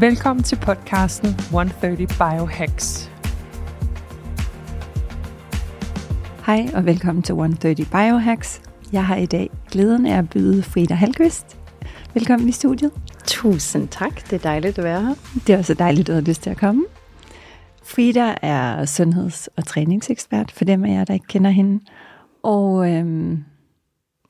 [0.00, 3.10] Velkommen til podcasten 130 Biohacks.
[6.46, 8.62] Hej og velkommen til 130 Biohacks.
[8.92, 11.58] Jeg har i dag glæden af at byde Frida Halkvist.
[12.14, 12.92] Velkommen i studiet.
[13.26, 14.30] Tusind tak.
[14.30, 15.14] Det er dejligt at være her.
[15.46, 16.84] Det er også dejligt, at du har lyst til at komme.
[17.84, 21.84] Frida er sundheds- og træningsekspert, for dem af jer, der ikke kender hende.
[22.42, 23.44] Og øhm,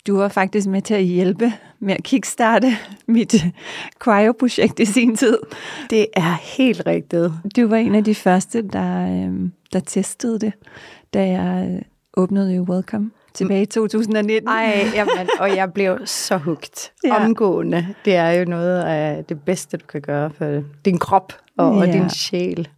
[0.06, 2.76] du var faktisk med til at hjælpe med at kickstarte
[3.06, 3.44] mit
[3.98, 5.38] cryo-projekt i sin tid.
[5.90, 7.32] Det er helt rigtigt.
[7.56, 10.52] Du var en af de første, der, øhm, der testede det,
[11.14, 11.82] da jeg
[12.16, 14.48] åbnede jo Welcome tilbage i 2019.
[14.48, 16.92] Ej, jamen, og jeg blev så hugt.
[17.04, 17.24] Ja.
[17.24, 17.86] Omgående.
[18.04, 21.80] Det er jo noget af det bedste, du kan gøre for din krop og, ja.
[21.80, 22.68] og din sjæl.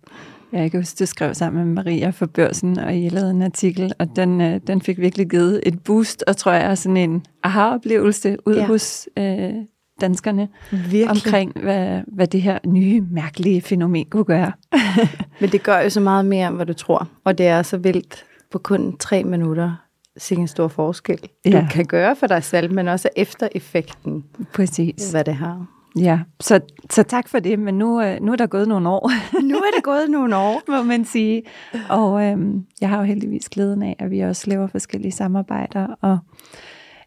[0.53, 3.43] Ja, jeg kan huske, du skrev sammen med Maria for børsen, og I lavede en
[3.43, 7.25] artikel, og den, øh, den fik virkelig givet et boost, og tror jeg sådan en
[7.43, 8.67] aha-oplevelse ud ja.
[8.67, 9.51] hos øh,
[10.01, 11.11] danskerne virkelig.
[11.11, 14.53] omkring, hvad, hvad det her nye, mærkelige fænomen kunne gøre.
[15.41, 17.77] Men det gør jo så meget mere, end hvad du tror, og det er så
[17.77, 19.87] vildt på kun tre minutter
[20.17, 21.69] sikke en stor forskel, du ja.
[21.71, 24.25] kan gøre for dig selv, men også efter effekten.
[24.53, 25.11] Præcis.
[25.11, 25.67] Hvad det har.
[25.97, 29.11] Ja, så, så tak for det, men nu, øh, nu er der gået nogle år.
[29.43, 30.63] nu er det gået nogle år.
[30.77, 31.43] Må man sige.
[31.89, 36.19] Og øhm, jeg har jo heldigvis glæden af, at vi også laver forskellige samarbejder, og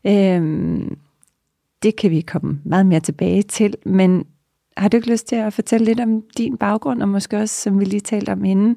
[0.07, 0.97] øhm,
[1.83, 4.25] det kan vi komme meget mere tilbage til, men
[4.77, 7.79] har du ikke lyst til at fortælle lidt om din baggrund, og måske også, som
[7.79, 8.75] vi lige talte om inden,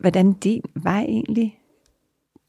[0.00, 1.58] hvordan din vej egentlig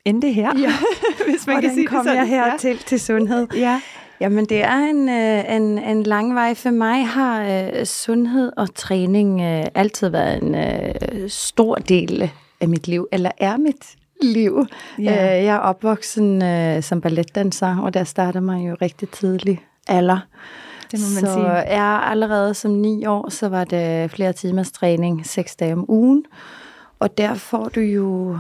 [0.06, 0.72] endte her, ja.
[1.30, 2.58] hvis man Hvordan kan sige kom det jeg her ja.
[2.60, 3.48] til, til sundhed?
[3.56, 3.82] Ja.
[4.22, 6.54] Jamen, det er en, øh, en, en lang vej.
[6.54, 12.32] For mig har uh, sundhed og træning uh, altid været en uh, stor del
[12.62, 14.66] af mit liv, eller er mit liv.
[15.00, 15.04] Ja.
[15.04, 20.20] Uh, jeg er opvoksen uh, som balletdanser, og der starter man jo rigtig tidlig alder.
[20.92, 21.48] Det må man så sige.
[21.50, 26.26] jeg allerede som ni år, så var det flere timers træning, seks dage om ugen.
[27.00, 28.38] Og der får du jo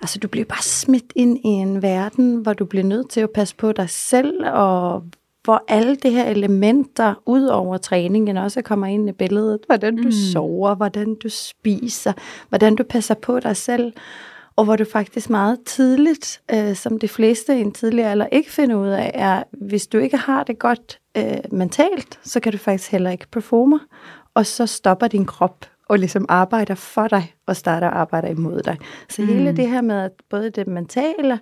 [0.00, 3.30] Altså, du bliver bare smidt ind i en verden, hvor du bliver nødt til at
[3.30, 5.04] passe på dig selv, og
[5.44, 9.60] hvor alle de her elementer, ud over træningen, også kommer ind i billedet.
[9.66, 10.12] Hvordan du mm.
[10.12, 12.12] sover, hvordan du spiser,
[12.48, 13.92] hvordan du passer på dig selv,
[14.56, 18.52] og hvor du faktisk meget tidligt, øh, som de fleste i en tidligere alder ikke
[18.52, 22.58] finder ud af, er, hvis du ikke har det godt øh, mentalt, så kan du
[22.58, 23.80] faktisk heller ikke performe,
[24.34, 28.62] og så stopper din krop og ligesom arbejder for dig, og starter at arbejde imod
[28.62, 28.76] dig.
[29.08, 29.28] Så mm.
[29.28, 31.40] hele det her med, at både det mentale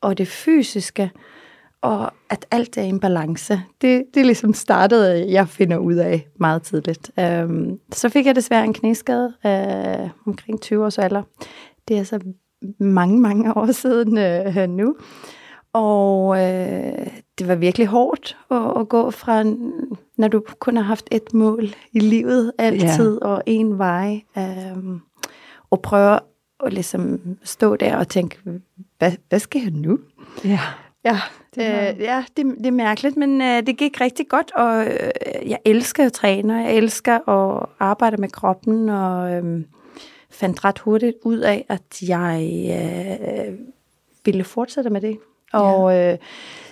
[0.00, 1.10] og det fysiske,
[1.82, 6.28] og at alt er i en balance, det, det ligesom startede, jeg finder ud af
[6.40, 7.10] meget tidligt.
[7.18, 11.22] Um, så fik jeg desværre en knæskade uh, omkring 20 års alder.
[11.88, 12.20] Det er så
[12.78, 14.96] mange, mange år siden uh, nu.
[15.72, 17.06] Og øh,
[17.38, 19.44] det var virkelig hårdt at, at gå fra,
[20.16, 23.28] når du kun har haft et mål i livet altid, ja.
[23.28, 25.00] og en vej, øh,
[25.70, 26.18] og prøve
[26.66, 28.38] at ligesom stå der og tænke,
[28.98, 29.98] hvad, hvad skal jeg nu?
[30.44, 30.60] Ja.
[31.04, 31.20] Ja,
[31.54, 35.50] det, øh, ja det, det er mærkeligt, men øh, det gik rigtig godt, og øh,
[35.50, 39.64] jeg elsker at træne, og jeg elsker at arbejde med kroppen, og øh,
[40.30, 43.58] fandt ret hurtigt ud af, at jeg øh,
[44.24, 45.18] ville fortsætte med det
[45.54, 46.18] og øh,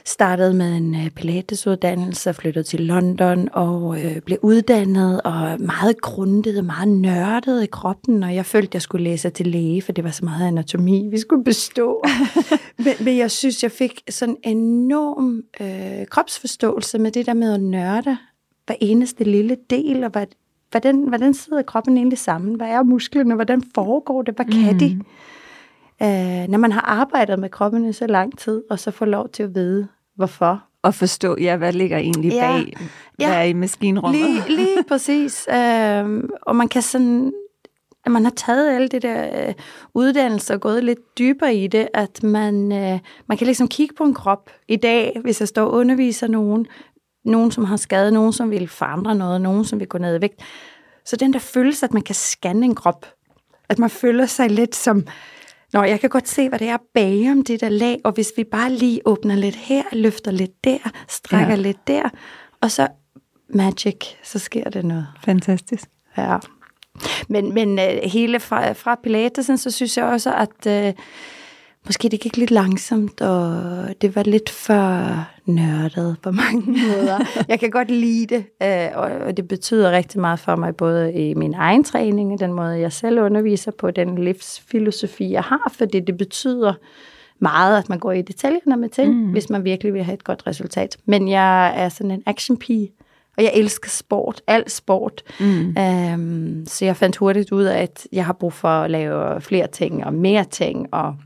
[0.05, 6.59] startede med en øh, pilatesuddannelse, flyttede til London og øh, blev uddannet og meget grundet
[6.59, 10.05] og meget nørdet i kroppen, og jeg følte, jeg skulle læse til læge, for det
[10.05, 12.05] var så meget anatomi, vi skulle bestå.
[12.85, 17.55] men, men jeg synes, jeg fik sådan en enorm øh, kropsforståelse med det der med
[17.55, 18.17] at nørde
[18.67, 20.27] hver eneste lille del, og hvad,
[20.71, 22.55] hvordan, hvordan sidder kroppen egentlig sammen?
[22.55, 23.35] Hvad er musklerne?
[23.35, 24.35] Hvordan foregår det?
[24.35, 24.79] Hvad kan mm.
[24.79, 25.01] de?
[26.03, 29.29] Øh, når man har arbejdet med kroppen i så lang tid, og så får lov
[29.29, 30.65] til at vide, hvorfor.
[30.83, 32.53] Og forstå, ja, hvad ligger egentlig ja.
[32.53, 32.77] bag,
[33.17, 33.35] hvad ja.
[33.35, 34.21] er i maskinrummet.
[34.21, 35.49] Lige, lige præcis.
[35.49, 37.33] Øh, og man kan sådan,
[38.05, 39.55] at man har taget alle det der øh,
[39.95, 44.05] uddannelse og gået lidt dybere i det, at man, øh, man kan ligesom kigge på
[44.05, 46.67] en krop i dag, hvis jeg står og underviser nogen,
[47.25, 50.21] nogen som har skadet, nogen som vil forandre noget, nogen som vil gå ned i
[50.21, 50.43] vægt.
[51.05, 53.07] Så den der følelse, at man kan scanne en krop,
[53.69, 55.07] at man føler sig lidt som,
[55.73, 58.33] Nå, jeg kan godt se, hvad det er bag om det der lag, og hvis
[58.37, 60.79] vi bare lige åbner lidt her, løfter lidt der,
[61.09, 61.61] strækker ja.
[61.61, 62.09] lidt der,
[62.61, 62.89] og så
[63.49, 65.07] magic, så sker det noget.
[65.25, 65.89] Fantastisk.
[66.17, 66.37] Ja.
[67.29, 70.95] Men, men øh, hele fra, fra Pilatesen, så synes jeg også, at øh,
[71.87, 73.65] måske det gik lidt langsomt, og
[74.01, 75.15] det var lidt for
[75.47, 77.45] nørdet på mange måder.
[77.49, 81.13] Jeg kan godt lide det, øh, og, og det betyder rigtig meget for mig, både
[81.13, 86.01] i min egen træning, den måde, jeg selv underviser på, den livsfilosofi, jeg har, fordi
[86.01, 86.75] det betyder
[87.39, 89.31] meget, at man går i detaljerne med ting, mm.
[89.31, 90.97] hvis man virkelig vil have et godt resultat.
[91.05, 92.93] Men jeg er sådan en action-pige,
[93.37, 95.23] og jeg elsker sport, alt sport.
[95.41, 95.77] Mm.
[96.15, 99.67] Um, så jeg fandt hurtigt ud af, at jeg har brug for at lave flere
[99.67, 101.17] ting og mere ting, og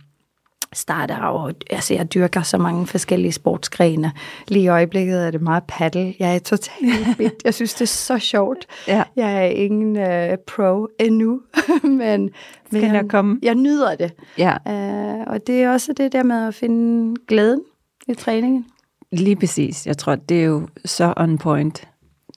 [0.73, 4.13] starte og altså jeg dyrker så mange forskellige sportsgrene.
[4.49, 6.15] Lige i øjeblikket er det meget paddle.
[6.19, 7.33] Jeg er totalt bit.
[7.45, 8.67] Jeg synes, det er så sjovt.
[8.89, 9.03] Ja.
[9.17, 11.41] Jeg er ingen uh, pro endnu,
[11.83, 12.31] men,
[12.71, 13.39] men jeg, komme.
[13.43, 14.13] jeg nyder det.
[14.39, 14.53] Ja.
[14.67, 17.61] Uh, og det er også det der med at finde glæden
[18.09, 18.67] i træningen.
[19.13, 19.87] Lige præcis.
[19.87, 21.89] Jeg tror, det er jo så on point.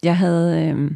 [0.03, 0.91] Jeg havde øh,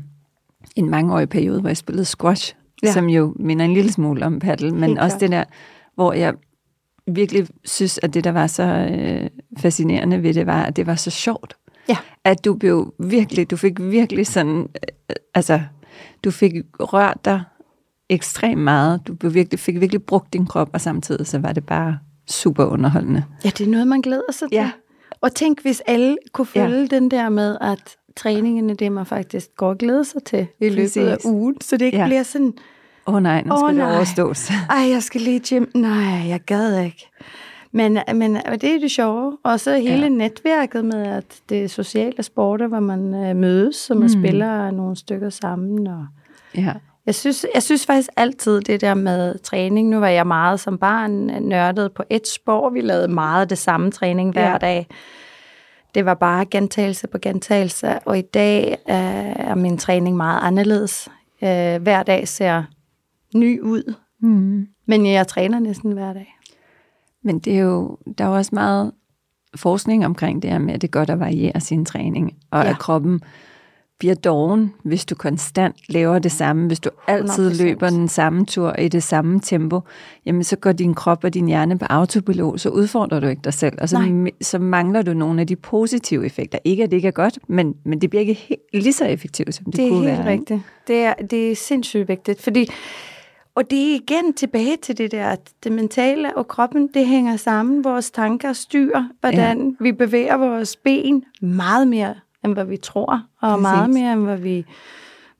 [0.75, 2.91] en mangeårig periode, hvor jeg spillede squash, ja.
[2.91, 5.21] som jo minder en lille smule om paddle, men Helt også klart.
[5.21, 5.44] det der,
[5.95, 6.33] hvor jeg
[7.07, 10.95] virkelig synes, at det, der var så øh, fascinerende ved det, var, at det var
[10.95, 11.57] så sjovt.
[11.89, 11.97] Ja.
[12.23, 14.69] At du blev virkelig, du fik virkelig sådan,
[15.09, 15.61] øh, altså,
[16.23, 17.44] du fik rørt dig
[18.09, 19.07] ekstremt meget.
[19.07, 22.65] Du blev virkelig, fik virkelig brugt din krop, og samtidig så var det bare super
[22.65, 23.23] underholdende.
[23.45, 24.56] Ja, det er noget, man glæder sig til.
[24.56, 24.71] Ja.
[25.21, 26.85] Og tænk, hvis alle kunne følge ja.
[26.85, 30.83] den der med, at træningerne, det man faktisk går og glæder sig til i løbet
[30.83, 30.97] Præcis.
[30.97, 32.06] af ugen, så det ikke ja.
[32.06, 32.53] bliver sådan,
[33.07, 34.50] Åh oh, nej, nu skal oh, det overstås.
[34.69, 35.65] Ej, jeg skal lige gym.
[35.75, 37.09] Nej, jeg gad ikke.
[37.71, 39.38] Men, men det er det sjove.
[39.44, 40.09] Og så hele ja.
[40.09, 44.21] netværket med, at det er sociale sporter, hvor man øh, mødes, så man mm.
[44.21, 45.88] spiller nogle stykker sammen.
[45.88, 46.05] Og
[46.57, 46.73] ja.
[47.05, 49.89] jeg, synes, jeg synes faktisk altid det der med træning.
[49.89, 51.11] Nu var jeg meget som barn
[51.41, 52.69] nørdet på et spor.
[52.69, 54.57] Vi lavede meget det samme træning hver ja.
[54.57, 54.88] dag.
[55.95, 57.99] Det var bare gentagelse på gentagelse.
[57.99, 58.95] Og i dag øh,
[59.49, 61.09] er min træning meget anderledes.
[61.44, 62.63] Øh, hver dag ser
[63.35, 63.94] ny ud.
[64.19, 64.68] Mm.
[64.85, 66.35] Men jeg træner næsten hver dag.
[67.24, 68.91] Men det er jo, der er jo også meget
[69.56, 72.69] forskning omkring det her med, at det er godt at variere sin træning, og ja.
[72.69, 73.21] at kroppen
[74.00, 77.63] bliver doven, hvis du konstant laver det samme, hvis du altid 100%.
[77.63, 79.81] løber den samme tur i det samme tempo,
[80.25, 83.53] jamen så går din krop og din hjerne på autopilot, så udfordrer du ikke dig
[83.53, 86.59] selv, og så, så mangler du nogle af de positive effekter.
[86.63, 89.56] Ikke at det ikke er godt, men, men det bliver ikke helt, lige så effektivt,
[89.56, 90.12] som det, det kunne være.
[90.12, 90.62] Det er helt rigtigt.
[90.88, 92.69] Det er, det er sindssygt vigtigt, fordi
[93.55, 97.38] og det er igen tilbage til det der, at det mentale og kroppen, det hænger
[97.38, 97.83] sammen.
[97.83, 99.83] Vores tanker styrer, hvordan ja.
[99.83, 102.15] vi bevæger vores ben meget mere,
[102.45, 103.61] end hvad vi tror, og Præcis.
[103.61, 104.65] meget mere, end hvad vi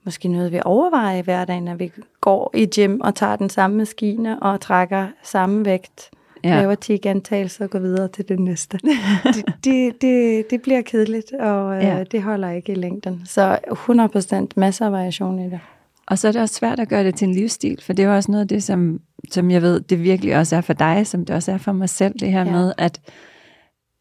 [0.06, 3.78] måske noget vi overvejer i hverdagen, når vi går i gym og tager den samme
[3.78, 6.12] maskine og trækker samme vægt.
[6.44, 6.56] Ja.
[6.56, 8.80] Laver 10 gentagelser og går videre til det næste.
[9.24, 12.04] det, det, det, det bliver kedeligt, og øh, ja.
[12.04, 13.22] det holder ikke i længden.
[13.26, 15.60] Så 100% masser af variation i det.
[16.08, 18.10] Og så er det også svært at gøre det til en livsstil, for det er
[18.10, 19.00] også noget af det, som,
[19.32, 21.90] som jeg ved, det virkelig også er for dig, som det også er for mig
[21.90, 22.52] selv, det her ja.
[22.52, 23.02] med, at,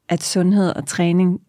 [0.09, 1.41] at sundhed og træning,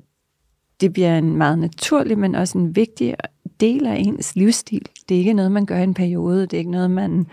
[0.82, 3.16] det bliver en meget naturlig, men også en vigtig
[3.60, 4.86] del af ens livsstil.
[5.10, 7.26] Det er ikke noget, man gør i en periode, det er ikke noget, man...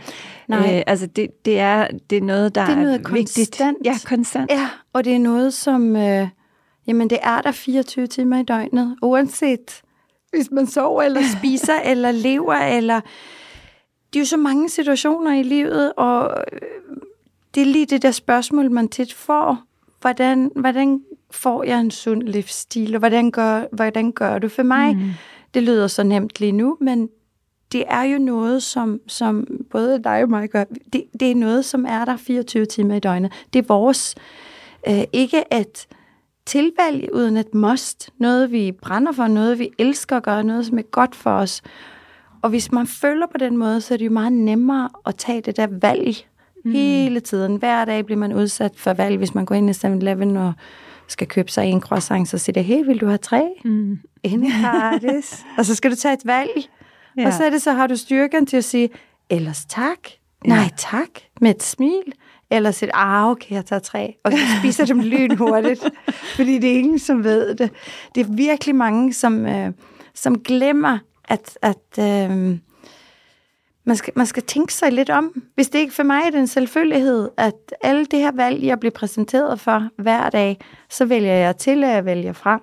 [0.49, 0.77] Nej.
[0.77, 3.51] Øh, altså, det, det, er, det er noget, der det er, noget er vigtigt.
[3.51, 3.79] Konstant.
[3.85, 4.51] Ja, konstant.
[4.51, 5.97] Ja, og det er noget, som...
[5.97, 6.29] Øh,
[6.87, 9.83] jamen, det er der 24 timer i døgnet, uanset
[10.31, 13.01] hvis man sover, eller spiser, eller lever, eller...
[14.13, 16.61] Det er jo så mange situationer i livet, og øh,
[17.55, 19.59] det er lige det der spørgsmål, man tit får.
[20.01, 21.01] Hvordan, hvordan
[21.31, 24.97] får jeg en sund livsstil, og hvordan gør, hvordan gør du for mig?
[24.97, 25.11] Mm.
[25.55, 27.09] Det lyder så nemt lige nu, men
[27.73, 30.65] det er jo noget, som, som både dig og mig gør.
[30.93, 33.33] Det, det er noget, som er der 24 timer i døgnet.
[33.53, 34.15] Det er vores...
[34.89, 35.87] Øh, ikke at
[36.51, 38.11] tilvalg uden et must.
[38.19, 41.63] Noget, vi brænder for, noget, vi elsker at gøre, noget, som er godt for os.
[42.43, 45.41] Og hvis man følger på den måde, så er det jo meget nemmere at tage
[45.41, 46.17] det der valg
[46.65, 46.73] mm.
[46.73, 47.57] hele tiden.
[47.57, 50.53] Hver dag bliver man udsat for valg, hvis man går ind i 7-Eleven og
[51.09, 53.51] skal købe sig en croissant, så siger det, hey, vil du have tre?
[53.65, 53.99] Mm.
[54.23, 55.45] En gratis.
[55.59, 56.69] og så skal du tage et valg.
[57.17, 57.27] Ja.
[57.27, 58.89] Og så er det så, har du styrken til at sige,
[59.31, 59.99] ellers tak.
[60.45, 60.49] Ja.
[60.49, 61.09] Nej, tak.
[61.41, 62.13] Med et smil.
[62.51, 65.91] Eller siger, ah, okay, jeg tager tre, og så spiser dem lynhurtigt,
[66.37, 67.71] fordi det er ingen, som ved det.
[68.15, 69.73] Det er virkelig mange, som, øh,
[70.15, 72.59] som glemmer, at, at øh,
[73.85, 75.43] man, skal, man skal tænke sig lidt om.
[75.55, 78.93] Hvis det ikke for mig er den selvfølgelighed, at alle det her valg, jeg bliver
[78.93, 80.59] præsenteret for hver dag,
[80.91, 82.61] så vælger jeg til, at jeg vælger fra.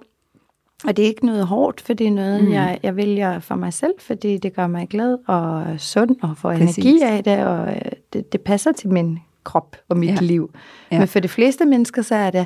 [0.83, 2.51] Og det er ikke noget hårdt, for det er noget, mm.
[2.51, 6.53] jeg, jeg vælger for mig selv, fordi det gør mig glad og sund og får
[6.53, 6.77] Præcis.
[6.77, 7.81] energi af det, og øh,
[8.13, 10.19] det, det passer til min krop og mit ja.
[10.21, 10.51] liv.
[10.91, 10.99] Ja.
[10.99, 12.45] Men for de fleste mennesker, så er det,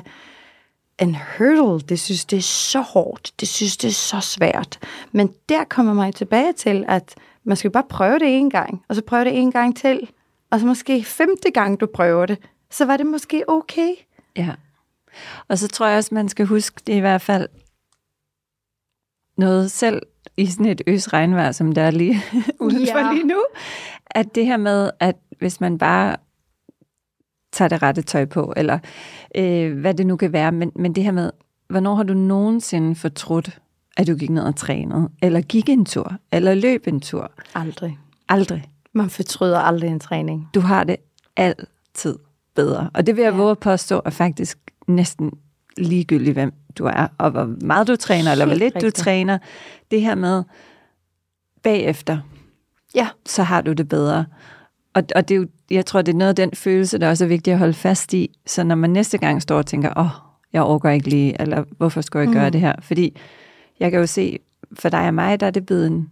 [0.98, 1.80] en hurdle.
[1.80, 3.32] Det synes, det er så hårdt.
[3.40, 4.78] Det synes, det er så svært.
[5.12, 8.94] Men der kommer mig tilbage til, at man skal bare prøve det en gang, og
[8.96, 10.08] så prøve det en gang til.
[10.50, 12.38] Og så måske femte gang, du prøver det,
[12.70, 13.94] så var det måske okay.
[14.36, 14.50] Ja.
[15.48, 17.48] Og så tror jeg også, man skal huske, det er i hvert fald
[19.38, 20.02] noget selv
[20.36, 22.22] i sådan et øs regnvejr, som der er lige
[22.60, 23.12] udenfor Ja.
[23.12, 23.44] lige nu,
[24.06, 26.16] at det her med, at hvis man bare
[27.52, 28.78] tager det rette tøj på, eller
[29.36, 31.30] øh, hvad det nu kan være, men, men det her med,
[31.68, 33.58] hvornår har du nogensinde fortrudt,
[33.96, 37.32] at du gik ned og trænede, eller gik en tur, eller løb en tur?
[37.54, 37.98] Aldrig.
[38.28, 38.64] Aldrig.
[38.92, 40.48] Man fortryder aldrig en træning.
[40.54, 40.96] Du har det
[41.36, 42.18] altid
[42.54, 42.90] bedre.
[42.94, 43.36] Og det vil jeg Ja.
[43.38, 45.30] våge at påstå er faktisk næsten
[45.76, 48.96] ligegyldigt, hvem du er, og hvor meget du træner, eller hvor Helt lidt rigtigt.
[48.96, 49.38] du træner.
[49.90, 50.42] Det her med
[51.62, 52.18] bagefter,
[52.94, 53.08] Ja.
[53.26, 54.24] så har du det bedre.
[54.94, 57.24] Og, og det er jo, jeg tror, det er noget af den følelse, der også
[57.24, 58.30] er vigtigt at holde fast i.
[58.46, 60.10] Så når man næste gang står og tænker, åh, oh,
[60.52, 62.52] jeg overgår ikke lige, eller hvorfor skulle jeg gøre Mm.
[62.52, 62.74] det her?
[62.80, 63.16] Fordi
[63.80, 64.38] jeg kan jo se,
[64.78, 66.08] for dig og mig, der er det blevet en...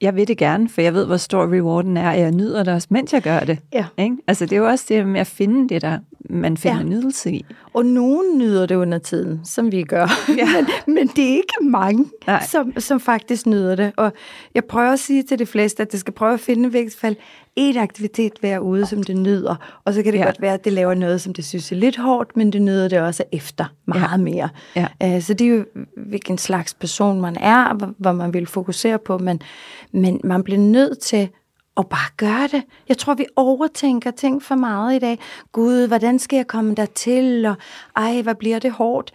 [0.00, 2.74] Jeg vil det gerne, for jeg ved, hvor stor rewarden er, og jeg nyder det
[2.74, 3.58] også, mens jeg gør det.
[3.72, 3.86] Ja.
[3.98, 4.16] Ikke?
[4.26, 5.98] Altså, det er jo også det med at finde det, der
[6.30, 6.82] man finder Ja.
[6.84, 7.44] nydelse i.
[7.74, 10.06] Og nogen nyder det under tiden, som vi gør.
[10.38, 10.46] Ja.
[10.86, 12.42] men, men det er ikke mange, Nej.
[12.50, 13.92] som, som faktisk nyder det.
[13.96, 14.12] Og
[14.54, 16.92] jeg prøver at sige til de fleste, at det skal prøve at finde i hvert
[16.98, 17.16] fald
[17.56, 19.80] en aktivitet hver ude, som det nyder.
[19.84, 20.24] Og så kan det ja.
[20.24, 22.88] Godt være, at det laver noget, som det synes er lidt hårdt, men det nyder
[22.88, 24.16] det også efter meget ja.
[24.16, 24.48] mere.
[24.76, 24.86] Ja.
[25.02, 25.64] Øh, Så det er jo,
[25.96, 29.18] hvilken slags person man er, hvor man vil fokusere på.
[29.18, 29.40] Men,
[29.92, 31.28] men man bliver nødt til
[31.76, 32.62] at bare gøre det.
[32.88, 35.18] Jeg tror, vi overtænker ting for meget i dag.
[35.52, 37.46] Gud, hvordan skal jeg komme der til?
[37.46, 37.54] Og
[37.96, 39.12] ej, hvad bliver det hårdt?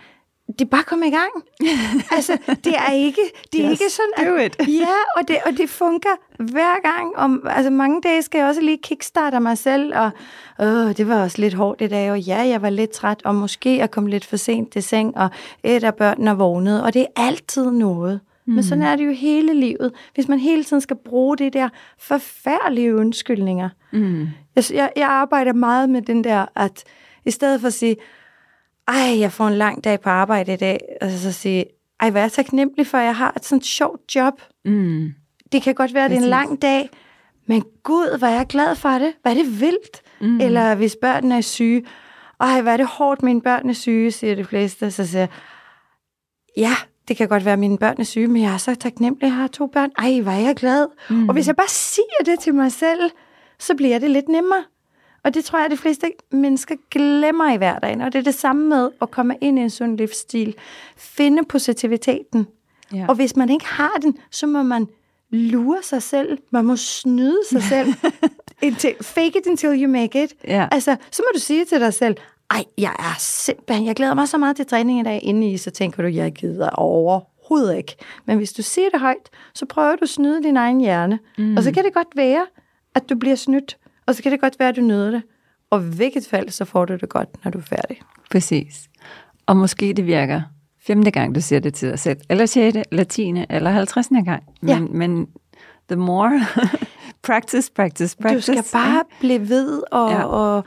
[0.48, 1.32] Det er bare komme i gang.
[2.16, 4.68] altså, det er ikke, det er Just ikke sådan, do at, it.
[4.80, 7.16] ja, og det, og det fungerer hver gang.
[7.16, 10.12] Om, altså, mange dage skal jeg også lige kickstarte mig selv, og
[10.60, 13.36] åh, det var også lidt hårdt i dag, og ja, jeg var lidt træt, og
[13.36, 15.30] måske jeg kom lidt for sent til seng, og
[15.63, 18.20] et af børnene er vågnet, og det er altid noget.
[18.50, 18.56] Mm.
[18.56, 19.91] Men sådan er det jo hele livet.
[20.13, 23.70] Hvis man hele tiden skal bruge det der forfærdelige undskyldninger.
[23.91, 24.27] Mm.
[24.56, 26.84] Jeg, jeg, arbejder meget med den der, at
[27.25, 27.96] i stedet for at sige,
[28.88, 31.65] ej, jeg får en lang dag på arbejde i dag, og så sige,
[32.00, 34.41] ej, hvad er jeg taknemmelig for, at jeg har et sådan sjovt job.
[34.65, 35.13] Mm.
[35.51, 36.89] Det kan godt være, at det er en lang dag,
[37.46, 39.13] men gud, hvor er jeg glad for det.
[39.22, 40.01] Hvad er det vildt?
[40.22, 40.41] Mm.
[40.41, 41.86] Eller hvis børnene er syge,
[42.39, 44.91] ej, hvad er det hårdt, mine børn er syge, siger de fleste.
[44.91, 45.29] Så siger jeg,
[46.58, 46.75] ja,
[47.10, 49.28] det kan godt være, at mine børn er syge, men jeg er så taknemmelig, at
[49.28, 49.92] jeg har to børn.
[49.98, 50.88] Ej, hvor er jeg glad.
[51.10, 51.30] Mm.
[51.30, 53.12] Og hvis jeg bare siger det til mig selv,
[53.60, 54.63] så bliver det lidt nemmere.
[55.24, 58.01] Og det tror jeg, at de fleste mennesker glemmer i hverdagen.
[58.01, 60.56] Og det er det samme med at komme ind i en sund livsstil.
[60.98, 62.48] Finde positiviteten.
[62.94, 63.06] Ja.
[63.08, 64.88] Og hvis man ikke har den, så må man
[65.30, 66.38] lure sig selv.
[66.51, 67.94] Man må snyde sig selv.
[68.63, 70.34] Until, fake it until you make it.
[70.48, 70.68] Ja.
[70.72, 72.18] Altså, så må du sige til dig selv,
[72.51, 75.20] ej, jeg er simpelthen, jeg glæder mig så meget til træning i dag.
[75.24, 77.96] Inde i, så tænker du, jeg gider overhovedet ikke.
[78.25, 81.20] Men hvis du siger det højt, så prøver du at snyde din egen hjerne.
[81.38, 81.58] Mm.
[81.58, 82.46] Og så kan det godt være,
[82.96, 83.77] at du bliver snydt.
[84.08, 85.22] Og så kan det godt være, at du nyder det.
[85.70, 87.98] Og i hvilket fald, så får du det godt, når du er færdig.
[88.32, 88.89] Præcis.
[89.46, 90.41] Og måske det virker
[90.88, 94.44] femte gang, du siger det til dig selv, eller sjette, eller tiende, eller halvtredsende gang.
[94.62, 94.79] Men, Ja.
[94.79, 95.27] men
[95.89, 96.41] the more
[97.27, 98.53] practice, practice, Du practice.
[98.53, 100.12] skal bare blive ved, og.
[100.12, 100.24] Ja.
[100.24, 100.63] og,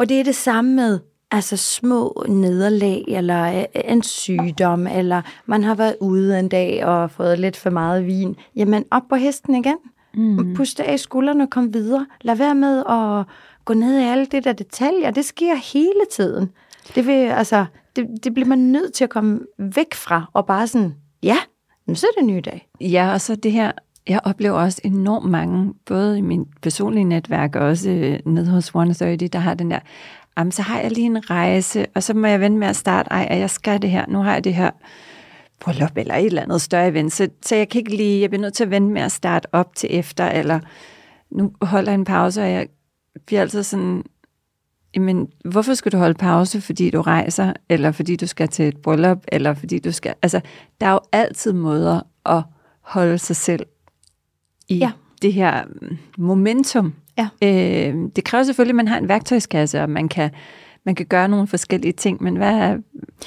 [0.00, 0.98] og det er det samme med
[1.30, 7.10] altså små nederlag, eller øh, en sygdom, eller man har været ude en dag og
[7.10, 8.36] fået lidt for meget vin.
[8.56, 9.76] Jamen, op på hesten igen.
[10.14, 10.54] Mm.
[10.54, 12.06] Puste af skuldrene og kom videre.
[12.20, 13.26] Lad være med at
[13.64, 15.10] gå ned i alle det der detaljer.
[15.10, 16.50] Det sker hele tiden.
[16.94, 17.64] Det, vil, altså,
[17.96, 21.36] det, det bliver man nødt til at komme væk fra, og bare sådan, ja,
[21.94, 22.68] så er det en ny dag.
[22.80, 23.72] Ja, og så det her,
[24.10, 28.66] jeg oplever også enormt mange, både i min personlige netværk og også øh, ned hos
[28.66, 29.78] 130, der har den der,
[30.38, 33.10] jamen, så har jeg lige en rejse, og så må jeg vente med at starte,
[33.10, 34.70] ej, jeg skal det her, nu har jeg det her
[35.60, 38.40] bryllup eller et eller andet større event, så, så jeg kan ikke lige, jeg bliver
[38.40, 40.60] nødt til at vente med at starte op til efter, eller
[41.30, 42.68] nu holder jeg en pause, og jeg
[43.26, 44.02] bliver altid sådan,
[44.94, 48.76] jamen, hvorfor skal du holde pause, fordi du rejser, eller fordi du skal til et
[48.76, 50.40] bryllup, eller fordi du skal, altså,
[50.80, 52.42] der er jo altid måder at
[52.80, 53.66] holde sig selv
[54.70, 54.90] i Ja.
[55.22, 56.92] det her mm, momentum.
[57.18, 57.28] Ja.
[57.42, 60.30] Øh, det kræver selvfølgelig, at man har en værktøjskasse, og man kan,
[60.86, 62.76] man kan gøre nogle forskellige ting, men hvad er,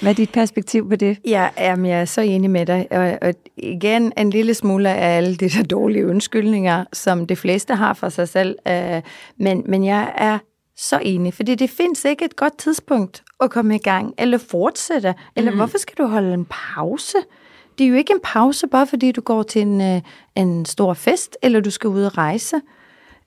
[0.01, 1.17] hvad er dit perspektiv på det?
[1.27, 2.87] Ja, jamen, jeg er så enig med dig.
[2.91, 7.75] Og, og igen, en lille smule af alle de der dårlige undskyldninger, som de fleste
[7.75, 8.55] har for sig selv.
[8.67, 9.01] Øh,
[9.37, 10.37] men, men jeg er
[10.77, 15.13] så enig, fordi det findes ikke et godt tidspunkt at komme i gang, eller fortsætte,
[15.35, 15.57] eller mm.
[15.57, 17.17] hvorfor skal du holde en pause?
[17.77, 20.01] Det er jo ikke en pause, bare fordi du går til en, øh,
[20.35, 22.55] en stor fest, eller du skal ud og rejse.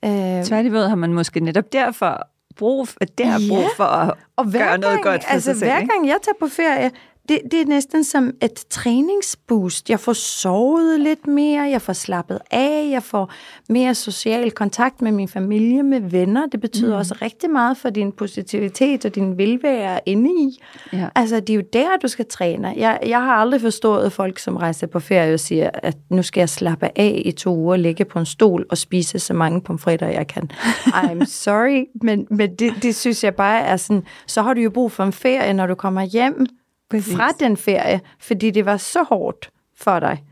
[0.05, 4.45] Øh, Tværtimod har man måske netop derfor brug for, det er brug for at og
[4.45, 5.71] hver gøre noget gang, godt for altså, sig selv.
[5.71, 6.91] hver gang jeg tager på ferie,
[7.29, 9.89] det, det er næsten som et træningsboost.
[9.89, 13.31] Jeg får sovet lidt mere, jeg får slappet af, jeg får
[13.69, 16.47] mere social kontakt med min familie, med venner.
[16.47, 16.99] Det betyder mm.
[16.99, 20.61] også rigtig meget for din positivitet og din velvære inde i.
[20.93, 21.07] Ja.
[21.15, 22.73] Altså, det er jo der, du skal træne.
[22.77, 26.41] Jeg, jeg har aldrig forstået folk, som rejser på ferie og siger, at nu skal
[26.41, 30.07] jeg slappe af i to uger, ligge på en stol og spise så mange pomfritter,
[30.07, 30.51] jeg kan.
[31.03, 34.69] I'm sorry, men, men det, det synes jeg bare er sådan, så har du jo
[34.69, 36.45] brug for en ferie, når du kommer hjem
[36.89, 37.15] Præcis.
[37.15, 40.23] fra den ferie, fordi det var så hårdt for dig.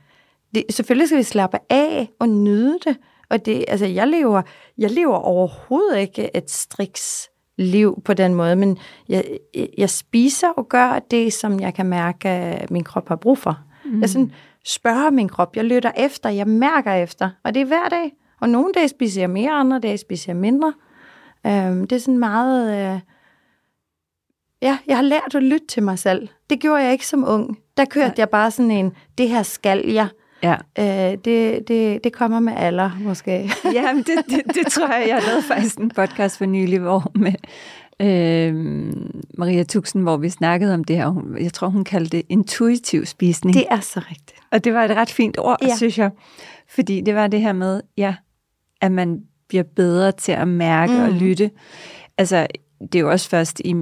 [0.56, 2.98] Det, selvfølgelig skal vi slappe af og nyde det.
[3.30, 4.42] Og det, altså, jeg lever,
[4.78, 8.78] jeg lever overhovedet ikke et striks liv på den måde, men
[9.10, 9.24] jeg,
[9.78, 13.60] jeg spiser og gør det, som jeg kan mærke, at min krop har brug for.
[13.86, 14.02] Mm.
[14.02, 14.32] Jeg sådan
[14.66, 18.12] spørger min krop, jeg lytter efter, jeg mærker efter, og det er hver dag.
[18.42, 20.74] Og nogle dage spiser jeg mere, andre dage spiser jeg mindre.
[21.46, 22.94] Øhm, det er sådan meget...
[22.94, 23.00] Øh,
[24.62, 26.28] Ja, jeg har lært at lytte til mig selv.
[26.50, 27.58] Det gjorde jeg ikke som ung.
[27.78, 30.08] Der kørte jeg bare sådan en, det her skal jeg.
[30.44, 30.56] Ja.
[30.80, 33.52] Øh, det, det, det kommer med alder, måske.
[33.74, 37.12] ja, men det, det, det tror jeg, jeg lavede faktisk en podcast for nylig, hvor
[37.16, 37.34] med
[38.02, 38.56] øh,
[39.38, 41.08] Maria Tuxen, hvor vi snakkede om det her.
[41.08, 43.54] Hun- Jeg tror, hun kaldte det intuitiv spisning.
[43.58, 44.40] Det er så rigtigt.
[44.52, 45.76] Og det var et ret fint ord, ja.
[45.76, 46.12] synes jeg.
[46.70, 48.16] Fordi det var det her med, ja,
[48.82, 49.20] at man
[49.50, 51.00] bliver bedre til at mærke mm.
[51.00, 51.52] og lytte.
[52.18, 52.48] Altså,
[52.82, 53.76] det er jo også først i,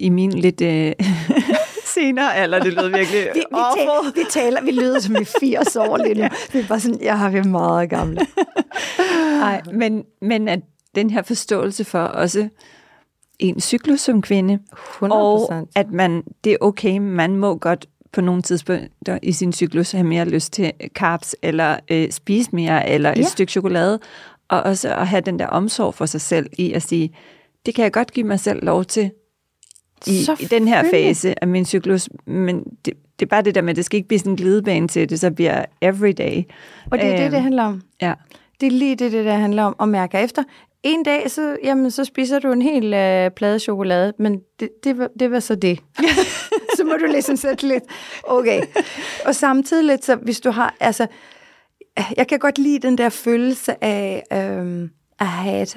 [0.00, 0.92] i min lidt øh,
[1.94, 5.76] senere alder, det lød virkelig Vi, vi, taler, vi taler, vi lyder som i 80
[5.76, 6.28] år lige nu.
[6.52, 8.20] Vi er bare sådan, jeg har vi er meget gamle.
[9.38, 10.60] Nej, men, men at
[10.94, 12.48] den her forståelse for også
[13.38, 15.06] en cyklus som kvinde, 100%.
[15.10, 19.92] og at man, det er okay, man må godt på nogle tidspunkter i sin cyklus
[19.92, 23.22] have mere lyst til carbs, eller øh, spise mere, eller et Ja.
[23.22, 23.98] stykke chokolade,
[24.48, 27.14] og også at have den der omsorg for sig selv i at sige,
[27.66, 29.10] det kan jeg godt give mig selv lov til
[30.06, 33.62] i, i den her fase af min cyklus, men det, det er bare det der
[33.62, 36.42] med, at det skal ikke blive sådan en glidebane til, det så bliver everyday.
[36.90, 37.82] Og det er det, Øhm, det handler om.
[38.02, 38.14] Ja.
[38.60, 40.42] Det er lige det, det der handler om at mærke efter.
[40.82, 44.98] En dag, så, jamen, så spiser du en hel øh, plade chokolade, men det, det,
[44.98, 45.80] var, det var så det.
[46.76, 47.84] så må du ligesom sætte lidt,
[48.24, 48.62] okay.
[49.26, 51.06] Og samtidig lidt, så hvis du har, altså,
[52.16, 55.76] jeg kan godt lide den der følelse af øhm, at have et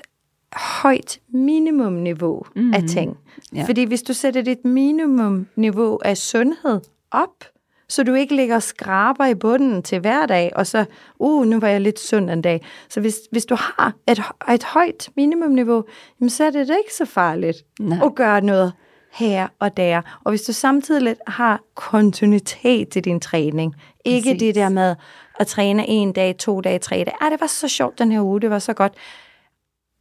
[0.56, 2.74] højt minimumniveau mm-hmm.
[2.74, 3.18] af ting.
[3.56, 3.64] Ja.
[3.64, 7.46] Fordi hvis du sætter dit minimumniveau af sundhed op,
[7.90, 10.86] så du ikke ligger og skraber i bunden til hverdag, og så,
[11.20, 12.66] uh, nu var jeg lidt sund en dag.
[12.90, 14.22] Så hvis, hvis du har et,
[14.54, 15.84] et højt minimumniveau,
[16.20, 18.00] jamen, så er det da ikke så farligt Nej.
[18.06, 18.74] at gøre noget
[19.14, 20.02] her og der.
[20.24, 24.40] Og hvis du samtidig har kontinuitet til din træning, ikke Præcis.
[24.40, 24.96] det der med
[25.40, 27.14] at træne en dag, to dage, tre dage.
[27.22, 28.94] Ah, det var så sjovt den her uge, det var så godt.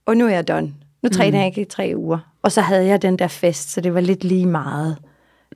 [0.07, 0.73] Og nu er jeg done.
[1.03, 1.39] Nu træner Mm.
[1.39, 2.19] jeg ikke i tre uger.
[2.43, 4.97] Og så havde jeg den der fest, så det var lidt lige meget.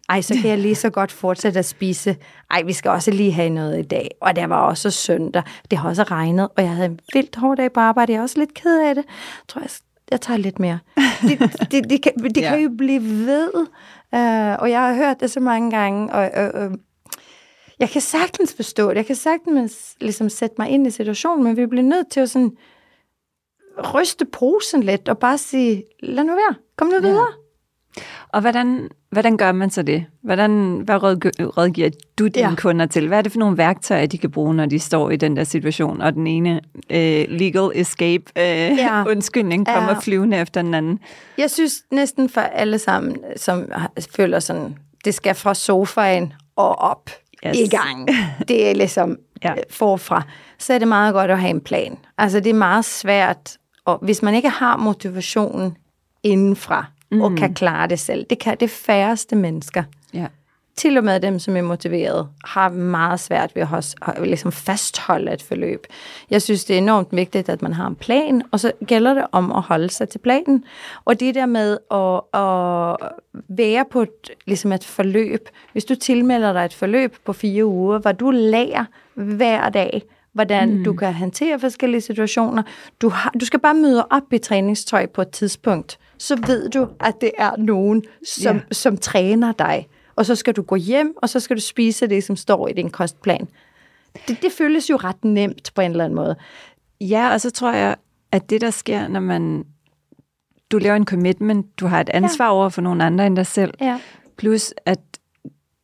[0.08, 2.16] Ej, så kan jeg lige så godt fortsætte at spise.
[2.50, 4.10] Ej, vi skal også lige have noget i dag.
[4.20, 5.42] Og det var også søndag.
[5.70, 8.12] Det har også regnet, og jeg havde en vildt hård dag på arbejde.
[8.12, 9.04] Jeg er også lidt ked af det.
[9.06, 9.70] Jeg tror, jeg,
[10.10, 10.78] jeg tager lidt mere.
[11.22, 11.40] Det,
[11.72, 12.48] det, det, kan, det Ja.
[12.50, 13.50] kan jo blive ved.
[14.12, 16.78] Uh, og jeg har hørt det så mange gange, og uh, uh,
[17.80, 18.96] jeg kan sagtens forstå det.
[18.96, 22.30] Jeg kan sagtens ligesom sætte mig ind i situationen, men vi bliver nødt til at
[22.30, 22.52] sådan
[23.94, 27.26] ryste posen lidt og bare sige, lad nu være, kom nu videre.
[28.28, 30.04] Og hvordan, hvordan gør man så det?
[30.22, 32.48] Hvordan, hvad rådg- rådgiver du dine Ja.
[32.48, 32.54] ja.
[32.56, 33.08] kunder til?
[33.08, 35.44] Hvad er det for nogle værktøjer, de kan bruge, når de står i den der
[35.44, 36.60] situation, og den ene
[36.90, 38.74] øh, legal escape øh, Ja.
[38.74, 39.04] ja.
[39.12, 39.88] undskyldning kommer Ja.
[39.94, 39.98] ja.
[39.98, 40.98] flyvende efter den anden?
[41.38, 43.64] Jeg synes næsten for alle sammen, som
[44.16, 47.10] føler sådan, det skal fra sofaen og op
[47.46, 47.58] yes.
[47.58, 48.08] I gang.
[48.48, 49.50] Det er ligesom ja.
[49.56, 49.62] Ja.
[49.70, 50.22] forfra.
[50.58, 51.98] Så er det meget godt at have en plan.
[52.18, 55.76] Altså det er meget svært, og hvis man ikke har motivationen
[56.22, 57.20] indenfra, mm.
[57.20, 59.82] og kan klare det selv, det kan det færreste mennesker.
[60.14, 60.26] Ja.
[60.76, 64.52] til og med dem, som er motiveret, har meget svært ved at, hos, at ligesom
[64.52, 65.86] fastholde et forløb.
[66.30, 69.26] Jeg synes, det er enormt vigtigt, at man har en plan, og så gælder det
[69.32, 70.64] om at holde sig til planen.
[71.04, 73.12] Og det der med at, at
[73.48, 77.98] være på et, ligesom et forløb, hvis du tilmelder dig et forløb på fire uger,
[77.98, 80.02] hvor du lærer hver dag,
[80.36, 80.84] hvordan mm.
[80.84, 82.62] du kan håndtere forskellige situationer.
[83.00, 86.88] Du, har, du skal bare møde op i træningstøj på et tidspunkt, så ved du,
[87.00, 88.62] at det er nogen, som, Ja.
[88.72, 89.86] som træner dig.
[90.16, 92.72] Og så skal du gå hjem, og så skal du spise det, som står i
[92.72, 93.48] din kostplan.
[94.28, 96.36] Det, det føles jo ret nemt på en eller anden måde.
[97.00, 97.96] ja, og så tror jeg,
[98.32, 99.64] at det der sker, når man
[100.70, 102.52] du laver en commitment, du har et ansvar ja.
[102.52, 104.00] over for nogle andre end dig selv, Ja.
[104.38, 104.98] plus at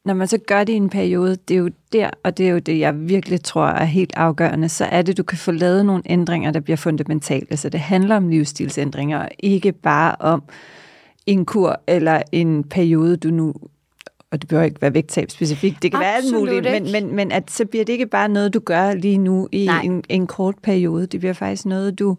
[0.05, 2.51] når man så gør det i en periode, det er jo der, og det er
[2.51, 5.87] jo det, jeg virkelig tror er helt afgørende, så er det, du kan få lavet
[5.87, 7.57] nogle ændringer, der bliver fundamentale.
[7.57, 10.43] Så det handler om livsstilsændringer, og ikke bare om
[11.27, 13.55] en kur eller en periode, du nu
[14.31, 17.17] og det behøver ikke være vægttab specifikt, det kan Absolut være alt muligt, men, men,
[17.17, 20.27] men at så bliver det ikke bare noget, du gør lige nu i en, en
[20.27, 21.07] kort periode.
[21.07, 22.17] Det bliver faktisk noget, du,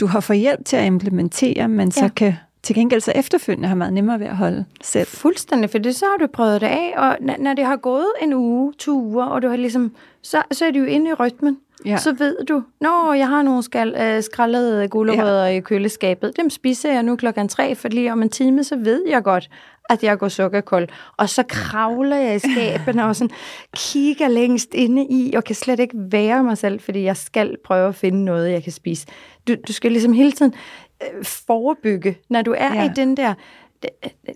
[0.00, 2.00] du har fået hjælp til at implementere, men ja.
[2.00, 2.34] så kan
[2.66, 5.06] til gengæld så efterfølgende har meget nemmere ved at holde selv.
[5.06, 8.32] Fuldstændig, for det så har du prøvet det af, og når det har gået en
[8.32, 11.58] uge, to uger, og du har ligesom, så, så er du jo inde i rytmen.
[11.84, 11.96] Ja.
[11.96, 15.56] Så ved du, når jeg har nogle skal, øh, skraldede gulerødder ja.
[15.56, 19.02] i køleskabet, dem spiser jeg nu klokken tre, for lige om en time, så ved
[19.08, 19.50] jeg godt,
[19.90, 20.88] at jeg går sukkerkold.
[21.16, 23.30] Og så kravler jeg i skabene og sådan
[23.76, 27.88] kigger længst inde i, og kan slet ikke være mig selv, fordi jeg skal prøve
[27.88, 29.06] at finde noget, jeg kan spise.
[29.48, 30.54] Du, du skal ligesom hele tiden
[31.02, 32.84] øh, forebygge, når du er ja.
[32.84, 33.34] i den der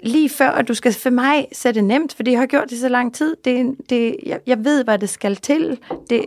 [0.02, 2.78] lige før, at du skal for mig sætte det nemt, fordi jeg har gjort det
[2.78, 3.36] så lang tid.
[3.44, 5.78] Det, det, jeg, jeg ved, hvad det skal til.
[6.10, 6.24] Det,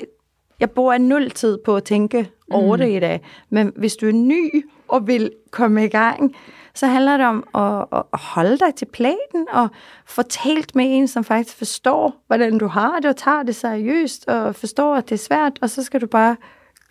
[0.59, 2.81] jeg bruger nul tid på at tænke over mm.
[2.81, 3.21] det i dag.
[3.49, 6.35] Men hvis du er ny og vil komme i gang,
[6.75, 9.67] så handler det om at, at holde dig til planen og
[10.05, 14.27] få talt med en, som faktisk forstår, hvordan du har det, og tager det seriøst,
[14.27, 16.35] og forstår, at det er svært, og så skal du bare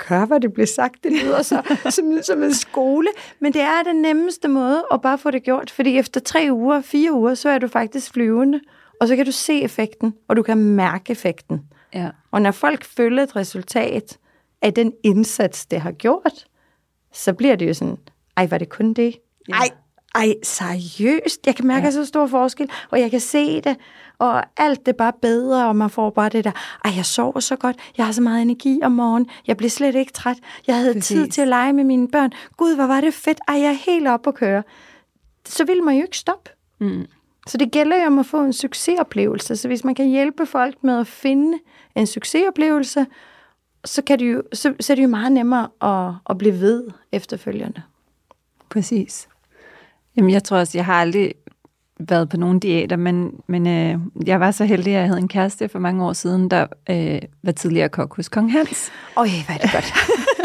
[0.09, 1.05] gøre, hvad det bliver sagt.
[1.05, 1.63] Det lyder så
[1.97, 3.09] som, som en skole,
[3.41, 6.81] men det er den nemmeste måde at bare få det gjort, fordi efter tre uger,
[6.81, 8.61] fire uger, så er du faktisk flyvende,
[9.01, 11.61] og så kan du se effekten, og du kan mærke effekten.
[11.95, 12.09] Ja.
[12.31, 14.19] Og når folk følger et resultat
[14.63, 16.47] af den indsats, det har gjort,
[17.13, 17.97] så bliver det jo sådan,
[18.37, 19.17] ej, var det kun det?
[19.49, 19.55] Ja.
[19.55, 19.69] Ej,
[20.15, 21.47] ej, seriøst?
[21.47, 21.91] Jeg kan mærke ja.
[21.91, 23.77] så stor forskel, og jeg kan se det,
[24.23, 26.53] og alt det bare bedre, og man får bare det der,
[26.85, 29.95] ej, jeg sover så godt, jeg har så meget energi om morgenen, jeg bliver slet
[29.95, 31.07] ikke træt, jeg havde Præcis.
[31.07, 33.85] tid til at lege med mine børn, gud, hvor var det fedt, ej, jeg er
[33.87, 34.63] helt oppe at køre.
[35.47, 36.51] Så vil man jo ikke stoppe.
[36.79, 37.07] Mm.
[37.47, 40.85] Så det gælder jo om at få en succesoplevelse, så hvis man kan hjælpe folk
[40.85, 41.59] med at finde
[41.95, 43.07] en succesoplevelse,
[43.85, 46.89] så, kan det jo, så, så er det jo meget nemmere at, at blive ved
[47.13, 47.83] efterfølgende.
[48.69, 49.29] Præcis.
[50.17, 51.35] Jamen, jeg tror også, jeg har aldrig
[52.09, 55.29] været på nogen diæter, men, men øh, jeg var så heldig, at jeg havde en
[55.29, 58.91] kæreste for mange år siden, der øh, var tidligere kok hos Kong Hans.
[59.17, 59.95] Øj, hvad er det godt.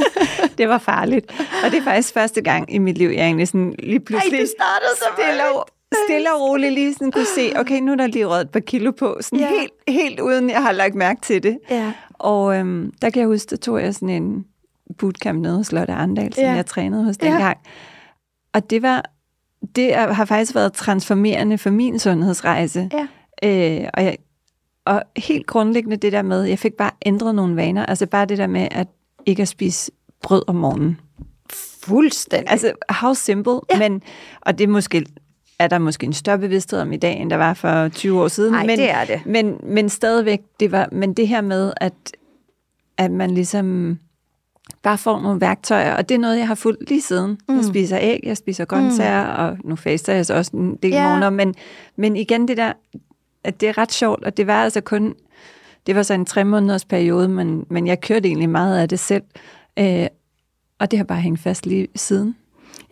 [0.58, 1.32] det var farligt.
[1.66, 4.40] Og det er faktisk første gang i mit liv, jeg egentlig sådan lige pludselig...
[4.40, 5.68] Ej, du startede så stille og,
[6.08, 8.60] stille og roligt lige sådan kunne se, okay, nu er der lige rødt et par
[8.60, 9.50] kilo på, sådan ja.
[9.50, 11.60] helt, helt uden jeg har lagt mærke til det.
[11.70, 11.94] Ja.
[12.14, 14.46] Og øhm, der kan jeg huske, der tog jeg sådan en
[14.98, 16.52] bootcamp nede hos Lotte Arndal, som ja.
[16.52, 17.58] jeg trænede hos dengang.
[17.66, 17.72] Ja.
[18.54, 19.04] Og det var
[19.76, 22.90] det har faktisk været transformerende for min sundhedsrejse.
[22.94, 23.08] Ja.
[23.44, 24.18] Øh, og, jeg,
[24.86, 27.86] og helt grundlæggende det der med, jeg fik bare ændret nogle vaner.
[27.86, 28.88] Altså bare det der med, at
[29.26, 29.92] ikke at spise
[30.22, 31.00] brød om morgenen.
[31.84, 32.52] Fuldstændig.
[32.52, 33.60] Altså, how simple.
[33.72, 33.80] Ja.
[33.80, 34.02] Men,
[34.42, 35.06] og det er måske
[35.60, 38.28] er der måske en større bevidsthed om i dag, end der var for 20 år
[38.28, 38.52] siden.
[38.52, 39.26] Nej, men, det er det.
[39.26, 41.94] Men, men stadigvæk, det var, men det her med, at,
[42.98, 44.00] at man ligesom
[44.84, 47.38] bare får nogle værktøjer, og det er noget, jeg har fulgt lige siden.
[47.50, 47.56] Mm.
[47.56, 49.44] Jeg spiser æg, jeg spiser grøntsager, mm.
[49.44, 51.12] og nu faster jeg så også en del yeah.
[51.12, 51.56] måneder, men,
[51.96, 52.74] men igen det der,
[53.44, 55.16] at det er ret sjovt, og det var altså kun,
[55.88, 59.00] det var så en tre måneders periode, men, men jeg kørte egentlig meget af det
[59.00, 59.24] selv,
[59.80, 60.08] øh,
[60.80, 62.36] og det har bare hængt fast lige siden.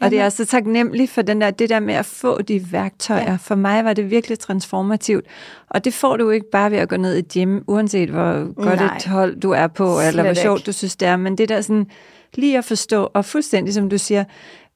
[0.02, 2.72] Og det er også så taknemmeligt for den der, det der med at få de
[2.72, 3.32] værktøjer.
[3.32, 3.38] Ja.
[3.42, 5.26] For mig var det virkelig transformativt.
[5.70, 8.80] Og det får du ikke bare ved at gå ned i gym, uanset hvor godt
[8.80, 8.96] Nej.
[8.96, 11.18] et hold du er på, Slet eller hvor sjovt du synes det er.
[11.18, 11.88] Men det der sådan,
[12.34, 14.24] lige at forstå, og fuldstændig som du siger,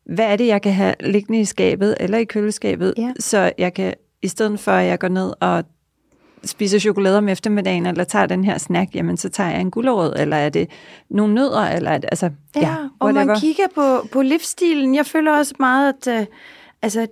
[0.06, 3.14] hvad er det, jeg kan have liggende i skabet eller i køleskabet, ja.
[3.20, 5.64] så jeg kan, i stedet for at jeg går ned og
[6.46, 10.14] spiser chokolade om eftermiddagen, eller tager den her snack, jamen så tager jeg en gulerod,
[10.18, 10.70] eller er det
[11.10, 14.96] nogle nødder, eller er det, altså, ja, ja og man kigger på, på livsstilen.
[14.96, 16.26] Jeg føler også meget, at uh,
[16.82, 17.08] altså,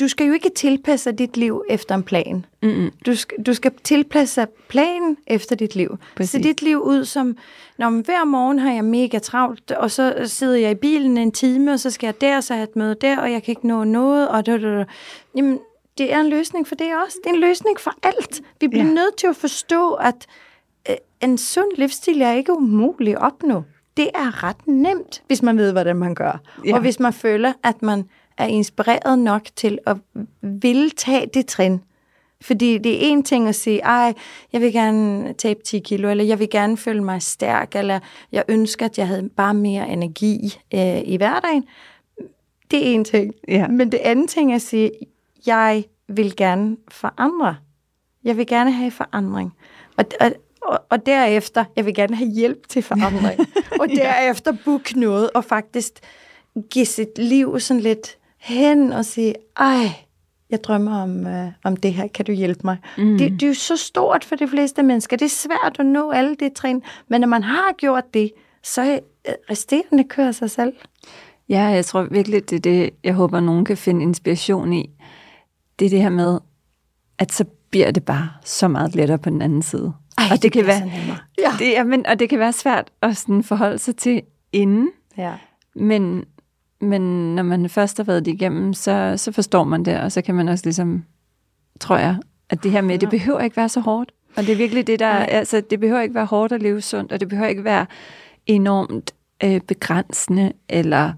[0.00, 2.44] du skal jo ikke tilpasse dit liv efter en plan.
[2.62, 2.90] Mm-hmm.
[3.06, 5.96] Du, skal, du skal tilpasse planen efter dit liv.
[6.16, 6.30] Præcis.
[6.30, 7.36] Så dit liv ud som,
[7.78, 11.72] når hver morgen har jeg mega travlt, og så sidder jeg i bilen en time,
[11.72, 13.84] og så skal jeg der, så have et møde der, og jeg kan ikke nå
[13.84, 14.84] noget, og da, da, da.
[15.36, 15.58] Jamen,
[16.00, 17.18] det er en løsning for det også.
[17.24, 18.40] Det er en løsning for alt.
[18.60, 18.92] Vi bliver ja.
[18.92, 20.26] nødt til at forstå, at
[20.90, 23.62] øh, en sund livsstil er ikke umulig at opnå.
[23.96, 26.40] Det er ret nemt, hvis man ved, hvordan man gør.
[26.66, 26.74] Ja.
[26.74, 28.04] Og hvis man føler, at man
[28.38, 29.96] er inspireret nok til at
[30.42, 31.80] ville tage det trin.
[32.40, 34.14] Fordi det er en ting at sige, ej,
[34.52, 38.00] jeg vil gerne tabe 10 kilo, eller jeg vil gerne føle mig stærk, eller
[38.32, 41.64] jeg ønsker, at jeg havde bare mere energi øh, i hverdagen.
[42.70, 43.34] Det er en ting.
[43.48, 43.68] Ja.
[43.68, 44.90] Men det andet ting er at sige,
[45.46, 47.56] jeg vil gerne forandre.
[48.24, 49.52] Jeg vil gerne have forandring.
[49.96, 53.40] Og, og, og, og derefter, jeg vil gerne have hjælp til forandring.
[53.80, 55.92] og derefter book noget, og faktisk
[56.70, 59.88] give sit liv sådan lidt hen og sige, ej,
[60.50, 62.76] jeg drømmer om, øh, om det her, kan du hjælpe mig?
[62.98, 63.18] Mm.
[63.18, 65.16] Det, det er jo så stort for de fleste mennesker.
[65.16, 69.00] Det er svært at nå alle de trin, men når man har gjort det, så
[69.28, 70.72] øh, resterende kører sig selv.
[71.48, 74.90] Ja, jeg tror virkelig, det er det, jeg håber, nogen kan finde inspiration i.
[75.80, 76.38] Det er det her med,
[77.18, 79.92] at så bliver det bare så meget lettere på den anden side.
[80.18, 80.90] Ej, og det, det kan være,
[81.38, 81.52] ja.
[81.58, 85.32] det, ja, men, og det kan være svært at sådan forholde sig til inden, Ja.
[85.74, 86.24] men,
[86.80, 90.22] men når man først har været det igennem, så, så forstår man det, og så
[90.22, 91.04] kan man også ligesom,
[91.80, 92.16] tror jeg,
[92.50, 94.12] at det her med, det behøver ikke være så hårdt.
[94.36, 97.12] Og det er virkelig det, der, altså det behøver ikke være hårdt at leve sundt,
[97.12, 97.86] og det behøver ikke være
[98.46, 99.14] enormt
[99.44, 101.12] øh, begrænsende, eller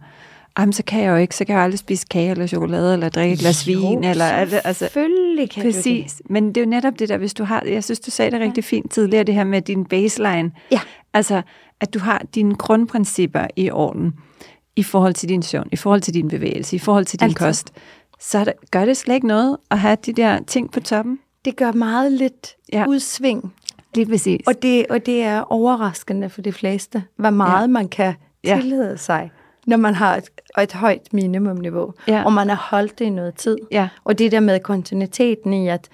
[0.59, 2.93] jamen, så kan jeg jo ikke, så kan jeg jo aldrig spise kage eller chokolade,
[2.93, 5.75] eller drikke et glas vin, eller altså, selvfølgelig kan du det.
[5.77, 8.31] Præcis, men det er jo netop det der, hvis du har, jeg synes, du sagde
[8.31, 10.51] det rigtig fint tidligere, det her med din baseline.
[10.71, 10.81] Ja.
[11.15, 11.43] Altså,
[11.81, 14.13] at du har dine grundprincipper i orden,
[14.77, 17.37] i forhold til din søvn, i forhold til din bevægelse, i forhold til din Altid.
[17.47, 17.73] kost.
[18.21, 21.19] Så er der, gør det slet ikke noget at have de der ting på toppen.
[21.45, 22.79] Det gør meget lidt Ja.
[22.79, 22.87] ja.
[22.89, 23.53] udsving,
[23.95, 24.41] Lige præcis.
[24.47, 27.67] og det, og det er overraskende for de fleste, hvor meget ja.
[27.67, 28.59] man kan Ja.
[28.61, 29.31] tillade sig,
[29.67, 30.25] når man har et,
[30.63, 32.23] et højt minimumniveau, Ja.
[32.25, 33.57] og man har holdt det i noget tid.
[33.71, 33.89] Ja.
[34.05, 35.89] Og det der med kontinuiteten i, at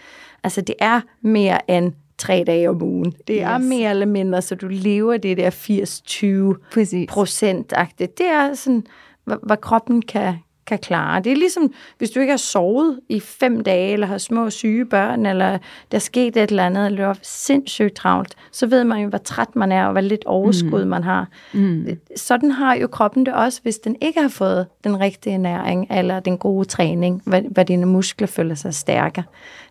[0.44, 3.14] altså, det er mere end tre dage om ugen.
[3.28, 3.68] Det er Yes.
[3.68, 7.08] mere eller mindre, så du lever det der 80-20 Præcis.
[7.10, 8.18] procentagtigt.
[8.18, 8.86] Det er sådan,
[9.24, 10.34] hvad, hvad kroppen kan,
[10.68, 11.20] kan klare.
[11.20, 14.84] Det er ligesom, hvis du ikke har sovet i fem dage, eller har små syge
[14.84, 15.58] børn, eller
[15.90, 19.18] der er sket et eller andet, eller har sindssygt travlt, så ved man jo, hvor
[19.18, 20.90] træt man er, og hvor lidt overskud mm.
[20.90, 21.28] man har.
[21.52, 21.86] Mm.
[22.16, 26.20] Sådan har jo kroppen det også, hvis den ikke har fået den rigtige næring, eller
[26.20, 29.24] den gode træning, hvor, hvor dine muskler føler sig stærkere.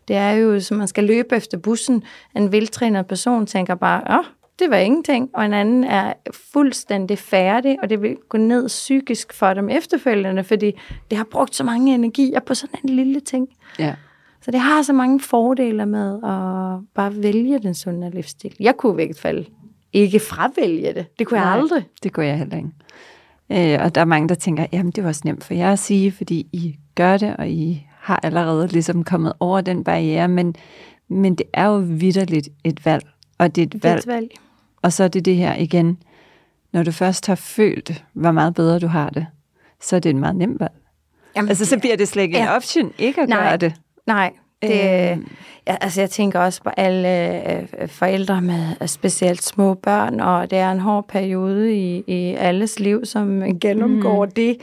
[0.08, 2.04] Det er jo, som man skal løbe efter bussen.
[2.36, 4.26] En veltrænet person tænker bare, åh,
[4.60, 6.14] det var ingenting, og en anden er
[6.54, 10.72] fuldstændig færdig, og det vil gå ned psykisk for dem efterfølgende, fordi
[11.10, 13.48] det har brugt så mange energier på sådan en lille ting.
[13.80, 13.96] Ja.
[14.42, 18.56] Så det har så mange fordele med at bare vælge den sunde livsstil.
[18.60, 19.46] Jeg kunne i hvert fald
[19.94, 21.06] ikke fravælge det.
[21.20, 21.86] Det kunne jeg Nej, aldrig.
[22.04, 22.70] Det går jeg heller ikke.
[23.52, 25.80] Øh, og der er mange, der tænker, jamen det var også nemt for jer at
[25.80, 30.56] sige, fordi I gør det, og I har allerede ligesom kommet over den barriere, men,
[31.08, 33.04] men det er jo vidderligt et valg,
[33.38, 34.30] og det er et Det er valg, et valg.
[34.88, 35.98] Og så er det det her igen,
[36.74, 39.26] når du først har følt, hvor meget bedre du har det,
[39.82, 40.72] så er det et meget nemt valg.
[41.36, 42.56] Jamen, Altså så bliver det slet ikke en Ja.
[42.56, 43.48] option ikke at Nej.
[43.50, 43.74] gøre det.
[44.08, 45.18] Nej, det, Øh.
[45.68, 47.42] ja, altså jeg tænker også på alle
[47.82, 52.34] øh, forældre med øh, specielt små børn, og det er en hård periode i, i
[52.36, 54.32] alles liv, som gennemgår mm.
[54.32, 54.58] det.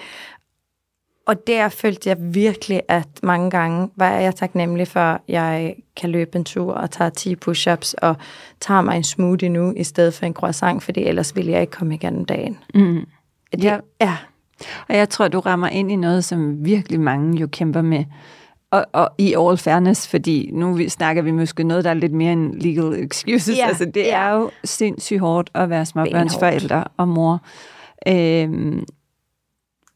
[1.27, 6.11] Og der følte jeg virkelig, at mange gange var jeg taknemmelig for, at jeg kan
[6.11, 8.17] løbe en tur og tage 10 push-ups og
[8.61, 11.71] tager mig en smoothie nu, i stedet for en croissant, fordi ellers ville jeg ikke
[11.71, 12.59] komme igennem dagen.
[12.75, 13.07] Mm.
[13.53, 13.79] Det, Ja.
[14.01, 14.17] ja.
[14.89, 18.05] Og jeg tror, du rammer ind i noget, som virkelig mange jo kæmper med.
[18.71, 22.33] Og, og i all fairness, fordi nu snakker vi måske noget, der er lidt mere
[22.33, 23.59] en legal excuses.
[23.59, 24.19] Ja, Altså, det ja.
[24.19, 27.43] er jo sindssygt hårdt at være småbørnsforældre og mor.
[28.09, 28.85] Øhm,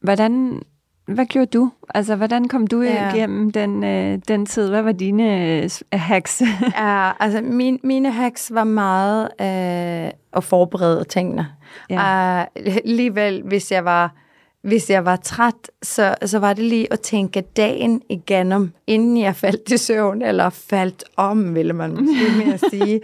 [0.03, 0.63] hvordan,
[1.09, 1.71] hvad gjorde du?
[1.95, 3.15] Altså, hvordan kom du Ja.
[3.15, 4.69] igennem den, øh, den tid?
[4.69, 6.43] Hvad var dine øh, hacks?
[6.79, 11.47] Ja, altså min, mine hacks var meget øh, at forberede tingene.
[11.91, 12.41] Ja.
[12.41, 12.47] Uh,
[12.85, 14.15] alligevel, hvis jeg var
[14.63, 19.37] hvis jeg var træt, så, så var det lige at tænke dagen igennem, inden jeg
[19.37, 23.01] faldt i søvn, eller faldt om, ville man måske mere sige.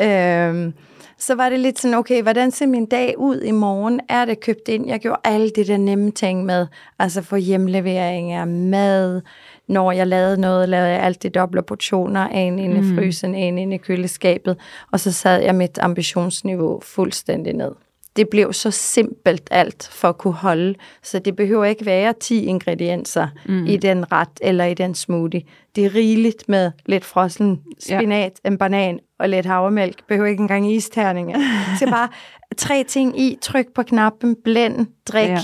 [0.06, 0.72] Øhm,
[1.18, 4.00] så var det lidt sådan, okay, hvordan ser min dag ud i morgen?
[4.08, 4.86] Er det købt ind?
[4.86, 6.66] Jeg gjorde alle de der nemme ting med,
[6.98, 9.20] altså for hjemlevering af mad.
[9.68, 13.74] Når jeg lavede noget, lavede jeg altid doble portioner, en inde i frysen, en inde
[13.74, 14.56] i køleskabet,
[14.92, 17.72] og så sad jeg mit ambitionsniveau fuldstændig ned.
[18.16, 22.44] Det blev så simpelt alt for at kunne holde, så det behøver ikke være 10
[22.44, 23.66] ingredienser mm.
[23.66, 25.42] i den ret eller i den smoothie.
[25.76, 28.50] Det er rigeligt med lidt frossen spinat, ja.
[28.50, 30.06] en banan og lidt havremælk.
[30.08, 31.38] Behøver ikke engang isterninger.
[31.78, 32.08] Så bare
[32.56, 35.28] tre ting i, tryk på knappen, blend, drik.
[35.28, 35.38] Ja.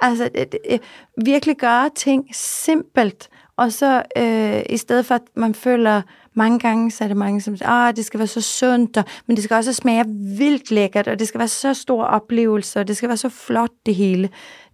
[0.00, 0.80] Altså det, det,
[1.24, 6.02] virkelig gøre ting simpelt, og så øh, i stedet for, at man føler,
[6.38, 9.04] mange gange, så er det mange, som siger, ah, det skal være så sundt, og,
[9.26, 10.04] men det skal også smage
[10.38, 13.72] vildt lækkert, og det skal være så stor oplevelse, og det skal være så flot
[13.86, 14.28] det hele.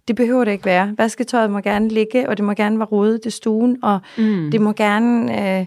[0.07, 0.95] Det behøver det ikke være.
[0.97, 4.51] Vasketøjet må gerne ligge, og det må gerne være rodet i stuen, og mm.
[4.51, 5.65] det må gerne, øh,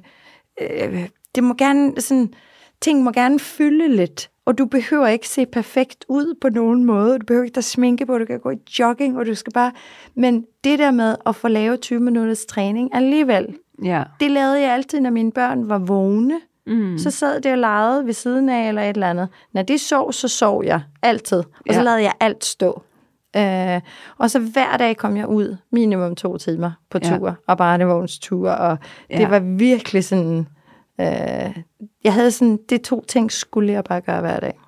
[0.61, 2.33] øh, det må gerne sådan,
[2.81, 7.19] ting må gerne fylde lidt, og du behøver ikke se perfekt ud på nogen måde.
[7.19, 9.73] Du behøver ikke der sminke på, du kan gå i jogging, og du skal bare...
[10.15, 14.03] Men det der med at få lavet 20 minutters træning alligevel, ja.
[14.21, 16.41] det lavede jeg altid, når mine børn var vågne.
[16.67, 16.99] Mm.
[16.99, 19.29] Så sad det og legede ved siden af eller et eller andet.
[19.53, 21.39] Når de sov, så sov jeg altid.
[21.39, 21.83] Og så Ja.
[21.83, 22.83] lavede jeg alt stå.
[23.37, 23.81] Øh,
[24.19, 27.35] og så hver dag kom jeg ud minimum to timer på tur, ja.
[27.47, 28.79] og barnevognstur, og
[29.11, 29.29] det Ja.
[29.29, 30.47] var virkelig sådan...
[31.01, 31.57] Øh,
[32.05, 34.59] jeg havde sådan, det to ting skulle jeg bare gøre hver dag.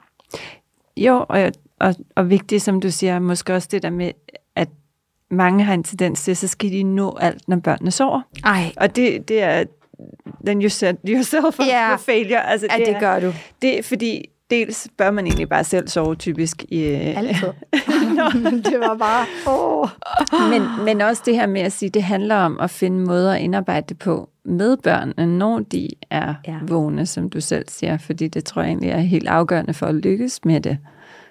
[0.96, 4.11] Jo, og, og, og vigtigt, som du siger, måske også det der med,
[5.31, 8.21] mange har en tendens til, så skal de nå alt, når børnene sover.
[8.45, 9.64] Ej, Og det, det er,
[10.47, 11.93] then you set yourself up Ja.
[11.95, 12.47] for failure.
[12.51, 13.33] Altså, ja, det er- gør du.
[13.62, 16.64] Det er fordi, dels bør man egentlig bare selv sove typisk.
[16.69, 17.49] I, øh, Altid.
[18.71, 19.27] det var bare...
[19.47, 19.88] Åh.
[20.51, 23.40] men, men også det her med at sige, det handler om at finde måder at
[23.40, 26.55] indarbejde det på med børnene, når de er ja.
[26.69, 29.95] vågne, som du selv siger, fordi det tror jeg egentlig er helt afgørende for at
[29.95, 30.79] lykkes med det.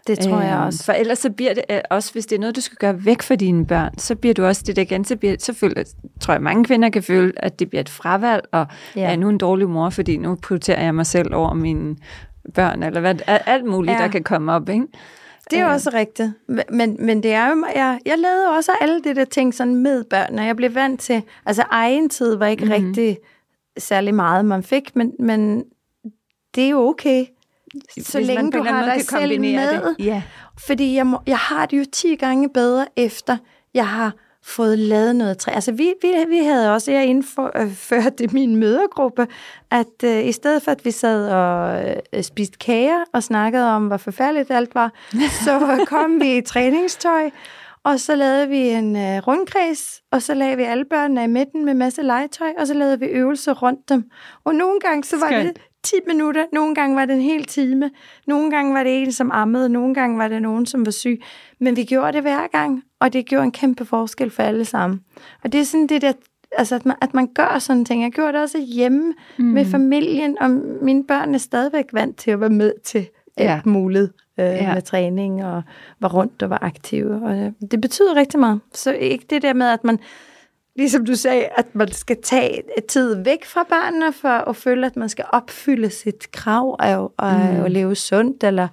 [0.08, 0.84] Det tror jeg Øhm, også.
[0.86, 3.22] For ellers så bliver det, øh, også hvis det er noget, du skal gøre væk
[3.22, 5.84] fra dine børn, så bliver du også det der igen, så, bliver, så føler,
[6.22, 9.12] tror jeg, mange kvinder kan føle, at det bliver et fravalg, og Ja.
[9.12, 11.96] er nu en dårlig mor, fordi nu prioriterer jeg mig selv over mine
[12.54, 14.02] børn, eller hvad, alt muligt, ja.
[14.04, 14.86] der kan komme op, ikke?
[15.52, 15.74] Det er Øh.
[15.74, 16.30] også rigtigt.
[16.72, 20.04] Men, men det er jo, jeg, jeg lavede også alle det der ting sådan med
[20.04, 22.86] børn, og jeg blev vant til, altså egen tid var ikke mm-hmm.
[22.86, 23.18] rigtig
[23.78, 25.64] særlig meget, man fik, men, men
[26.56, 27.26] det er jo okay,
[28.02, 29.82] så længe du har dig selv med.
[29.82, 29.96] Det.
[30.00, 30.22] Ja.
[30.68, 33.38] Fordi jeg, må, jeg har det jo 10 gange bedre efter,
[33.74, 35.52] jeg har fået lavet noget træ.
[35.52, 39.28] Altså vi, vi, vi havde også, jeg indførte i min mødergruppe,
[39.72, 43.88] at øh, i stedet for at vi sad og øh, spiste kager og snakkede om,
[43.88, 44.94] hvor forfærdeligt alt var,
[45.46, 47.30] så kom vi i træningstøj,
[47.84, 51.66] og så lavede vi en øh, rundkreds, og så lagde vi alle børnene i midten
[51.66, 54.04] med masse legetøj, og så lavede vi øvelser rundt dem.
[54.44, 55.48] Og nogle gange så var Skønt.
[55.48, 57.92] det 10 minutter, nogle gange var det en hel time,
[58.28, 61.22] nogle gange var det en, som ammede, nogle gange var det nogen, som var syg.
[61.60, 65.02] Men vi gjorde det hver gang, og det gjorde en kæmpe forskel for alle sammen.
[65.44, 66.14] Og det er sådan det der,
[66.58, 68.04] altså at man, at man gør sådan ting.
[68.04, 69.46] Jeg gjorde det også hjemme mm.
[69.46, 70.50] med familien, og
[70.82, 73.00] mine børn er stadigvæk vant til at være med til
[73.38, 73.62] alt Ja.
[73.66, 74.74] muligt øh, Ja.
[74.74, 75.64] med træning, og
[76.00, 77.22] var rundt og var aktive.
[77.24, 78.60] Og øh, det betyder rigtig meget.
[78.74, 80.00] Så ikke det der med, at man
[80.80, 84.96] ligesom du sagde, at man skal tage tid væk fra børnene for at føle, at
[84.96, 87.66] man skal opfylde sit krav af at, mm.
[87.66, 88.68] at leve sundt eller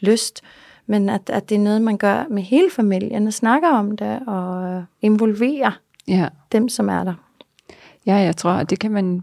[0.00, 0.42] lyst.
[0.86, 4.20] Men at, at det er noget, man gør med hele familien og snakker om det
[4.26, 6.28] og involverer ja.
[6.52, 7.14] dem, som er der.
[8.06, 9.22] Ja, jeg tror, at det kan man,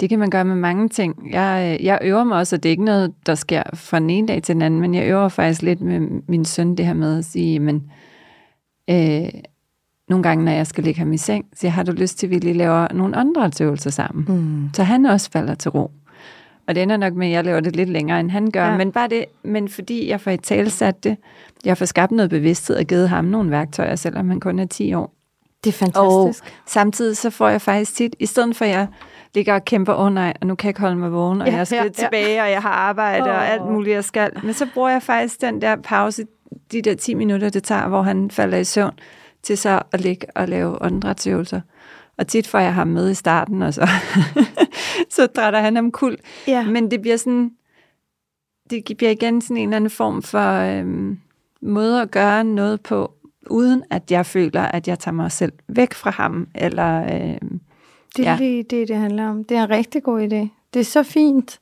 [0.00, 1.32] det kan man gøre med mange ting.
[1.32, 4.28] Jeg, jeg øver mig også, og det er ikke noget, der sker fra den ene
[4.28, 7.18] dag til den anden, men jeg øver faktisk lidt med min søn det her med
[7.18, 7.90] at sige, men
[8.90, 9.28] øh,
[10.10, 12.30] nogle gange, når jeg skal ligge ham i seng, så har du lyst til, at
[12.30, 14.24] vi lige laver nogle andre øvelser sammen.
[14.28, 14.74] Mm.
[14.74, 15.90] Så han også falder til ro.
[16.68, 18.66] Og det ender nok med, at jeg laver det lidt længere, end han gør.
[18.66, 18.76] Ja.
[18.76, 21.16] Men bare det, men fordi jeg får i talsat det,
[21.64, 24.94] jeg får skabt noget bevidsthed og givet ham nogle værktøjer, selvom han kun er 10
[24.94, 25.14] år.
[25.64, 26.44] Det er fantastisk.
[26.44, 28.86] Og samtidig så får jeg faktisk tit, i stedet for at jeg
[29.34, 31.56] ligger og kæmper, oh, nej, og nu kan jeg ikke holde mig vågen, og Ja,
[31.56, 32.04] jeg skal ja, ja, ja.
[32.04, 34.30] tilbage, og jeg har arbejde og alt muligt, jeg skal.
[34.42, 36.24] Men så bruger jeg faktisk den der pause,
[36.72, 38.92] de der 10 minutter, det tager, hvor han falder i søvn,
[39.42, 41.60] til så at ligge og lave åndedrætsøvelser.
[42.18, 43.88] Og tit får jeg ham med i starten, og så,
[45.16, 46.16] så drætter han ham kul.
[46.46, 46.64] Ja.
[46.64, 47.50] Men det bliver sådan,
[48.70, 51.18] det bliver igen sådan en eller anden form for øhm,
[51.62, 53.12] måde at gøre noget på,
[53.50, 57.60] uden at jeg føler, at jeg tager mig selv væk fra ham, eller øhm,
[58.16, 58.36] Det er Ja.
[58.38, 59.44] lige det, det handler om.
[59.44, 60.48] Det er en rigtig god idé.
[60.74, 61.60] Det er så fint.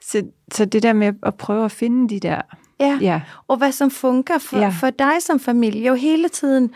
[0.00, 2.42] så, så det der med at prøve at finde de der,
[2.80, 2.98] Ja.
[3.00, 4.62] ja, og hvad som fungerer for, ja.
[4.62, 4.68] Ja.
[4.80, 5.86] for dig som familie.
[5.86, 6.70] Jo hele tiden,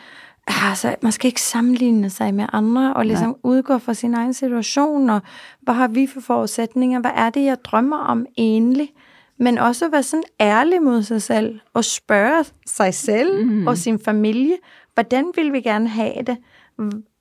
[0.46, 3.36] altså, man skal ikke sammenligne sig med andre, og ligesom Nej.
[3.42, 5.20] udgå fra sin egen situation, og
[5.60, 8.90] hvad har vi for forudsætninger, hvad er det, jeg drømmer om egentlig?
[9.38, 13.66] Men også være sådan ærlig mod sig selv, og spørge sig selv mm.
[13.66, 14.56] og sin familie,
[14.94, 16.36] hvordan vil vi gerne have det?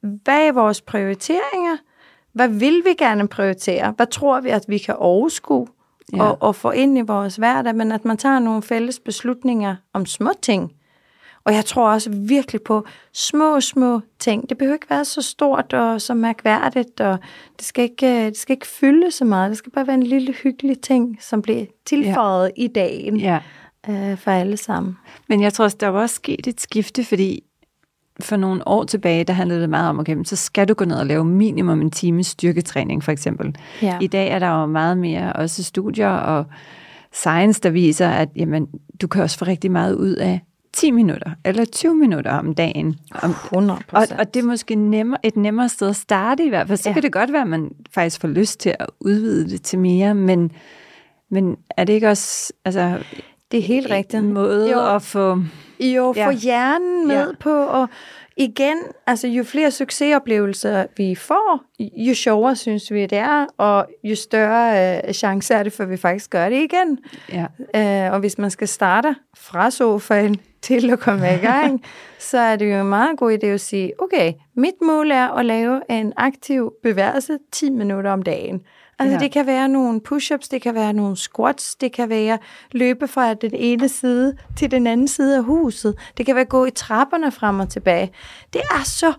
[0.02, 1.78] Hvad er vores prioriteringer?
[2.34, 3.94] Hvad vil vi gerne prioritere?
[3.96, 5.68] Hvad tror vi, at vi kan overskue?
[6.14, 6.24] Ja.
[6.24, 10.06] og, og få ind i vores hverdag, men at man tager nogle fælles beslutninger om
[10.06, 10.72] små ting.
[11.48, 14.50] Og jeg tror også virkelig på små, små ting.
[14.50, 17.18] Det behøver ikke være så stort og så mærkværdigt, og
[17.58, 19.50] det skal ikke, øh, det skal ikke fylde så meget.
[19.50, 22.64] Det skal bare være en lille hyggelig ting, som bliver tilføjet ja.
[22.64, 23.40] i dagen ja.
[23.90, 24.98] øh, for alle sammen.
[25.30, 27.44] Men jeg tror også, der var også sket et skifte, fordi
[28.22, 30.96] for nogle år tilbage, der handlede det meget om, okay, så skal du gå ned
[30.96, 33.56] og lave minimum en time styrketræning, for eksempel.
[33.82, 33.98] Ja.
[34.02, 36.46] I dag er der jo meget mere også studier og
[37.14, 38.68] science, der viser, at jamen,
[39.02, 40.40] du kan også få rigtig meget ud af
[40.74, 42.96] 10 minutter eller 20 minutter om dagen.
[43.24, 46.68] Om, 100 og, og det er måske nemmere, et nemmere sted at starte i hvert
[46.68, 46.78] fald.
[46.78, 46.94] Så Ja.
[46.94, 50.14] kan det godt være, at man faktisk får lyst til at udvide det til mere,
[50.16, 50.52] men,
[51.32, 52.98] men er det ikke også altså,
[53.52, 54.24] det er helt rigtigt.
[54.24, 54.96] en måde jo.
[54.96, 55.42] at få
[55.80, 56.32] Jo, få Ja.
[56.32, 57.34] hjernen med Ja.
[57.40, 57.88] på, og
[58.38, 64.16] igen, altså jo flere succesoplevelser vi får, jo sjovere synes vi det er, og jo
[64.16, 67.00] større øh, chance er det for, at vi faktisk gør det igen.
[67.34, 68.06] Ja.
[68.08, 71.84] Øh, og hvis man skal starte fra sofaen til at komme i gang,
[72.30, 75.46] så er det jo en meget god idé at sige, okay, mit mål er at
[75.46, 78.62] lave en aktiv bevægelse 10 minutter om dagen.
[79.00, 79.20] Altså Ja.
[79.24, 82.38] det kan være nogle push-ups, det kan være nogle squats, det kan være
[82.72, 85.96] løbe fra den ene side til den anden side af huset.
[86.18, 88.12] Det kan være gå i trapperne frem og tilbage.
[88.54, 89.14] Det er så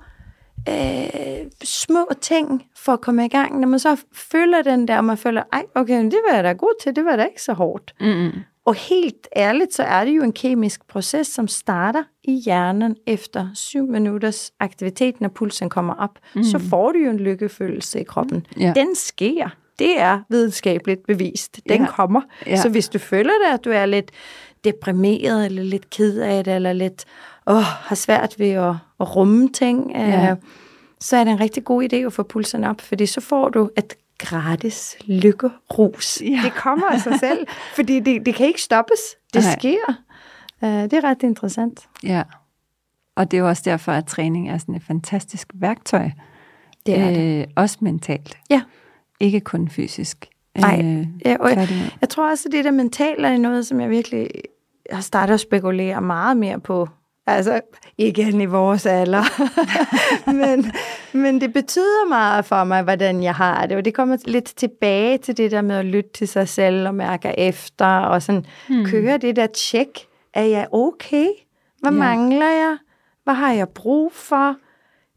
[0.69, 3.61] øh, små ting for at komme i gang.
[3.61, 6.53] Når man så føler den der, og man føler, ej, okay, det var jeg da
[6.53, 7.95] god til, det var da ikke så hårdt.
[8.01, 8.31] Mm-mm.
[8.65, 13.49] Og helt ærligt, så er det jo en kemisk proces, som starter i hjernen efter
[13.55, 16.19] syv minutters aktivitet, når pulsen kommer op.
[16.35, 16.43] Mm.
[16.45, 18.47] Så får du jo en lykkefølelse i kroppen.
[18.61, 18.73] Ja.
[18.77, 19.49] Den sker.
[19.79, 21.61] Det er videnskabeligt bevist.
[21.69, 21.87] Den Ja.
[21.91, 22.21] kommer.
[22.47, 22.57] Ja.
[22.57, 24.11] Så hvis du føler det, at du er lidt
[24.65, 27.05] deprimeret, eller lidt ked af det, eller lidt
[27.47, 30.31] åh, har svært ved at, at rumme ting, Ja.
[30.31, 30.37] øh,
[31.01, 33.71] så er det en rigtig god idé at få pulsen op, fordi så får du
[33.79, 36.21] et gratis lykkerus.
[36.23, 36.41] Ja.
[36.45, 38.99] Det kommer af sig selv, fordi det, det kan ikke stoppes.
[39.35, 39.57] Det Nej.
[39.59, 39.95] sker.
[40.63, 41.89] Uh, det er ret interessant.
[42.03, 42.23] Ja.
[43.17, 46.11] Og det er jo også derfor, at træning er sådan et fantastisk værktøj.
[46.87, 47.41] Det er det.
[47.41, 48.39] Øh, også mentalt.
[48.51, 48.63] Ja.
[49.21, 50.29] Ikke kun fysisk.
[50.59, 50.81] Nej.
[50.85, 51.69] Øh, Ja, og jeg,
[52.01, 54.29] jeg tror også, at det der mentale er noget, som jeg virkelig
[54.91, 56.89] har startet at spekulere meget mere på.
[57.27, 57.61] Altså,
[57.99, 59.23] igen i vores alder.
[60.41, 60.73] men,
[61.13, 63.77] men det betyder meget for mig, hvordan jeg har det.
[63.77, 66.95] Og det kommer lidt tilbage til det der med at lytte til sig selv og
[66.95, 67.87] mærke efter.
[67.87, 68.85] Og sådan hmm.
[68.85, 70.07] køre det der tjek.
[70.35, 71.27] Er jeg okay?
[71.81, 71.99] Hvad ja.
[71.99, 72.77] mangler jeg?
[73.25, 74.57] Hvad har jeg brug for?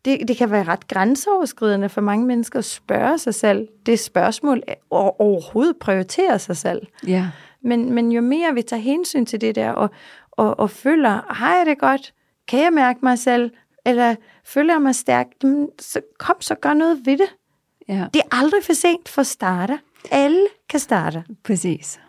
[0.06, 4.64] Det, det kan være ret grænseoverskridende for mange mennesker at spørge sig selv det spørgsmål,
[4.90, 6.82] og overhovedet prioritere sig selv.
[7.08, 7.30] Ja.
[7.64, 9.90] Men, men jo mere vi tager hensyn til det der, og,
[10.32, 12.14] og, og føler, har jeg det godt?
[12.48, 13.52] Kan jeg mærke mig selv?
[13.86, 15.28] Eller føler jeg mig stærk?
[15.44, 17.36] Jamen, Så kom, så gør noget ved det.
[17.88, 18.08] ja.
[18.14, 19.80] Det er aldrig for sent for at starte.
[20.12, 21.24] Alle kan starte.
[21.44, 22.00] Præcis.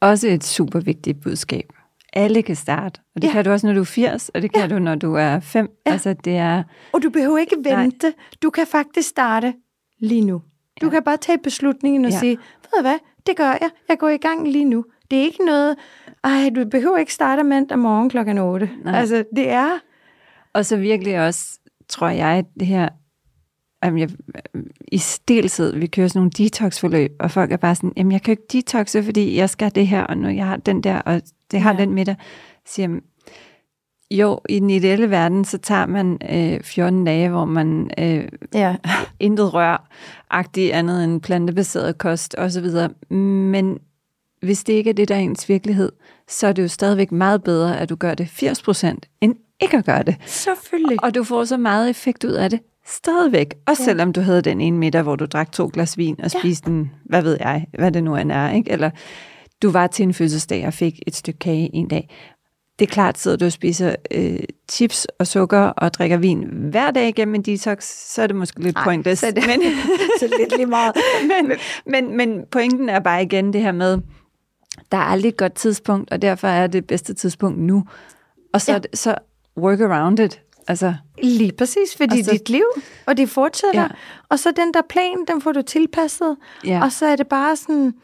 [0.00, 1.72] Også et super vigtigt budskab.
[2.16, 3.00] Alle kan starte.
[3.14, 3.32] Og det ja.
[3.32, 4.74] Kan du også, når du er 80, og det kan ja.
[4.74, 5.68] du, når du er 5.
[5.86, 5.92] Ja.
[5.92, 6.62] Altså, det er...
[6.92, 7.82] Og du behøver ikke Nej.
[7.82, 8.12] vente.
[8.42, 9.54] Du kan faktisk starte
[10.00, 10.42] lige nu.
[10.80, 10.90] Du Ja.
[10.90, 12.18] kan bare tage beslutningen og ja.
[12.18, 13.70] sige, ved du hvad, det gør jeg.
[13.88, 14.84] Jeg går i gang lige nu.
[15.10, 15.76] Det er ikke noget,
[16.24, 18.70] ej, du behøver ikke starte mandag morgen klokken 8.
[18.84, 18.94] Nej.
[19.00, 19.68] Altså, det er,
[20.54, 21.58] Og så virkelig også,
[21.88, 22.88] tror jeg, det her...
[23.86, 24.10] Jamen, jeg,
[24.88, 28.34] I stiltid, vi kører sådan nogle detox-forløb, og folk er bare sådan, jamen jeg kan
[28.34, 31.22] jo ikke detoxe, fordi jeg skal det her, og nu jeg har den der, og
[31.50, 31.78] det har ja.
[31.78, 32.16] Den middag.
[32.66, 33.00] Så siger
[34.10, 38.76] jo, i den ideelle verden, så tager man øh, 14 dage, hvor man øh, ja,
[39.20, 42.66] intet rør-agtigt andet end plantebaseret kost osv.
[43.10, 43.78] Men
[44.42, 45.92] hvis det ikke er det, der er ens virkelighed,
[46.28, 49.84] så er det jo stadigvæk meget bedre, at du gør det 80% end ikke at
[49.84, 50.16] gøre det.
[50.26, 51.04] selvfølgelig.
[51.04, 53.54] Og du får så meget effekt ud af det stadigvæk.
[53.66, 53.84] Også ja.
[53.84, 56.38] selvom du havde den ene middag, hvor du drak to glas vin og Ja.
[56.40, 58.50] spiste en, hvad ved jeg, hvad det nu end er.
[58.50, 58.70] Ikke?
[58.70, 58.90] Eller
[59.62, 62.14] du var til en fødselsdag og fik et stykke kage en dag.
[62.78, 64.38] Det er klart, sidder du og spiser øh,
[64.70, 68.60] chips og sukker og drikker vin hver dag igennem en detox, så er det måske
[68.62, 69.20] lidt Ej, pointless.
[69.20, 69.60] så det- men,
[70.20, 70.96] så lidt lige meget.
[71.30, 71.52] men,
[71.86, 73.98] men, men pointen er bare igen det her med,
[74.92, 77.84] der er aldrig et godt tidspunkt, og derfor er det bedste tidspunkt nu.
[78.54, 78.78] Og så, ja.
[78.94, 79.14] så
[79.58, 80.40] work around it.
[80.68, 82.64] Altså, Lige præcis, fordi så- dit liv,
[83.06, 83.80] og det fortsætter.
[83.80, 83.88] Ja.
[84.28, 86.36] Og så den der plan, den får du tilpasset.
[86.66, 86.82] Ja.
[86.82, 87.94] Og så er det bare sådan,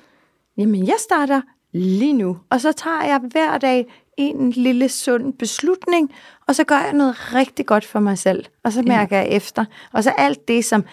[0.56, 1.40] jamen jeg starter
[1.72, 2.36] lige nu.
[2.50, 3.86] Og så tager jeg hver dag
[4.16, 6.12] en lille sund beslutning,
[6.48, 8.44] og så gør jeg noget rigtig godt for mig selv.
[8.64, 9.64] Og så mærker jeg efter.
[9.92, 10.84] Og så alt det, som...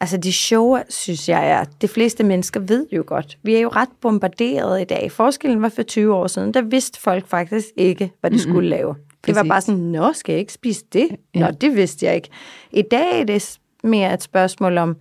[0.00, 3.38] Altså det sjove, synes jeg, er, at de fleste mennesker ved jo godt.
[3.42, 5.12] Vi er jo ret bombarderet i dag.
[5.12, 8.94] Forskellen var for 20 år siden, der vidste folk faktisk ikke, hvad de skulle lave.
[9.26, 9.50] Det var Præcis.
[9.50, 11.08] bare sådan, nå, skal jeg ikke spise det?
[11.34, 11.40] Ja.
[11.40, 12.28] Nå, det vidste jeg ikke.
[12.70, 14.96] I dag er det mere et spørgsmål om,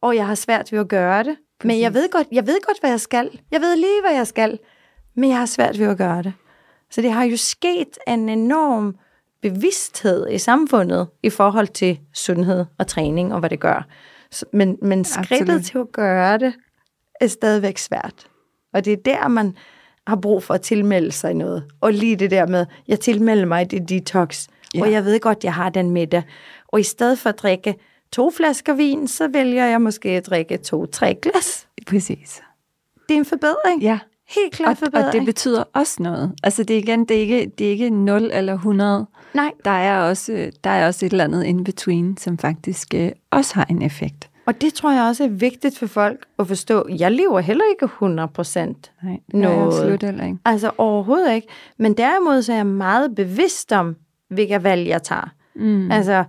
[0.00, 2.80] og jeg har svært ved at gøre det, men jeg ved, godt, jeg ved godt,
[2.80, 3.40] hvad jeg skal.
[3.50, 4.58] Jeg ved lige, hvad jeg skal,
[5.14, 6.32] men jeg har svært ved at gøre det.
[6.90, 8.96] Så det har jo sket en enorm
[9.42, 13.86] bevidsthed i samfundet i forhold til sundhed og træning og hvad det gør.
[14.52, 15.64] Men, men skridtet Absolut.
[15.64, 16.54] til at gøre det
[17.20, 18.26] er stadigvæk svært.
[18.72, 19.56] Og det er der, man
[20.06, 21.64] har brug for at tilmelde sig noget.
[21.80, 24.80] Og lige det der med, jeg tilmelder mig det detox, Ja.
[24.82, 26.22] og jeg ved godt, jeg har den middag.
[26.68, 27.74] Og i stedet for at drikke
[28.12, 31.68] to flasker vin, så vælger jeg måske at drikke to-tre glas.
[31.86, 32.42] præcis.
[33.08, 33.82] Det er en forbedring.
[33.82, 33.98] Ja.
[34.28, 35.06] Helt klart Og, forbedring.
[35.06, 36.32] og det betyder også noget.
[36.42, 39.06] Altså det er igen, det er ikke, det er ikke 0 eller 100.
[39.34, 43.10] Nej, Der er også, der er også et eller andet in between, som faktisk øh,
[43.30, 44.30] også har en effekt.
[44.46, 46.86] Og det tror jeg også er vigtigt for folk at forstå.
[46.98, 48.92] Jeg lever heller ikke 100 procent.
[49.02, 49.66] Nej, det jeg Noget.
[49.66, 50.38] absolut heller ikke.
[50.44, 51.48] Altså overhovedet ikke.
[51.78, 53.96] Men derimod så er jeg meget bevidst om,
[54.28, 55.28] hvilke valg jeg tager.
[55.54, 55.90] Mm.
[55.90, 56.24] Altså,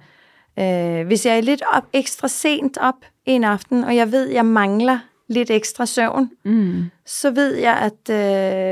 [0.60, 2.96] øh, hvis jeg er lidt op, ekstra sent op
[3.26, 6.84] en aften, og jeg ved, jeg mangler lidt ekstra søvn, Mm.
[7.06, 8.10] så ved jeg, at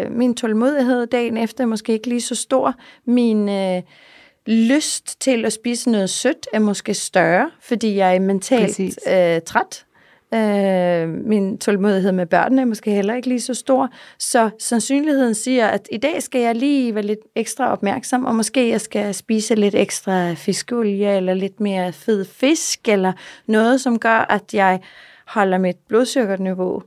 [0.05, 2.73] øh, min tålmodighed dagen efter er måske ikke lige så stor.
[3.05, 3.81] Min øh,
[4.47, 8.99] lyst til at spise noget sødt er måske større, fordi jeg er mentalt Præcis.
[9.07, 9.85] øh, træt.
[10.33, 13.89] Øh, min tålmodighed med børnene er måske heller ikke lige så stor.
[14.19, 18.69] Så sandsynligheden siger, at i dag skal jeg lige være lidt ekstra opmærksom, og måske
[18.69, 23.13] jeg skal spise lidt ekstra fiskeolie, eller lidt mere fed fisk, eller
[23.45, 24.79] noget, som gør, at jeg
[25.27, 26.83] holder mit blodsukkerniveau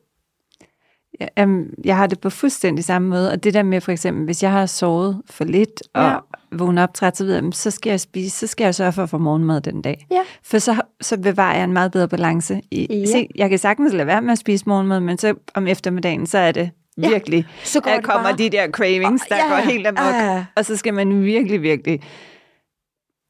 [1.36, 4.42] Jamen, jeg har det på fuldstændig samme måde, og det der med for eksempel, hvis
[4.42, 6.08] jeg har sovet for lidt og Ja.
[6.10, 6.16] ja.
[6.52, 9.10] vågnet op træt, så, jeg, så skal jeg spise, så skal jeg sørge for at
[9.10, 10.06] få morgenmad den dag.
[10.10, 10.20] Ja.
[10.44, 12.60] For så, så bevarer jeg en meget bedre balance.
[12.70, 13.06] I, Ja.
[13.06, 16.38] se, jeg kan sagtens lade være med at spise morgenmad, men så om eftermiddagen, så
[16.38, 17.08] er det Ja.
[17.08, 19.64] virkelig, Så går der det kommer bare- de der cravings, der Ja, går ja.
[19.70, 20.14] helt amok.
[20.14, 20.44] Ja.
[20.56, 22.00] Og så skal man virkelig, virkelig,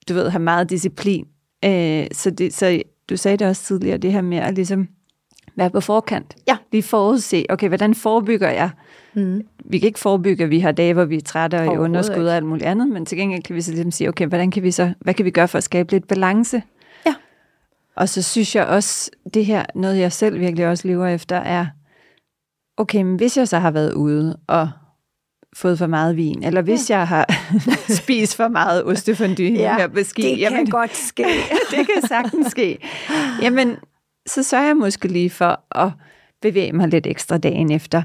[0.08, 1.24] du ved, have meget disciplin.
[1.64, 4.88] Øh, så, det, så du sagde det også tidligere, det her med at ligesom
[5.56, 6.36] være på forkant.
[6.48, 6.56] Ja.
[6.72, 8.70] Lige forudse, okay, hvordan forebygger jeg?
[9.14, 9.42] Mm.
[9.64, 12.16] Vi kan ikke forebygge, at vi har dage, hvor vi er trætte og i underskud
[12.16, 12.28] ikke.
[12.28, 14.62] og alt muligt andet, men til gengæld kan vi så ligesom sige, okay, hvordan kan
[14.62, 16.62] vi så, hvad kan vi gøre for at skabe lidt balance?
[17.06, 17.14] Ja.
[17.96, 21.66] Og så synes jeg også, det her, noget jeg selv virkelig også lever efter, er,
[22.76, 24.70] okay, men hvis jeg så har været ude og
[25.56, 26.98] fået for meget vin, eller hvis ja.
[26.98, 27.26] jeg har
[28.02, 31.26] spist for meget ostefondue Ja, her på ski, Det jamen, kan godt ske.
[31.70, 32.78] det kan sagtens ske.
[33.42, 33.76] Jamen,
[34.26, 35.90] så sørger jeg måske lige for at
[36.42, 38.02] bevæge mig lidt ekstra dagen efter,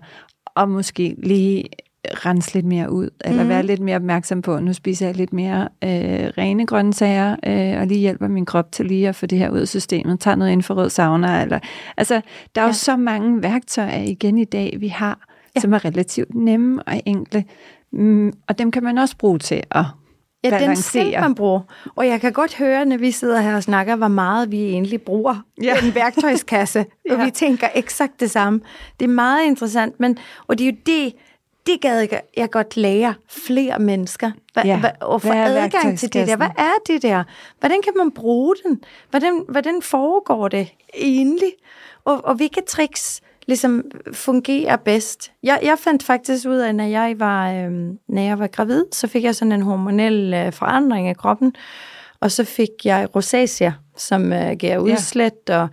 [0.55, 1.65] og måske lige
[2.05, 3.49] rense lidt mere ud, eller Mhm.
[3.49, 5.89] være lidt mere opmærksom på, at nu spiser jeg lidt mere øh,
[6.37, 9.59] rene grøntsager, øh, og lige hjælper min krop til lige at få det her ud
[9.59, 11.59] af systemet, tager noget infrarød sauna, eller,
[11.97, 12.21] altså,
[12.55, 12.73] der er jo Ja.
[12.73, 15.61] så mange værktøjer igen i dag, vi har, ja.
[15.61, 17.43] som er relativt nemme og enkle,
[17.91, 19.85] mm, og dem kan man også bruge til at
[20.43, 21.21] Ja, den balancere.
[21.21, 21.61] man bruge.
[21.95, 25.01] Og jeg kan godt høre, når vi sidder her og snakker, hvor meget vi egentlig
[25.01, 25.75] bruger ja.
[25.81, 26.79] Den værktøjskasse.
[27.11, 27.25] Og Ja.
[27.25, 28.61] vi tænker eksakt det samme.
[28.99, 30.17] Det er meget interessant, men,
[30.47, 31.13] og det er jo det,
[31.67, 34.31] det gad jeg, jeg godt lære flere mennesker.
[34.53, 34.79] Hva, Ja.
[34.79, 36.35] hva, og få adgang til det der.
[36.35, 37.23] Hvad er det der?
[37.59, 38.81] Hvordan kan man bruge den?
[39.09, 41.51] Hvordan, hvordan foregår det egentlig?
[42.05, 43.83] Og, og hvilke tricks ligesom
[44.13, 45.31] fungerer bedst?
[45.43, 49.07] Jeg, jeg fandt faktisk ud af, når jeg var, øhm, når jeg var gravid, så
[49.07, 51.55] fik jeg sådan en hormonel øh, forandring af kroppen.
[52.21, 55.67] Og så fik jeg rosacea, som øh, giver udslæt, og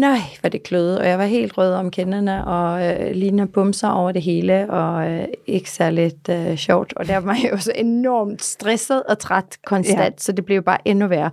[0.00, 3.88] nej, var det kløde, og jeg var helt rød om kinderne, og øh, ligner bumser
[3.88, 6.92] over det hele, og øh, ikke særligt øh, sjovt.
[6.96, 10.18] Og der var jeg jo så enormt stresset og træt konstant, ja.
[10.18, 11.30] så det blev bare endnu værre.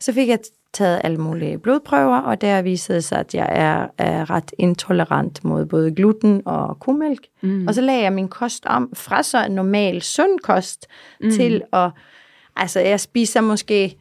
[0.00, 0.38] Så fik jeg
[0.72, 5.44] taget alle mulige blodprøver, og der viste det sig, at jeg er, er ret intolerant
[5.44, 7.26] mod både gluten og kumælk.
[7.40, 7.66] Mm.
[7.68, 10.86] Og så lagde jeg min kost om fra så en normal sund kost
[11.20, 11.30] mm.
[11.30, 11.90] til at,
[12.56, 13.96] altså jeg spiser måske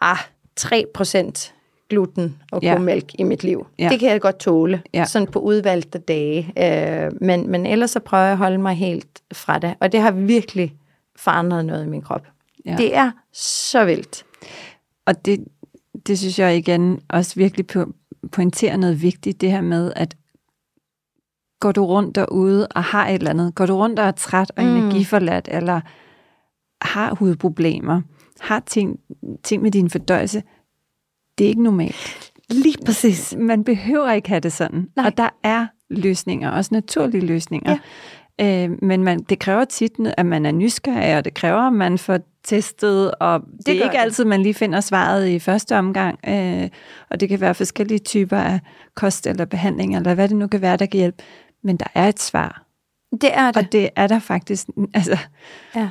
[0.00, 0.18] ah,
[0.60, 1.52] 3%
[1.88, 2.98] gluten og Ja.
[3.18, 3.66] i mit liv.
[3.78, 3.88] Ja.
[3.88, 5.04] Det kan jeg godt tåle, Ja.
[5.04, 6.52] sådan på udvalgte dage.
[6.58, 10.00] Øh, men, men ellers så prøver jeg at holde mig helt fra det, og det
[10.00, 10.74] har virkelig
[11.16, 12.26] forandret noget i min krop.
[12.66, 12.76] Ja.
[12.76, 14.24] Det er så vildt.
[15.10, 15.44] Og det,
[16.06, 17.92] det synes jeg igen også virkelig po-
[18.32, 20.16] pointerer noget vigtigt, det her med, at
[21.60, 24.52] går du rundt derude og har et eller andet, går du rundt og er træt
[24.56, 24.76] og mm.
[24.76, 25.80] energiforladt, eller
[26.82, 28.02] har hudproblemer,
[28.40, 29.00] har ting,
[29.42, 30.42] ting med din fordøjelse,
[31.38, 32.32] det er ikke normalt.
[32.50, 33.34] Lige præcis.
[33.38, 34.88] Man behøver ikke have det sådan.
[34.96, 35.06] Nej.
[35.06, 37.70] Og der er løsninger, også naturlige løsninger.
[37.70, 37.78] Ja.
[38.40, 41.98] Øh, men man, det kræver tit, at man er nysgerrig, og det kræver, at man
[41.98, 44.02] får testet, og det, det er ikke det.
[44.02, 46.18] altid, man lige finder svaret i første omgang.
[46.28, 46.68] Øh,
[47.10, 48.60] og det kan være forskellige typer af
[48.94, 51.22] kost eller behandling, eller hvad det nu kan være, der kan hjælpe.
[51.62, 52.62] Men der er et svar.
[53.20, 53.56] Det er det.
[53.56, 55.18] Og det er der faktisk altså,
[55.74, 55.88] Ja.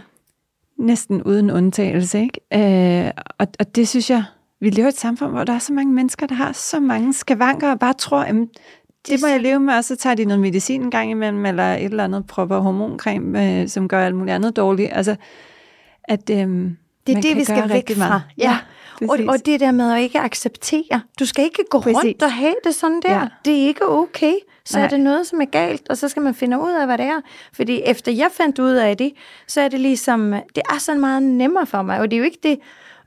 [0.78, 2.22] næsten uden undtagelse.
[2.22, 3.06] Ikke?
[3.06, 4.24] Øh, og, og det synes jeg,
[4.62, 7.14] vi lever i et samfund, hvor der er så mange mennesker, der har så mange
[7.14, 8.36] skavanker, og bare tror, at
[9.10, 11.74] det må jeg leve med, og så tager de noget medicin en gang imellem, eller
[11.74, 14.90] et eller andet propper hormoncreme, øh, som gør alt muligt andet dårligt.
[14.94, 15.16] Altså,
[16.04, 18.08] at, øh, Det er det, vi skal væk fra.
[18.08, 18.22] meget.
[18.38, 18.58] Ja.
[19.02, 19.28] Og, præcis.
[19.28, 21.02] og det der med at ikke acceptere.
[21.20, 21.96] Du skal ikke gå Præcis.
[22.04, 23.14] rundt og have det sådan der.
[23.14, 23.28] Ja.
[23.46, 24.34] Det er ikke okay.
[24.66, 24.86] Så Nej.
[24.86, 27.06] er det noget, som er galt, og så skal man finde ud af, hvad det
[27.06, 27.22] er.
[27.54, 29.12] Fordi efter jeg fandt ud af det,
[29.48, 32.00] så er det ligesom, det er sådan meget nemmere for mig.
[32.00, 32.60] Og det er jo ikke det,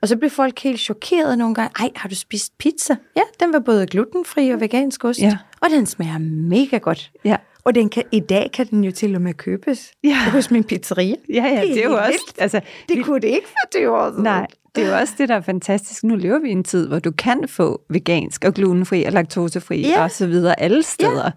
[0.03, 1.71] og så bliver folk helt chokeret nogle gange.
[1.81, 2.97] Ej, har du spist pizza?
[3.17, 5.21] Ja, den var både glutenfri og vegansk ost.
[5.21, 5.37] Ja.
[5.61, 7.11] Og den smager mega godt.
[7.25, 7.37] Ja.
[7.65, 10.31] Og den kan, i dag kan den jo til og med købes Ja.
[10.31, 11.15] hos min pizzeria.
[11.29, 12.07] Ja, ja, det er, det er jo også...
[12.11, 12.35] vildt.
[12.39, 14.23] Altså, Det vi- kunne det ikke for 20 år siden.
[14.23, 16.05] Nej, det er jo også det, der er fantastisk.
[16.05, 19.81] Nu lever vi i en tid, hvor du kan få vegansk og glutenfri og laktosefri
[19.81, 20.03] Ja.
[20.03, 21.31] og så videre alle steder.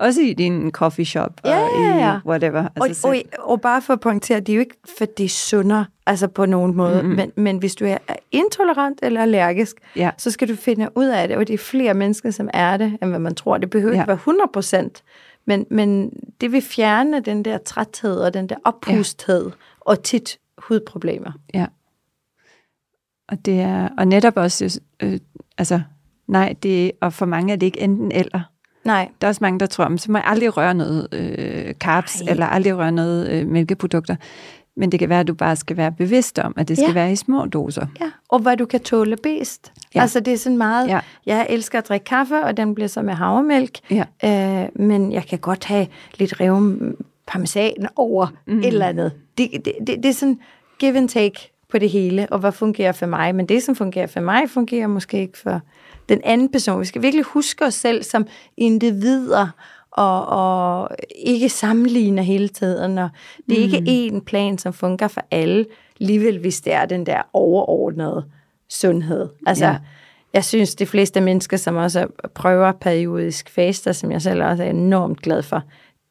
[0.00, 2.16] Også i din coffee shop Ja, og ja, ja.
[2.16, 2.68] i whatever.
[2.76, 5.28] Altså, og, og, og bare for at pointere, det er jo ikke, for det er
[5.28, 7.16] sundere, altså på nogen måde, mm-hmm.
[7.16, 7.98] men, men hvis du er
[8.32, 10.10] intolerant eller allergisk, Ja.
[10.18, 12.98] så skal du finde ud af det, og det er flere mennesker, som er det,
[13.02, 13.58] end hvad man tror.
[13.58, 14.00] Det behøver Ja.
[14.00, 15.02] ikke være 100 procent,
[15.44, 19.50] men, men det vil fjerne den der træthed og den der oppusthed, ja.
[19.80, 21.32] og tit hudproblemer.
[21.54, 21.66] Ja.
[23.28, 25.18] Og det er, og netop også, øh,
[25.58, 25.80] altså,
[26.26, 28.40] nej, det, og for mange er det ikke enten eller.
[28.84, 31.74] Nej, Der er også mange, der tror, "Men så må jeg aldrig røre noget øh,
[31.74, 32.30] carbs, Nej.
[32.32, 34.16] eller aldrig røre noget øh, mælkeprodukter.
[34.76, 36.92] Men det kan være, at du bare skal være bevidst om, at det skal Ja.
[36.92, 37.86] være i små doser.
[38.00, 38.10] ja.
[38.28, 39.72] og hvad du kan tåle bedst.
[39.94, 40.00] Ja.
[40.00, 41.00] Altså det er sådan meget, Ja.
[41.26, 44.04] jeg elsker at drikke kaffe, og den bliver så med havremælk, Ja.
[44.62, 45.86] Øh, men jeg kan godt have
[46.18, 48.58] lidt revm parmesan over mm.
[48.58, 49.12] et eller andet.
[49.38, 50.38] Det, det, det, det er sådan
[50.78, 53.34] give and take på det hele, og hvad fungerer for mig.
[53.34, 55.60] Men det, som fungerer for mig, fungerer måske ikke for
[56.10, 56.80] den anden person.
[56.80, 59.48] Vi skal virkelig huske os selv som individer,
[59.90, 60.88] og, og
[61.24, 62.98] ikke sammenligne hele tiden.
[62.98, 63.08] Og
[63.48, 65.66] det er ikke én plan, som fungerer for alle,
[66.00, 68.24] alligevel hvis det er den der overordnede
[68.68, 69.28] sundhed.
[69.46, 69.78] Altså, ja.
[70.32, 74.70] jeg synes, de fleste mennesker, som også prøver periodisk faster, som jeg selv også er
[74.70, 75.62] enormt glad for,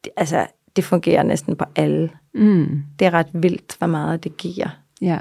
[0.03, 2.09] det, altså, det fungerer næsten på alle.
[2.33, 2.83] Mm.
[2.99, 4.69] Det er ret vildt, hvor meget det giver.
[5.01, 5.19] Ja.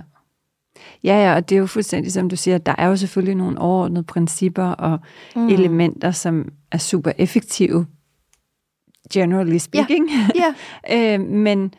[1.05, 3.59] Ja, ja, og det er jo fuldstændig som du siger, der er jo selvfølgelig nogle
[3.59, 4.99] overordnede principper og
[5.37, 5.49] mm.
[5.49, 7.87] elementer, som er super effektive,
[9.13, 10.09] generally speaking.
[10.35, 10.55] Ja.
[11.17, 11.75] øh, men,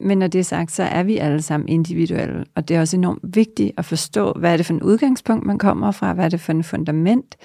[0.00, 2.96] men når det er sagt, så er vi alle sammen individuelle, og det er også
[2.96, 6.28] enormt vigtigt at forstå, hvad er det for en udgangspunkt, man kommer fra, hvad er
[6.28, 7.36] det for en fundament,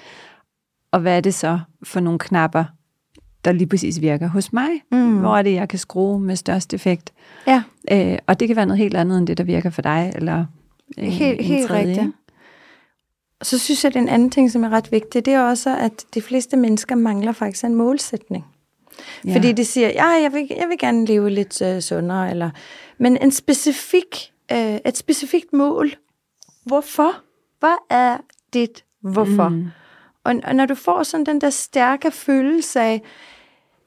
[0.92, 2.64] og hvad er det så for nogle knapper,
[3.44, 4.68] der lige præcis virker hos mig.
[4.92, 5.18] Mm.
[5.18, 7.12] Hvor er det, jeg kan skrue med størst effekt.
[7.46, 10.12] Ja, Øh, og det kan være noget helt andet end det, der virker for dig,
[10.14, 10.46] eller
[10.98, 12.12] øh, helt, helt tredje, rigtigt.
[13.42, 16.04] Så synes jeg, at en anden ting, som er ret vigtig, det er også, at
[16.14, 18.44] de fleste mennesker mangler faktisk en målsætning.
[19.26, 19.34] Ja.
[19.34, 22.50] Fordi de siger, ja, jeg vil, jeg vil gerne leve lidt øh, sundere, eller,
[22.98, 25.90] men en specifik, øh, et specifikt mål.
[26.64, 27.12] Hvorfor?
[27.60, 28.16] Hvad er
[28.54, 29.48] dit hvorfor?
[29.48, 29.66] Mm.
[30.24, 33.02] Og, og når du får sådan den der stærke følelse af,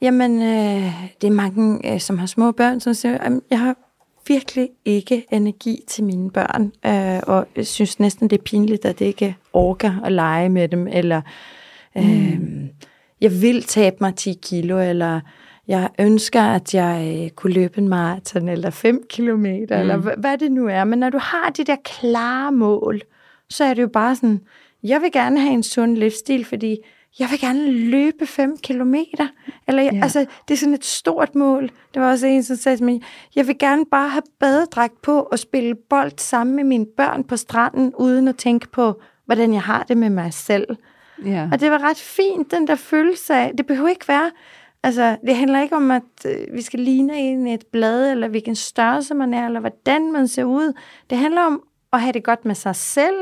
[0.02, 3.76] jamen, øh, det er mange, øh, som har små børn, som siger, "Jamen, jeg har
[4.30, 9.00] virkelig ikke energi til mine børn, øh, og jeg synes næsten, det er pinligt, at
[9.00, 11.22] det ikke orker at lege med dem, eller
[11.98, 12.40] øh,
[13.22, 15.20] jeg vil tabe mig 10 kilo, eller
[15.68, 19.82] jeg ønsker, at jeg øh, kunne løbe en maraton, eller 5 kilometer, mm.
[19.82, 20.84] eller hva- hvad det nu er.
[20.84, 23.02] Men når du har de der klare mål,
[23.50, 24.42] så er det jo bare sådan,
[24.84, 26.78] jeg vil gerne have en sund livsstil, fordi
[27.20, 29.28] jeg vil gerne løbe 5 kilometer.
[29.68, 30.00] Eller, jeg, Ja.
[30.04, 31.70] altså, det er sådan et stort mål.
[31.94, 33.02] Der var også en, som sagde til mig,
[33.36, 37.38] jeg vil gerne bare have badedragt på og spille bold sammen med mine børn på
[37.38, 40.68] stranden, uden at tænke på, hvordan jeg har det med mig selv.
[41.26, 41.50] Ja.
[41.52, 44.32] Og det var ret fint, den der følelse af, det behøver ikke være,
[44.84, 48.28] altså det handler ikke om, at øh, vi skal ligne en i et blad, eller
[48.28, 50.74] hvilken størrelse man er, eller hvordan man ser ud.
[51.10, 51.62] Det handler om
[51.94, 53.16] at have det godt med sig selv,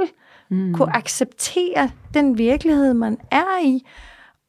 [0.49, 0.73] mm.
[0.73, 3.85] kunne acceptere den virkelighed, man er i,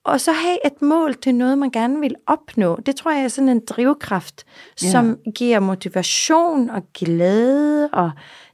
[0.05, 2.78] og så have et mål til noget, man gerne vil opnå.
[2.86, 4.44] Det tror jeg er sådan en drivkraft,
[4.82, 4.90] Ja.
[4.90, 8.11] som giver motivation og glæde, og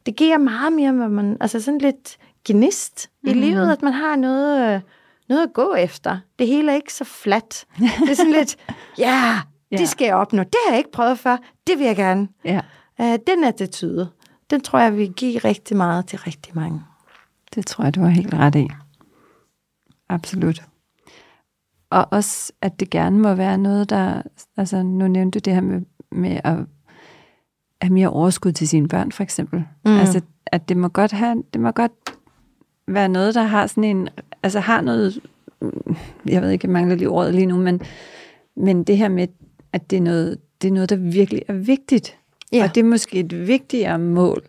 [0.07, 2.17] det giver meget mere, hvad man, altså sådan lidt
[2.49, 3.41] gnist i Mhm.
[3.41, 4.81] livet, at man har noget, øh,
[5.29, 6.19] noget at gå efter.
[6.39, 7.65] Det hele er ikke så fladt.
[7.79, 8.57] Det er sådan lidt,
[8.99, 9.39] ja,
[9.73, 9.77] Ja.
[9.77, 10.43] det skal jeg opnå.
[10.43, 11.37] Det har jeg ikke prøvet før.
[11.67, 12.29] Det vil jeg gerne.
[12.45, 12.61] ja,
[12.99, 14.09] Uh, den attitude,
[14.51, 16.83] den tror jeg vil give rigtig meget til rigtig mange.
[17.55, 18.69] Det tror jeg, du har helt ret i.
[20.09, 20.63] Absolut.
[21.91, 24.23] Og også, at det gerne må være noget, der...
[24.57, 25.81] Altså, nu nævnte du det her med,
[26.13, 26.57] med at
[27.83, 29.65] have mere overskud til sine børn, for eksempel.
[29.85, 29.99] Mm.
[29.99, 31.43] Altså, at det må godt have...
[31.53, 31.93] Det må godt
[32.89, 34.09] være noget, der har sådan en...
[34.43, 35.21] Altså, har noget...
[36.27, 37.81] Jeg ved ikke, jeg mangler lige ordet lige nu, men,
[38.57, 39.29] men det her med,
[39.73, 42.19] at det er noget, det er noget der virkelig er vigtigt.
[42.53, 42.65] Ja.
[42.65, 44.43] Og det er måske et vigtigere mål,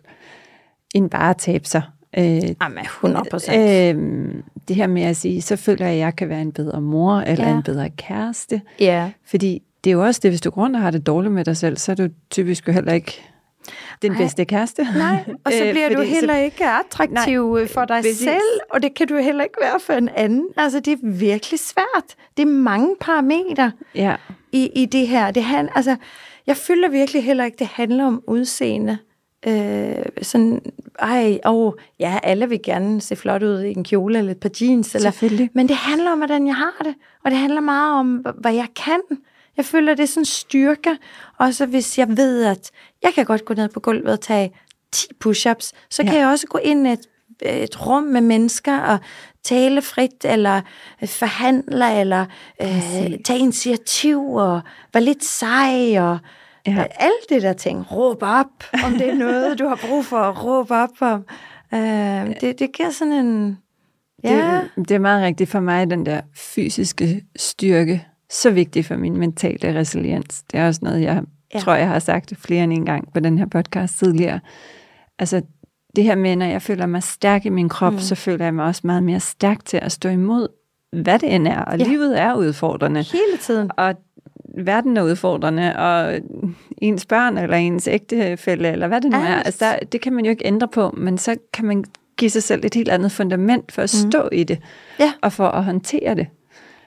[0.94, 1.82] end bare at tabe sig.
[2.18, 2.24] Øh,
[2.62, 3.96] Jamen, 100 procent.
[3.96, 6.80] Øhm, det her med at sige, så føler jeg, at jeg kan være en bedre
[6.80, 7.56] mor, eller ja.
[7.56, 8.60] En bedre kæreste.
[8.80, 9.10] Ja.
[9.24, 11.76] Fordi det er jo også det, hvis du og har det dårligt med dig selv,
[11.76, 13.20] så er du typisk jo heller ikke
[14.02, 14.18] den Ej.
[14.18, 14.82] bedste kæreste.
[14.96, 18.18] Nej, og så Øh, bliver du fordi heller så, ikke attraktiv Nej, for dig præcis.
[18.18, 20.46] selv, og det kan du heller ikke være for en anden.
[20.56, 22.04] Altså, det er virkelig svært.
[22.36, 24.16] Det er mange parametre Ja,
[24.52, 25.30] i, i det her.
[25.30, 25.96] Det han, altså,
[26.46, 28.98] jeg føler virkelig heller ikke, det handler om udseende.
[29.46, 30.60] Øh, sådan,
[30.98, 34.50] ej, åh, ja, alle vil gerne se flot ud i en kjole eller et par
[34.60, 34.94] jeans.
[34.94, 35.10] Eller.
[35.54, 36.94] Men det handler om, hvordan jeg har det.
[37.24, 39.00] Og det handler meget om, hva- hvad jeg kan.
[39.56, 40.98] Jeg føler, det er sådan styrke.
[41.38, 42.70] Og så hvis jeg ved, at
[43.02, 44.52] jeg kan godt gå ned på gulvet og tage
[44.92, 46.10] 10 push-ups, så ja.
[46.10, 47.06] kan jeg også gå ind i et,
[47.42, 48.98] et rum med mennesker og
[49.44, 50.60] tale frit, eller
[51.06, 52.26] forhandle, eller
[52.62, 54.60] øh, tage initiativ, og
[54.94, 56.18] være lidt sej, og
[56.66, 56.72] ja.
[56.72, 57.92] øh, alt det der ting.
[57.92, 61.24] Råb op, om det er noget, du har brug for at råbe op om.
[61.74, 63.58] Øh, det, det giver sådan en...
[64.24, 64.60] Ja.
[64.76, 69.16] Det, det er meget rigtigt for mig, den der fysiske styrke, så vigtig for min
[69.16, 70.42] mentale resiliens.
[70.42, 71.22] Det er også noget, jeg
[71.54, 71.58] ja.
[71.58, 74.40] tror, jeg har sagt flere end en gang på den her podcast tidligere.
[75.18, 75.42] Altså,
[75.96, 77.98] det her med, når jeg føler mig stærk i min krop, mm.
[77.98, 80.48] så føler jeg mig også meget mere stærk til at stå imod,
[80.92, 81.60] hvad det end er.
[81.60, 81.84] Og ja.
[81.84, 83.02] livet er udfordrende.
[83.02, 83.70] Hele tiden.
[83.76, 83.94] Og
[84.56, 86.20] verden er udfordrende, og
[86.78, 89.28] ens børn eller ens ægtefælle, eller hvad det nu Alt.
[89.28, 91.84] er, altså der, det kan man jo ikke ændre på, men så kan man
[92.16, 94.10] give sig selv et helt andet fundament for at mm.
[94.10, 94.58] stå i det,
[94.98, 95.12] ja.
[95.22, 96.26] og for at håndtere det.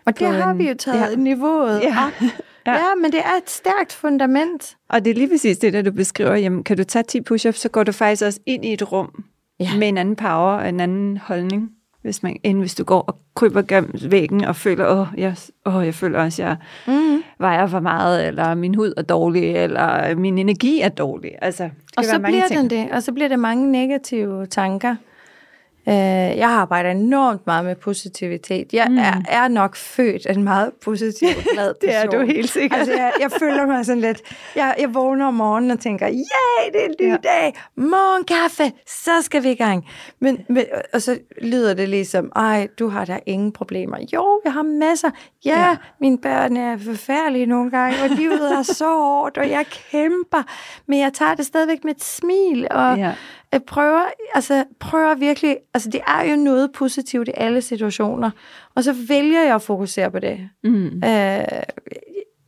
[0.06, 1.16] Og det har vi jo taget ja.
[1.16, 2.06] niveauet ja.
[2.06, 2.14] op.
[2.66, 2.74] Ja.
[2.74, 4.78] ja, men det er et stærkt fundament.
[4.90, 6.36] Og det er lige præcis det, der du beskriver.
[6.36, 9.24] Jamen, kan du tage 10 push-ups, så går du faktisk også ind i et rum
[9.60, 9.78] ja.
[9.78, 11.72] med en anden power og en anden holdning,
[12.02, 15.36] hvis man, end hvis du går og kryber gennem væggen og føler, åh, jeg,
[15.66, 17.24] åh, jeg føler også, at jeg mm.
[17.40, 21.32] vejer for meget, eller min hud er dårlig, eller min energi er dårlig.
[21.42, 22.60] Altså, og så bliver ting.
[22.60, 24.96] den det, og så bliver det mange negative tanker.
[25.90, 28.74] Øh, jeg arbejder enormt meget med positivitet.
[28.74, 28.98] Jeg mm.
[28.98, 31.90] er, er nok født en meget positiv og glad person.
[31.90, 32.80] det er du helt sikkert.
[32.80, 34.22] Altså, jeg, jeg føler mig sådan lidt...
[34.56, 37.18] Jeg, jeg vågner om morgenen og tænker, ja, det er en ny ja.
[37.24, 39.88] dag, morgenkaffe, så skal vi i gang.
[40.20, 43.98] Men, men, og så lyder det ligesom, ej, du har da ingen problemer.
[44.14, 45.10] Jo, jeg har masser.
[45.46, 45.76] Ja, ja.
[46.02, 50.44] mine børn er forfærdelige nogle gange, og livet er så hårdt, og jeg kæmper.
[50.88, 52.98] Men jeg tager det stadigvæk med et smil, og...
[52.98, 53.14] Ja
[53.52, 54.02] jeg prøver,
[54.34, 58.32] altså, prøver virkelig, altså det er jo noget positivt i alle situationer,
[58.76, 60.50] og så vælger jeg at fokusere på det.
[60.64, 60.86] Mm.
[60.86, 61.02] Øh,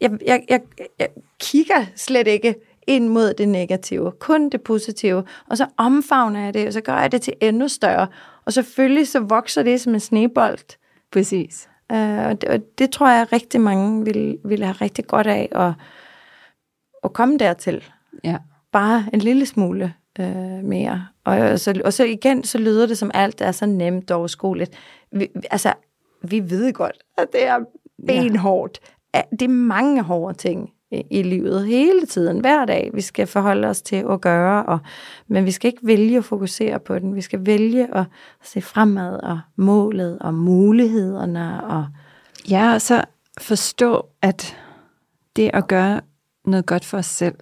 [0.01, 0.61] jeg, jeg, jeg,
[0.99, 1.07] jeg
[1.39, 2.55] kigger slet ikke
[2.87, 6.97] ind mod det negative, kun det positive, og så omfavner jeg det, og så gør
[6.99, 8.07] jeg det til endnu større,
[8.45, 10.77] og selvfølgelig så vokser det som en snebold.
[11.11, 11.69] Præcis.
[11.91, 15.49] Øh, og, det, og det tror jeg rigtig mange vil, vil have rigtig godt af
[15.51, 15.73] at,
[17.03, 17.83] at komme dertil.
[18.23, 18.37] Ja.
[18.71, 21.07] Bare en lille smule øh, mere.
[21.23, 24.71] Og så, og så igen, så lyder det som alt er så nemt og overskueligt.
[25.11, 25.73] Vi, altså,
[26.23, 27.59] vi ved godt, at det er
[28.07, 28.79] benhårdt.
[29.15, 29.21] Ja.
[29.31, 33.67] Det er mange hårde ting i, i livet hele tiden, hver dag, vi skal forholde
[33.67, 34.79] os til at gøre, og,
[35.27, 37.15] men vi skal ikke vælge at fokusere på den.
[37.15, 38.05] Vi skal vælge at
[38.43, 41.63] se fremad og målet og mulighederne.
[41.63, 41.87] Og
[42.49, 43.03] ja, og så
[43.41, 44.57] forstå, at
[45.35, 46.01] det at gøre
[46.45, 47.35] noget godt for os selv,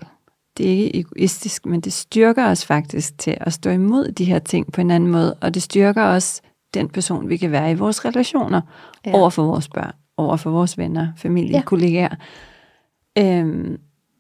[0.59, 4.39] det er ikke egoistisk, men det styrker os faktisk til at stå imod de her
[4.39, 6.41] ting på en anden måde, og det styrker os
[6.73, 8.61] den person, vi kan være i vores relationer,
[9.05, 9.13] ja.
[9.13, 11.61] over for vores børn, over for vores venner, familie, ja.
[11.61, 12.15] kollegaer.
[13.17, 13.77] Øhm,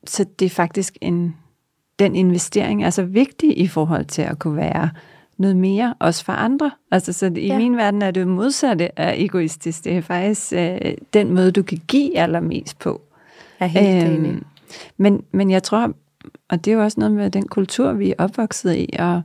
[0.07, 1.35] så det er faktisk en,
[1.99, 4.89] den investering er så vigtig i forhold til at kunne være
[5.37, 6.71] noget mere, også for andre.
[6.91, 7.57] Altså, så i ja.
[7.57, 9.83] min verden er det modsatte af egoistisk.
[9.83, 13.01] Det er faktisk øh, den måde, du kan give allermest på.
[13.59, 14.41] Jeg er helt øhm, enig.
[14.97, 15.93] Men, men jeg tror,
[16.49, 19.21] og det er jo også noget med den kultur, vi er opvokset i, og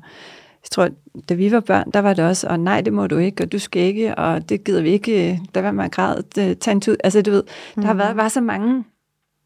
[0.65, 0.89] jeg tror,
[1.29, 3.53] da vi var børn, der var det også, og nej, det må du ikke, og
[3.53, 6.23] du skal ikke, og det gider vi ikke, der var man grad,
[6.55, 6.97] tage en tur.
[7.05, 7.43] Altså, du ved,
[7.77, 7.83] mm.
[7.83, 8.85] der har været bare så mange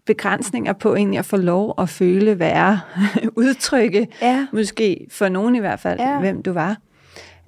[0.06, 2.80] begrænsninger på egentlig at få lov at føle, være,
[3.36, 4.46] udtrykke, ja.
[4.52, 6.18] måske for nogen i hvert fald, ja.
[6.20, 6.76] hvem du var.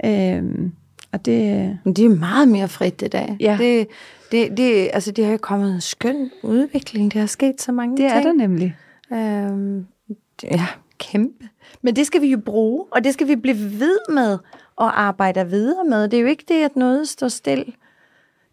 [0.04, 0.72] Øhm,
[1.12, 1.78] og det...
[1.84, 3.36] Det er meget mere frit i dag.
[3.40, 3.56] Ja.
[3.60, 3.88] Det,
[4.32, 7.12] det, det, altså, det har jo kommet en skøn udvikling.
[7.12, 8.10] Det har sket så mange det ting.
[8.10, 8.76] Det er der nemlig.
[9.12, 9.86] Øhm,
[10.42, 10.66] ja,
[10.98, 11.48] kæmpe.
[11.82, 14.38] Men det skal vi jo bruge, og det skal vi blive ved med
[14.76, 16.08] og arbejde videre med.
[16.08, 17.74] Det er jo ikke det, at noget står still.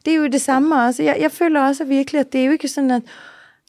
[0.06, 1.04] Det er jo det samme også.
[1.04, 3.02] Jeg, jeg føler også virkelig, at det er jo ikke sådan, at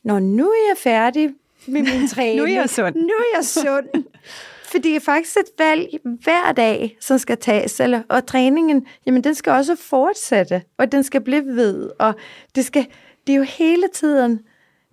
[0.04, 1.30] når nu er jeg færdig
[1.66, 2.36] med min træning.
[2.36, 2.94] nu er jeg sund.
[2.94, 4.04] Nu er jeg sund.
[4.72, 7.80] For det er faktisk et valg hver dag, som skal tages.
[7.80, 11.90] Eller, og træningen, jamen den skal også fortsætte, og den skal blive ved.
[11.98, 12.14] Og
[12.54, 12.86] det, skal,
[13.26, 14.40] det er jo hele tiden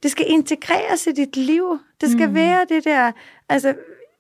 [0.06, 1.80] det skal integreres i dit liv.
[2.02, 2.36] Det skal mm.
[2.36, 3.12] være det der,
[3.50, 3.74] altså,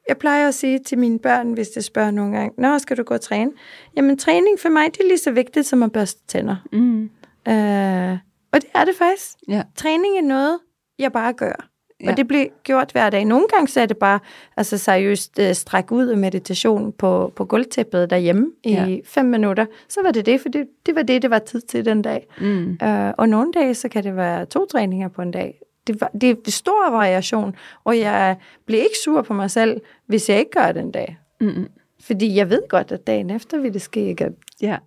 [0.08, 3.04] jeg plejer at sige til mine børn, hvis det spørger nogle gange, Nå, skal du
[3.04, 3.52] gå og træne?
[3.96, 6.56] Jamen, træning for mig, det er lige så vigtigt som at børste tænder.
[6.72, 7.04] Mm.
[7.48, 8.18] Øh,
[8.52, 9.30] og det er det faktisk.
[9.48, 9.64] Ja.
[9.76, 10.60] Træning er noget,
[11.00, 11.70] jeg bare gør.
[12.04, 12.12] Ja.
[12.12, 13.26] Og det bliver gjort hver dag.
[13.26, 14.20] Nogle gange så er det bare
[14.58, 18.98] altså seriøst uh, stræk ud af meditation på, på gulvtæppet derhjemme i ja.
[19.06, 19.66] fem minutter.
[19.90, 22.28] Så var det det, for det, det var det, det var tid til den dag.
[22.42, 22.78] Mm.
[22.84, 26.12] Uh, og nogle dage, så kan det være to træninger på en dag det, var,
[26.22, 30.52] det er stor variation, og jeg bliver ikke sur på mig selv, hvis jeg ikke
[30.52, 31.18] gør den dag.
[31.42, 31.68] Mm-hmm.
[32.02, 34.36] Fordi jeg ved godt, at dagen efter vil det ske igen.
[34.62, 34.78] Ja.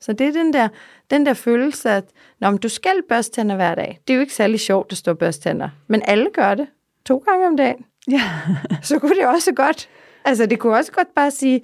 [0.00, 0.68] Så det er den der,
[1.10, 2.04] den der følelse, at
[2.40, 3.98] Nå, men du skal børste tænder hver dag.
[4.08, 6.66] Det er jo ikke særlig sjovt at stå børste tænder, men alle gør det
[7.06, 7.84] to gange om dagen.
[8.10, 8.22] Ja.
[8.82, 9.88] så kunne det også godt
[10.24, 11.62] Altså, det kunne også godt bare sige,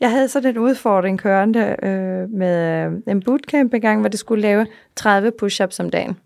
[0.00, 4.42] jeg havde sådan en udfordring kørende øh, med øh, en bootcamp engang, hvor det skulle
[4.42, 4.66] lave
[4.96, 6.16] 30 push-ups om dagen.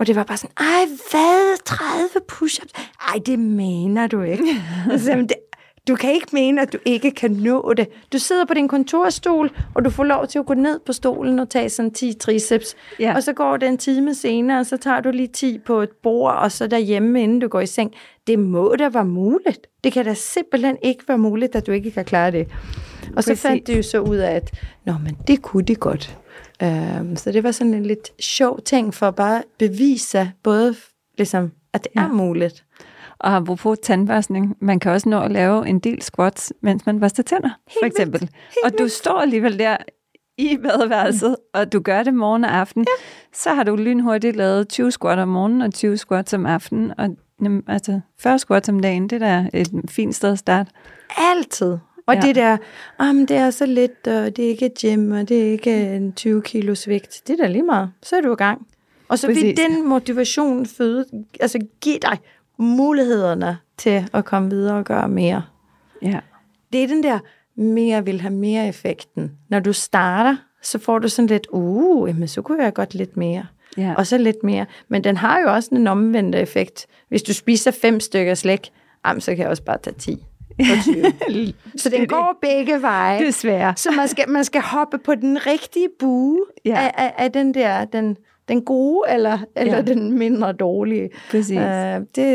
[0.00, 1.64] Og det var bare sådan, ej, hvad?
[1.64, 2.72] 30 push-ups?
[3.08, 4.44] Ej, det mener du ikke.
[4.92, 5.32] altså, det,
[5.88, 7.88] du kan ikke mene, at du ikke kan nå det.
[8.12, 11.38] Du sidder på din kontorstol, og du får lov til at gå ned på stolen
[11.38, 12.76] og tage sådan 10 triceps.
[13.00, 13.14] Ja.
[13.14, 15.90] Og så går det en time senere, og så tager du lige 10 på et
[16.02, 17.92] bord, og så derhjemme, inden du går i seng.
[18.26, 19.66] Det må da være muligt.
[19.84, 22.48] Det kan da simpelthen ikke være muligt, at du ikke kan klare det.
[23.16, 23.42] Og så Præcis.
[23.42, 24.50] fandt de jo så ud af, at
[24.84, 26.16] Nå, men det kunne de godt.
[26.62, 30.74] Um, så det var sådan en lidt sjov ting for at bare bevise både,
[31.18, 32.00] ligesom, at det ja.
[32.00, 32.64] er muligt.
[33.18, 37.22] Og apropos tandbørstning, man kan også nå at lave en del squats, mens man børster
[37.22, 37.50] tænder,
[37.80, 38.30] for eksempel.
[38.64, 39.76] og du står alligevel der
[40.38, 43.04] i badeværelset, og du gør det morgen og aften, ja.
[43.32, 47.08] så har du lynhurtigt lavet 20 squats om morgenen og 20 squats om aftenen, og
[47.42, 50.70] jamen, altså 40 squats om dagen, det er da et fint sted at starte.
[51.16, 51.78] Altid.
[52.10, 52.20] Og Ja.
[52.28, 52.56] det der,
[52.98, 56.12] om det er så lidt, og det er ikke gym, og det er ikke en
[56.12, 57.90] 20 kilos vægt, det er da lige meget.
[58.02, 58.66] Så er du i gang.
[59.08, 59.58] Og så vil Præcis.
[59.58, 61.04] den motivation føde,
[61.40, 62.18] altså give dig
[62.58, 65.42] mulighederne til at komme videre og gøre mere.
[66.02, 66.20] Ja.
[66.72, 67.18] Det er den der
[67.56, 69.32] mere vil have mere effekten.
[69.48, 73.16] Når du starter, så får du sådan lidt, uh, jamen, så kunne jeg godt lidt
[73.16, 73.46] mere.
[73.76, 73.94] Ja.
[73.96, 74.66] Og så lidt mere.
[74.88, 76.86] Men den har jo også en omvendt effekt.
[77.08, 78.70] Hvis du spiser fem stykker slik,
[79.06, 80.24] jamen, så kan jeg også bare tage 10.
[80.58, 81.52] på 20.
[81.82, 83.26] så den går begge veje.
[83.26, 83.74] Desværre.
[83.76, 86.78] Så man skal, man skal hoppe på den rigtige bue Ja.
[86.80, 88.16] af, af, af den der, den,
[88.48, 89.82] den gode eller, eller Ja.
[89.82, 91.10] den mindre dårlige.
[91.30, 91.56] Præcis.
[91.56, 92.26] Uh, det,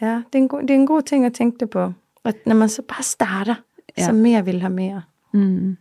[0.00, 1.92] ja, det, er en god, det er en god ting at tænke det på.
[2.24, 3.54] At når man så bare starter,
[3.98, 4.04] ja.
[4.04, 5.02] så mere vil have mere.
[5.32, 5.76] Mm.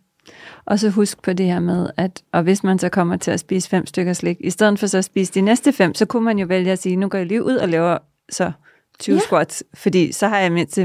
[0.66, 3.40] Og så husk på det her med, at og hvis man så kommer til at
[3.40, 6.24] spise fem stykker slik, i stedet for så at spise de næste fem, så kunne
[6.24, 7.98] man jo vælge at sige, nu går jeg lige ud og laver
[8.30, 8.52] så
[9.00, 9.20] 20 Ja.
[9.20, 10.80] squats, fordi så har jeg mindst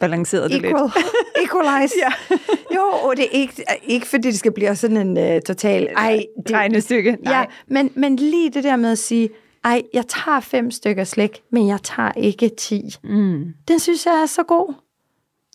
[0.00, 0.72] balanceret det lidt.
[0.72, 0.90] Equal,
[1.44, 1.94] equalize.
[1.98, 2.36] ja.
[2.74, 5.88] Jo, og det er ikke, ikke fordi det skal blive sådan en uh, total...
[5.96, 7.16] Ej, det, Regnestykke.
[7.22, 7.34] Nej.
[7.34, 9.30] Ja, men, men lige det der med at sige,
[9.64, 12.94] ej, jeg tager fem stykker slik, men jeg tager ikke ti.
[13.04, 13.44] Mm.
[13.68, 14.74] Den synes jeg er så god.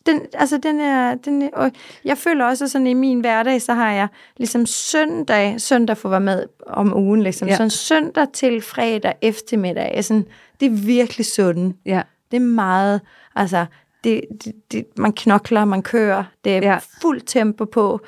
[0.06, 1.70] Den, altså, den er, den er, og
[2.04, 6.08] jeg føler også, at sådan i min hverdag, så har jeg ligesom søndag, søndag for
[6.08, 7.48] at være med om ugen, ligesom.
[7.48, 7.56] Ja.
[7.56, 9.90] Sådan søndag til fredag eftermiddag.
[9.94, 10.26] er Sådan,
[10.60, 11.76] det er virkelig sundt.
[11.86, 12.02] Ja.
[12.30, 13.00] Det er meget,
[13.34, 13.66] altså,
[14.04, 16.78] det, det, det, man knokler, man kører, det er Ja.
[17.02, 18.00] fuld tempo på.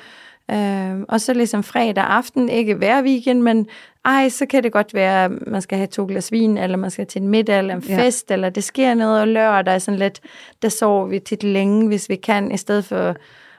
[0.51, 3.67] Øhm, og så ligesom fredag aften, ikke hver weekend, men
[4.05, 6.91] ej, så kan det godt være, at man skal have to glas vin, eller man
[6.91, 7.97] skal til en middag, eller en Ja.
[8.05, 10.19] fest, eller det sker noget, og lørdag er sådan lidt,
[10.61, 13.15] der sover vi tit længe, hvis vi kan, i stedet for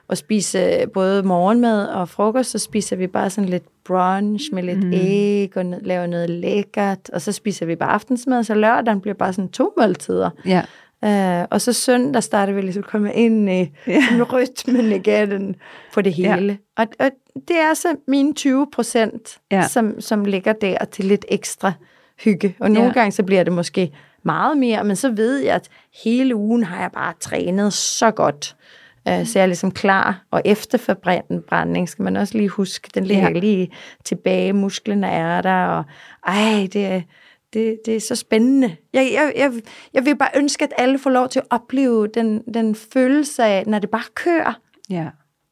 [0.09, 4.83] at spise både morgenmad og frokost, så spiser vi bare sådan lidt brunch med lidt
[4.83, 4.93] mm.
[4.93, 9.33] æg, og laver noget lækkert, og så spiser vi bare aftensmad, så lørdagen bliver bare
[9.33, 10.29] sådan to måltider.
[10.45, 10.61] Ja.
[11.05, 13.67] Uh, og så søndag starter vi ligesom at komme ind i Ja.
[13.87, 14.23] ja.
[14.33, 15.55] rytmen igen
[15.93, 16.35] på det Ja.
[16.35, 16.57] hele.
[16.77, 17.11] Og, og
[17.47, 19.55] det er så mine 20 procent, Ja.
[19.57, 19.67] ja.
[19.67, 21.73] som, som ligger der til lidt ekstra
[22.23, 22.55] hygge.
[22.59, 22.87] Og nogle Ja.
[22.87, 22.93] ja.
[22.93, 23.91] gange så bliver det måske
[24.23, 25.69] meget mere, men så ved jeg, at
[26.03, 28.55] hele ugen har jeg bare trænet så godt.
[29.09, 30.23] Uh, så jeg er ligesom klar.
[30.31, 33.29] Og efter forbrænding skal man også lige huske, den ligger Ja.
[33.33, 33.39] ja.
[33.39, 33.71] lige
[34.05, 35.83] tilbage, musklerne er der, og
[36.27, 37.03] ej, det
[37.53, 38.75] det, det er så spændende.
[38.93, 39.53] Jeg, jeg, jeg,
[39.93, 43.63] jeg vil bare ønske, at alle får lov til at opleve den, den følelse af,
[43.67, 44.53] når det bare kører.
[44.89, 45.07] Ja.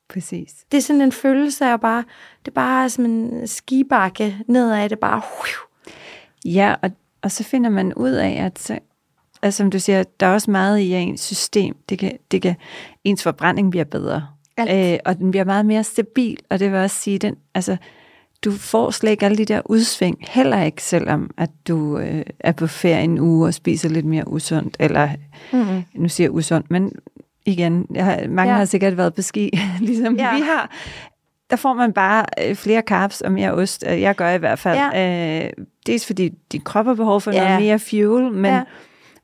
[0.09, 0.53] Præcis.
[0.71, 2.03] Det er sådan en følelse af bare,
[2.39, 5.21] det er bare som en skibakke nedad, det bare,
[6.45, 6.91] Ja, og,
[7.21, 8.79] og så finder man ud af, at så,
[9.41, 11.75] altså, som du siger, der er også meget i ens system.
[11.89, 12.55] Det kan, det kan,
[13.03, 14.27] ens forbrænding bliver bedre.
[14.57, 14.93] Alt.
[14.93, 17.77] Øh, og den bliver meget mere stabil, og det vil også sige, den, altså,
[18.45, 22.51] du får slet ikke alle de der udsving, heller ikke selvom, at du øh, er
[22.51, 25.09] på ferie en uge og spiser lidt mere usundt, eller
[25.53, 26.91] mm, nu siger jeg usundt, men
[27.45, 28.57] igen, jeg har, mange ja.
[28.57, 30.35] Har sikkert været på ski, ligesom ja.
[30.35, 30.71] Vi har.
[31.49, 33.83] Der får man bare øh, flere carbs og mere ost.
[33.89, 34.79] Øh, Jeg gør i hvert fald.
[34.93, 35.43] Ja.
[35.45, 35.49] Øh,
[35.85, 37.31] dels fordi din krop har behov for.
[37.31, 37.43] Ja.
[37.47, 38.61] noget mere fuel, men, ja.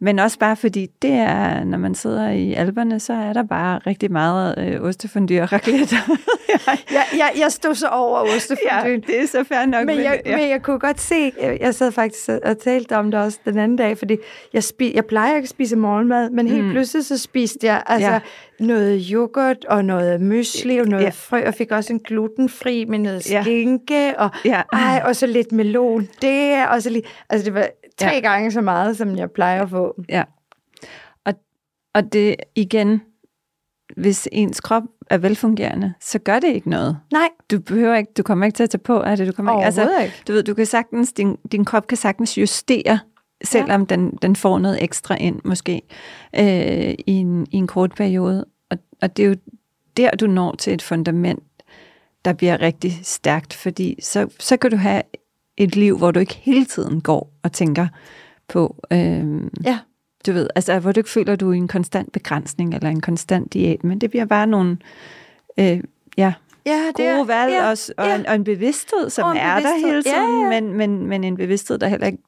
[0.01, 0.03] Ja.
[0.05, 3.79] men også bare fordi det er, når man sidder i alberne, så er der bare
[3.87, 5.95] rigtig meget øh, ostefondyr og raclette.
[6.91, 9.01] jeg, jeg, jeg stod så over ostefondyen.
[9.07, 9.85] det er så fair nok.
[9.85, 10.37] Men jeg, ja.
[10.37, 13.57] men jeg kunne godt se, jeg, jeg sad faktisk og- talte om det også den
[13.57, 14.17] anden dag, fordi
[14.53, 16.71] jeg, spi, jeg plejer ikke at spise morgenmad, men helt Mm.
[16.71, 18.13] pludselig så spiste jeg altså Ja.
[18.13, 18.19] ja.
[18.65, 21.07] noget yoghurt og noget mysli og noget Ja.
[21.07, 21.11] ja.
[21.13, 23.41] frø, og fik også en glutenfri med noget Ja.
[23.43, 24.61] skinke, og, Ja.
[24.73, 27.67] ej, og så lidt melon det, og så lige, altså det var
[27.97, 28.19] tre Ja.
[28.19, 29.95] gange så meget, som jeg plejer at få.
[30.09, 30.23] Ja.
[31.25, 31.33] Og,
[31.93, 33.01] og det igen,
[33.97, 36.97] hvis ens krop er velfungerende, så gør det ikke noget.
[37.11, 39.27] Nej, Du behøver ikke, du kommer ikke til at tage på af det.
[39.27, 40.13] Du kommer ikke, altså, ikke.
[40.27, 42.99] du ved, du kan sagtens, din, din krop kan sagtens justere,
[43.43, 43.95] selvom ja.
[43.95, 45.81] den, den får noget ekstra ind, måske,
[46.39, 48.45] øh, i, en, i en kort periode.
[48.69, 49.35] Og, Og det er jo
[49.97, 51.43] der, du når til et fundament,
[52.25, 55.01] der bliver rigtig stærkt, fordi så, så kan du have
[55.57, 57.87] et liv, hvor du ikke hele tiden går og tænker
[58.47, 59.79] på, øhm, Ja.
[60.25, 62.89] du ved, altså hvor du ikke føler, at du er i en konstant begrænsning eller
[62.89, 64.77] en konstant diæt, men det bliver bare nogle
[65.59, 65.79] øh,
[66.17, 66.33] ja,
[66.65, 68.15] Ja, gode valg ja, også, og, ja.
[68.15, 70.61] en, og en bevidsthed, som Og en er der bevidsthed, hele ja, tiden, ja.
[70.61, 72.23] Men, men, men en bevidsthed, der heller ikke,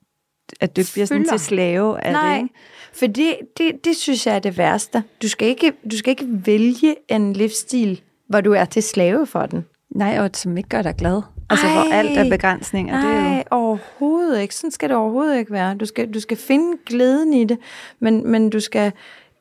[0.62, 1.38] at du bliver sådan Fylder.
[1.38, 2.44] til slave af Nej, det.
[2.44, 2.54] Ikke?
[2.94, 5.04] for det, det, det synes jeg er det værste.
[5.22, 9.46] Du skal, ikke, du skal ikke vælge en livsstil, hvor du er til slave for
[9.46, 9.66] den.
[9.90, 11.22] Nej, og som ikke gør dig glad.
[11.50, 11.98] Altså, hvor Ej.
[12.00, 13.02] alt er begrænsninger.
[13.02, 14.56] Det er jo, Nej, overhovedet ikke.
[14.56, 15.76] Sådan skal det overhovedet ikke være.
[15.76, 17.58] Du skal, du skal finde glæden i det,
[18.00, 18.92] men, men du skal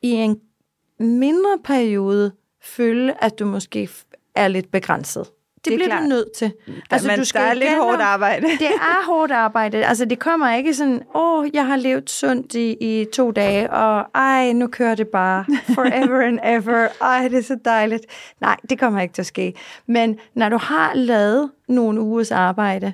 [0.01, 0.39] i en
[0.99, 2.31] mindre periode
[2.63, 3.89] føle, at du måske
[4.35, 5.25] er lidt begrænset.
[5.65, 6.03] Det, Det er bliver klart.
[6.03, 6.51] du nødt til.
[6.91, 8.45] altså, man, der er lidt hårdt arbejde.
[8.59, 9.85] Det er hårdt arbejde.
[9.85, 14.05] Altså, det kommer ikke sådan, åh, jeg har levet sundt i, i to dage, og
[14.15, 15.45] ej, nu kører det bare
[15.75, 16.87] forever and ever.
[17.01, 18.05] Ej, det er så dejligt.
[18.41, 19.53] Nej, det kommer ikke til at ske.
[19.87, 22.93] Men når du har lavet nogle ugers arbejde,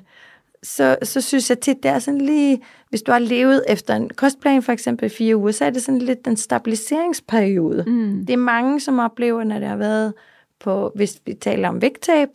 [0.62, 4.10] så, så synes jeg tit, det er sådan lige, hvis du har levet efter en
[4.16, 7.84] kostplan for eksempel fire uger, så er det sådan lidt den stabiliseringsperiode.
[7.86, 8.24] Mm.
[8.26, 10.14] Det er mange, som oplever, når det har været
[10.60, 12.28] på, hvis vi taler om vægttab,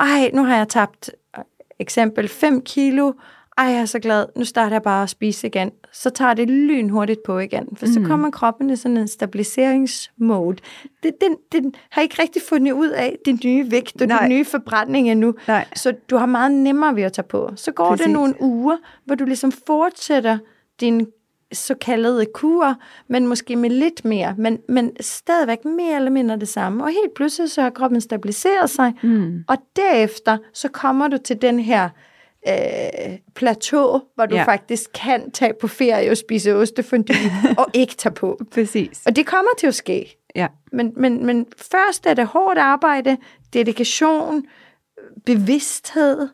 [0.00, 1.44] ej, nu har jeg tabt øh,
[1.78, 3.12] eksempel 5 kilo,
[3.58, 5.70] ej, jeg er så glad, nu starter jeg bare at spise igen.
[5.92, 7.92] Så tager det lynhurtigt på igen, for mm.
[7.92, 10.56] så kommer kroppen i sådan en stabiliseringsmode.
[11.02, 14.20] Det, den, den har ikke rigtig fundet ud af din nye vægt og Nej.
[14.20, 15.34] din nye forbrænding endnu.
[15.48, 15.66] Nej.
[15.76, 17.52] Så du har meget nemmere ved at tage på.
[17.56, 18.04] Så går Præcis.
[18.04, 20.38] det nogle uger, hvor du ligesom fortsætter
[20.80, 21.06] din
[21.52, 22.74] såkaldede kur,
[23.08, 26.84] men måske med lidt mere, men, men stadigvæk mere eller mindre det samme.
[26.84, 29.44] Og helt pludselig så har kroppen stabiliseret sig, Mm.
[29.48, 31.88] og derefter så kommer du til den her
[32.48, 34.44] øh, plateau, hvor du Ja.
[34.44, 37.16] faktisk kan tage på ferie og spise ostefondue
[37.58, 38.40] og ikke tage på.
[38.52, 39.02] Præcis.
[39.06, 40.16] Og det kommer til at ske.
[40.36, 40.46] Ja.
[40.72, 43.16] Men, men, men først er det hårdt arbejde,
[43.52, 44.44] dedikation,
[45.26, 46.28] bevidsthed,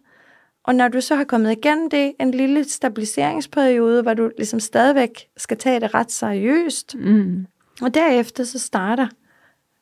[0.65, 5.27] og når du så har kommet igennem det, en lille stabiliseringsperiode, hvor du ligesom stadigvæk
[5.37, 7.47] skal tage det ret seriøst, Mm.
[7.83, 9.07] og derefter så starter,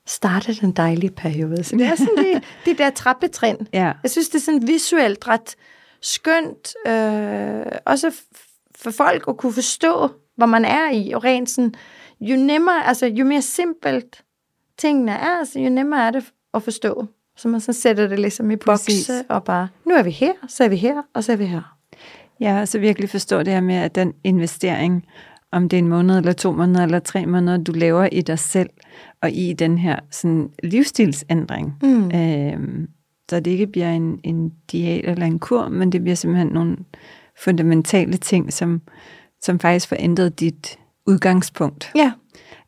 [0.06, 1.64] starter den dejlige periode.
[1.64, 3.56] Så det er sådan det, det der trappetrin.
[3.72, 3.92] Ja.
[4.02, 5.56] Jeg synes, det er sådan visuelt ret
[6.02, 8.12] skønt, øh, også
[8.76, 11.74] for folk at kunne forstå, hvor man er i, og rent sådan,
[12.20, 14.22] jo nemmere, altså jo mere simpelt
[14.78, 16.24] tingene er, altså, jo nemmere er det
[16.54, 17.06] at forstå.
[17.38, 20.64] Så man så sætter det ligesom i bokse, og bare, nu er vi her, så
[20.64, 21.76] er vi her, og så er vi her.
[22.40, 25.04] Ja, og så virkelig forstå det her med, at den investering,
[25.52, 28.38] om det er en måned, eller to måneder, eller tre måneder, du laver i dig
[28.38, 28.70] selv,
[29.22, 31.74] og i den her sådan, livsstilsændring.
[31.82, 32.10] Mm.
[32.14, 32.88] Øhm,
[33.30, 36.76] så det ikke bliver en, en diæt eller en kur, men det bliver simpelthen nogle
[37.44, 38.80] fundamentale ting, som,
[39.42, 41.92] som faktisk får ændret dit udgangspunkt.
[41.94, 42.12] Ja,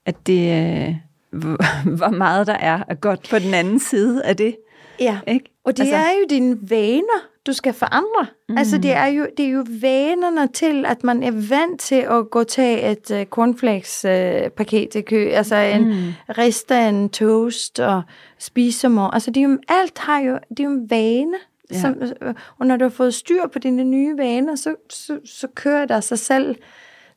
[0.06, 0.40] At det,
[0.88, 0.94] øh,
[1.96, 4.56] hvor, meget der er af godt på den anden side af det.
[5.00, 5.18] ja.
[5.26, 5.44] Ikke?
[5.64, 8.26] Og det Altså- er jo dine vaner, du skal forandre.
[8.48, 8.58] Mm.
[8.58, 12.30] Altså det er, jo, det er jo vanerne til, at man er vant til at
[12.30, 16.12] gå tage et uh, cornflakes-paket til kø, altså en Mm.
[16.38, 18.02] riste af en toast og
[18.38, 19.06] spise mor.
[19.06, 21.36] Altså det er jo, alt har jo, det er jo en vane.
[21.70, 21.74] Ja.
[21.76, 21.80] Ja.
[21.80, 25.46] Som, øh, og når du har fået styr på dine nye vaner, så, så, så
[25.54, 26.56] kører der sig selv.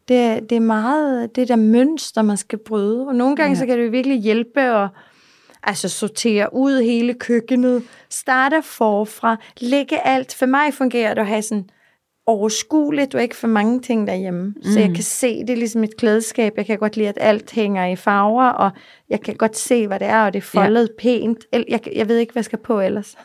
[0.07, 3.07] Det, det er meget det der mønster, man skal bryde.
[3.07, 3.59] Og nogle gange Ja.
[3.59, 4.89] så kan det virkelig hjælpe at
[5.63, 10.35] altså sortere ud hele køkkenet, starte forfra, lægge alt.
[10.35, 11.69] For mig fungerer det at have sådan
[12.25, 14.41] overskueligt, og ikke for mange ting derhjemme.
[14.55, 14.63] Mm.
[14.63, 16.53] Så jeg kan se, det er ligesom et klædeskab.
[16.57, 18.71] Jeg kan godt lide, at alt hænger i farver, og
[19.09, 21.01] jeg kan godt se, hvad det er, og det er foldet ja.
[21.01, 21.37] pænt.
[21.69, 23.17] Jeg, jeg ved ikke, hvad jeg skal på ellers.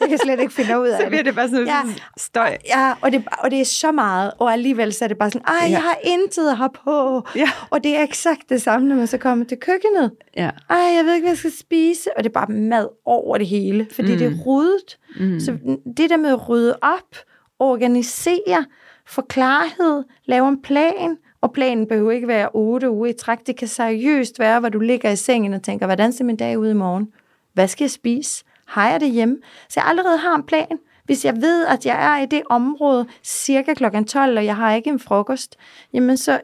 [0.00, 1.76] jeg kan slet ikke finde ud af Så bliver det bare sådan Ja.
[1.86, 1.94] ja.
[2.18, 2.56] støj.
[2.68, 5.46] Ja, og det, og det er så meget, og alligevel så er det bare sådan,
[5.48, 5.70] ej, Ja.
[5.70, 7.22] jeg har intet her på.
[7.36, 7.48] Ja.
[7.70, 10.12] Og det er eksakt det samme, når man så kommer til køkkenet.
[10.36, 10.50] Ja.
[10.70, 12.10] Ej, jeg ved ikke, hvad jeg skal spise.
[12.16, 14.18] Og det er bare mad over det hele, fordi mm.
[14.18, 14.98] det er ryddet.
[15.20, 15.40] Mm.
[15.40, 15.52] Så
[15.96, 17.16] det der med at rydde op,
[17.62, 18.64] organisere,
[19.06, 23.46] få klarhed, lave en plan, og planen behøver ikke være otte uger i træk.
[23.46, 26.58] Det kan seriøst være, hvor du ligger i sengen og tænker, hvordan ser min dag
[26.58, 27.12] ud i morgen?
[27.52, 28.44] Hvad skal jeg spise?
[28.66, 29.36] Har jeg det hjemme?
[29.68, 30.78] Så jeg allerede har en plan.
[31.04, 33.84] Hvis jeg ved, at jeg er i det område cirka kl.
[34.06, 35.56] 12, og jeg har ikke en frokost,
[35.92, 36.40] jamen så,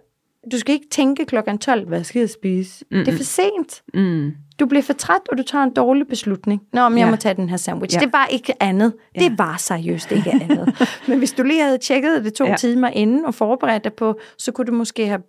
[0.52, 2.84] du skal ikke tænke klokken 12, hvad skal jeg spise?
[2.90, 3.04] Mm-mm.
[3.04, 3.82] Det er for sent.
[3.94, 4.32] Mm.
[4.60, 6.62] Du bliver for træt, og du tager en dårlig beslutning.
[6.72, 7.10] Nå, men jeg Ja.
[7.10, 7.96] må tage den her sandwich.
[7.96, 8.00] Ja.
[8.00, 8.94] Det var ikke andet.
[9.16, 9.20] Ja.
[9.20, 10.80] Det var seriøst ikke andet.
[11.08, 12.56] men hvis du lige havde tjekket det to Ja.
[12.56, 15.22] timer inden og forberedt dig på, så kunne du måske have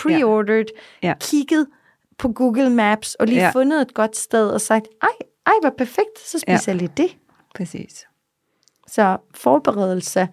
[0.00, 0.64] pre-ordered,
[1.02, 1.08] Ja.
[1.08, 1.14] ja.
[1.20, 1.66] kigget
[2.18, 3.50] på Google Maps og lige Ja.
[3.50, 5.08] fundet et godt sted og sagt, ej,
[5.46, 6.72] ej, hvor perfekt, så spiser ja.
[6.72, 7.16] jeg lige det.
[7.54, 8.04] Præcis.
[8.88, 10.28] Så forberedelse,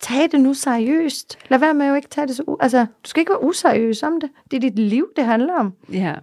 [0.00, 1.38] tag det nu seriøst.
[1.48, 2.42] Lad være med at jo ikke tage det så...
[2.50, 4.30] U- altså, du skal ikke være useriøs om det.
[4.50, 5.72] Det er dit liv, det handler om.
[5.92, 6.14] Ja.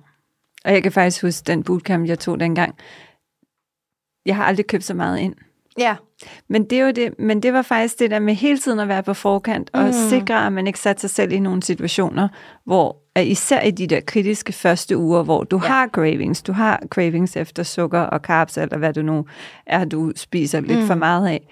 [0.65, 2.75] Og jeg kan faktisk huske den bootcamp, jeg tog dengang.
[4.25, 5.35] Jeg har aldrig købt så meget ind.
[5.77, 5.95] Ja.
[6.47, 8.87] Men det, er jo det, men det var faktisk det der med hele tiden at
[8.87, 9.91] være på forkant og Mm.
[9.91, 12.27] sikre, at man ikke satte sig selv i nogle situationer,
[12.65, 15.67] hvor især i de der kritiske første uger, hvor du Ja.
[15.67, 19.25] har cravings, du har cravings efter sukker og carbs, eller hvad du nu
[19.65, 20.85] er, du spiser lidt mm.
[20.87, 21.47] for meget af,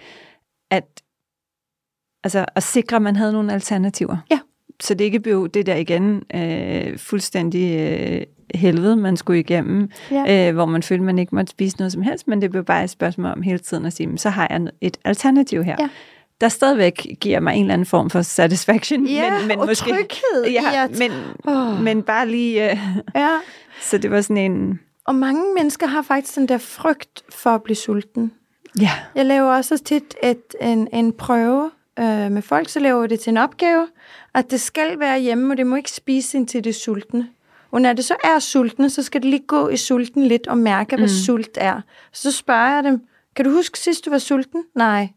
[0.72, 1.01] at,
[2.24, 4.17] altså, at sikre, at man havde nogle alternativer.
[4.32, 4.39] Ja.
[4.82, 8.22] Så det ikke blev det der igen øh, fuldstændig øh,
[8.55, 10.47] helvede, man skulle igennem, Ja.
[10.49, 12.84] øh, hvor man følte, man ikke måtte spise noget som helst, men det blev bare
[12.84, 15.76] et spørgsmål om hele tiden at sige, "Men så har jeg et alternativ her.
[15.80, 15.89] Ja.
[16.41, 19.05] Der stadigvæk giver mig en eller anden form for satisfaction.
[19.07, 21.11] Ja, men, men og måske, tryghed Ja, at- men,
[21.47, 21.82] Åh.
[21.84, 22.72] men bare lige...
[22.72, 22.78] Øh,
[23.15, 23.30] ja.
[23.89, 24.80] så det var sådan en...
[25.05, 28.32] Og mange mennesker har faktisk den der frygt for at blive sulten.
[28.80, 28.89] Ja.
[29.15, 33.30] Jeg laver også tit et, en, en prøve øh, med folk, så laver det til
[33.30, 33.88] en opgave,
[34.34, 37.28] at det skal være hjemme, og det må ikke spise indtil det er sultne.
[37.72, 40.58] Og når det så er sultne, så skal det lige gå i sulten lidt og
[40.58, 41.26] mærke, hvad mm.
[41.26, 41.82] sult er.
[42.14, 43.02] Så spørger jeg dem,
[43.36, 44.64] kan du huske sidst, du var sulten?
[44.76, 45.10] Nej.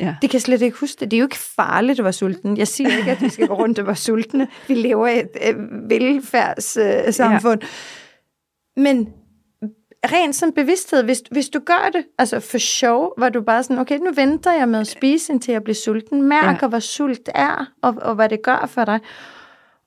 [0.00, 0.14] ja.
[0.22, 1.10] De kan slet ikke huske det.
[1.10, 2.56] Det er jo ikke farligt at være sulten.
[2.56, 4.48] Jeg siger ikke, at vi skal gå rundt og være sultne.
[4.68, 7.06] Vi lever i et øh, velfærdssamfund.
[7.06, 7.60] Øh, samfund.
[8.76, 9.08] Men
[10.06, 13.78] rent sådan bevidsthed, hvis, hvis du gør det, altså for sjov, hvor du bare sådan,
[13.78, 16.68] okay, nu venter jeg med at spise, indtil jeg bliver sulten, mærker, ja.
[16.68, 19.00] Hvad sult er, og, og hvad det gør for dig,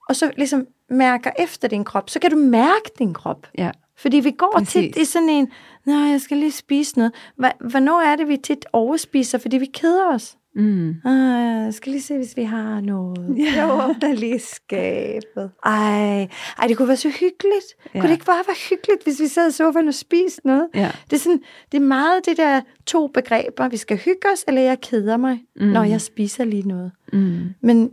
[0.09, 3.47] og så ligesom mærker efter din krop, så kan du mærke din krop.
[3.57, 3.71] ja.
[3.97, 4.73] Fordi vi går Præcis.
[4.73, 5.51] tit i sådan en,
[5.85, 7.13] nej, jeg skal lige spise noget.
[7.59, 10.37] Hvornår er det, vi tit overspiser, fordi vi keder os?
[10.55, 10.95] Mm.
[11.65, 13.17] Jeg skal lige se, hvis vi har noget.
[13.37, 13.53] Ja.
[13.55, 15.51] Jeg åbner lige skabet.
[15.65, 16.27] Ej,
[16.59, 17.65] ej, det kunne være så hyggeligt.
[17.93, 17.99] Ja.
[17.99, 20.67] Kunne det ikke bare være hyggeligt, hvis vi sad i sofaen og spiste noget?
[20.75, 20.91] Ja.
[21.09, 21.41] Det er, sådan,
[21.71, 23.67] det er meget det der to begreber.
[23.67, 25.65] Vi skal hygge os, eller jeg keder mig, mm.
[25.65, 26.91] når jeg spiser lige noget.
[27.13, 27.39] Mm.
[27.61, 27.91] Men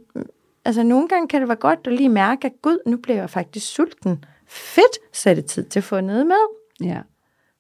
[0.65, 3.31] altså, nogle gange kan det være godt at lige mærke, at gud, nu bliver jeg
[3.31, 4.25] faktisk sulten.
[4.49, 6.47] Fedt, så er det tid til at få noget med.
[6.85, 6.99] Ja.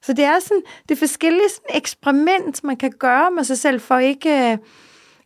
[0.03, 3.81] Så det er sådan, det er forskellige sådan eksperiment, man kan gøre med sig selv,
[3.81, 4.59] for ikke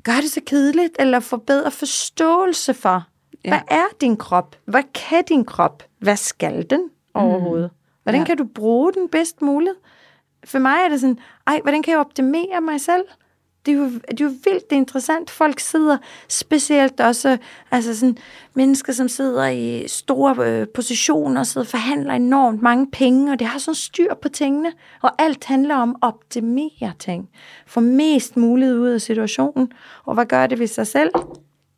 [0.07, 3.05] gøre det så kedeligt, eller få bedre forståelse for,
[3.45, 3.51] ja.
[3.51, 4.57] Hvad er din krop?
[4.65, 5.83] Hvad kan din krop?
[5.99, 7.71] Hvad skal den overhovedet?
[8.03, 8.25] Hvordan Ja.
[8.27, 9.75] kan du bruge den bedst muligt?
[10.45, 13.05] For mig er det sådan, ej, hvordan kan jeg optimere mig selv?
[13.67, 15.31] Det er, jo, det er jo vildt det er interessant.
[15.31, 15.97] Folk sidder
[16.29, 17.37] specielt også,
[17.71, 18.19] altså sådan
[18.55, 23.39] mennesker, som sidder i store øh, positioner og sidder og forhandler enormt mange penge, og
[23.39, 24.73] det har sådan styr på tingene.
[25.03, 27.29] Og alt handler om at optimere ting.
[27.67, 29.73] Få mest muligt ud af situationen.
[30.05, 31.11] Og hvad gør det ved sig selv?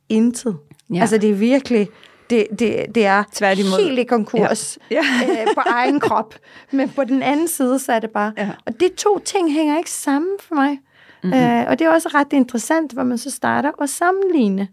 [0.09, 0.57] Intet.
[0.91, 0.95] Ja.
[0.95, 1.01] Ja.
[1.01, 1.89] Altså det er virkelig,
[2.31, 3.85] det, det, det er Tværtimod.
[3.85, 4.99] helt i konkurs Ja.
[5.29, 6.35] øh, på egen krop.
[6.71, 8.33] Men på den anden side, så er det bare...
[8.37, 8.51] Ja.
[8.67, 10.79] Og de to ting hænger ikke sammen for mig.
[11.25, 11.41] Mm-hmm.
[11.41, 14.69] Øh, og det er også ret interessant, hvor man så starter at sammenligne,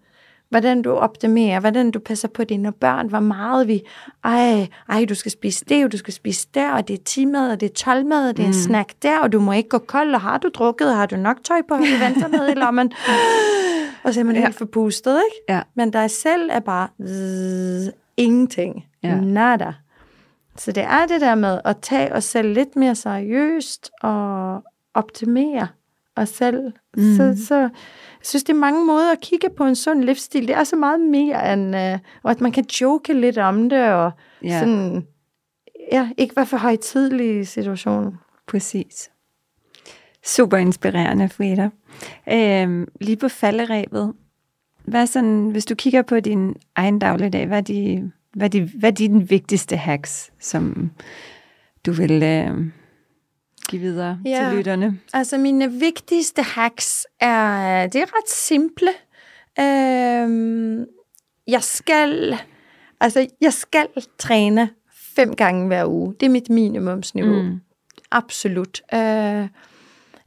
[0.49, 3.81] hvordan du optimerer, hvordan du passer på dine børn, hvor meget vi,
[4.23, 7.25] ej, ej, du skal spise det, og du skal spise der, og det er 10
[7.25, 9.51] mad, og det er 12 mad, og det er en snack der, og du må
[9.51, 11.99] ikke gå kold, og har du drukket, og har du nok tøj på, har du
[12.03, 12.91] venter med i lommen?
[14.03, 14.35] Og så er man.
[14.35, 14.41] Ja.
[14.41, 15.53] helt forpustet, ikke?
[15.55, 15.61] Ja.
[15.75, 18.85] Men dig selv er bare zzz, ingenting.
[19.03, 19.15] Ja.
[19.15, 19.73] Nada.
[20.57, 25.67] Så det er det der med at tage os selv lidt mere seriøst og optimere
[26.15, 26.71] os selv.
[26.97, 27.15] Mm.
[27.15, 27.69] Så, så jeg
[28.23, 30.47] synes, det er mange måder at kigge på en sund livsstil.
[30.47, 33.83] Det er så meget mere end, øh, og at man kan joke lidt om det,
[33.91, 34.11] og
[34.43, 34.59] ja.
[34.59, 35.05] Sådan,
[35.91, 38.13] ja, ikke være for højtidlig i situationen.
[38.47, 39.09] Præcis.
[40.25, 41.69] Super inspirerende, Frida.
[42.31, 44.13] Øhm, lige på falderæbet.
[44.85, 48.71] Hvad sådan, hvis du kigger på din egen dagligdag, hvad er, de, hvad er, de,
[48.79, 50.91] hvad er dine vigtigste hacks, som
[51.85, 52.65] du vil øh,
[53.67, 54.47] give videre Ja.
[54.49, 54.99] til lytterne?
[55.13, 58.87] Altså mine vigtigste hacks er, det er ret simple.
[59.59, 60.85] Øhm,
[61.47, 62.37] jeg skal,
[63.01, 63.87] altså jeg skal
[64.19, 64.69] træne
[65.15, 66.13] fem gange hver uge.
[66.19, 67.41] Det er mit minimumsniveau.
[67.41, 67.59] Mm.
[68.11, 68.81] Absolut.
[68.93, 68.99] Øh,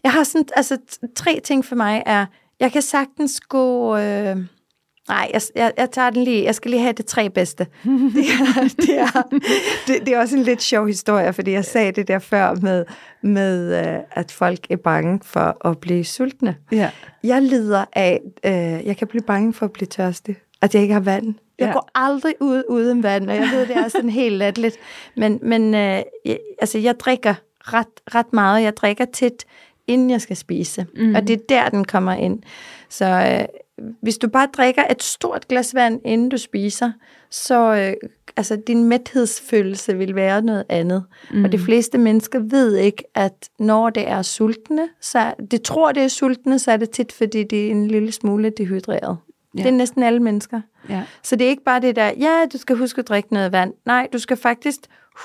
[0.05, 0.79] jeg har sådan, altså
[1.17, 2.27] tre ting for mig er,
[2.61, 4.37] jeg kan sagtens gå, øh,
[5.09, 7.67] nej, jeg, jeg, jeg tager den lige, jeg skal lige have det tre bedste.
[7.85, 9.23] det, er, det, er,
[9.87, 12.85] det, det er også en lidt sjov historie, fordi jeg sagde det der før med,
[13.23, 16.57] med øh, at folk er bange for at blive sultne.
[16.73, 16.91] Ja.
[17.23, 18.53] Jeg lider af, øh,
[18.87, 21.35] jeg kan blive bange for at blive tørstig, at jeg ikke har vand.
[21.59, 21.73] Jeg Ja.
[21.73, 24.77] går aldrig ud uden vand, og jeg ved, det er sådan helt latterligt.
[25.17, 28.63] Men, men øh, jeg, altså, jeg drikker ret, ret meget.
[28.63, 29.45] Jeg drikker tit,
[29.87, 30.87] inden jeg skal spise.
[30.97, 31.15] Mm.
[31.15, 32.39] Og det er der, den kommer ind.
[32.89, 33.45] Så øh,
[34.01, 36.93] hvis du bare drikker et stort glas vand, inden du spiser,
[37.31, 41.05] så øh, altså, din mæthedsfølelse vil være noget andet.
[41.31, 41.45] Mm.
[41.45, 46.03] Og de fleste mennesker ved ikke, at når det er sultne, så de tror, det
[46.03, 49.17] er sultne, så er det tit, fordi de er en lille smule dehydreret.
[49.59, 49.63] Ja.
[49.63, 50.61] Det er næsten alle mennesker.
[50.89, 51.03] Ja.
[51.23, 53.73] Så det er ikke bare det der, ja, du skal huske at drikke noget vand.
[53.87, 54.79] Nej, du skal faktisk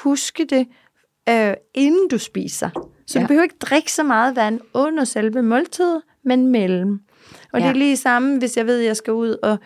[0.04, 0.68] huske det,
[1.30, 2.70] øh, inden du spiser.
[3.08, 3.20] Så.
[3.20, 3.24] Ja.
[3.24, 7.00] du behøver ikke drikke så meget vand under selve måltidet, men mellem.
[7.54, 7.66] Og ja.
[7.66, 9.58] det er lige samme, hvis jeg ved, at jeg skal ud og...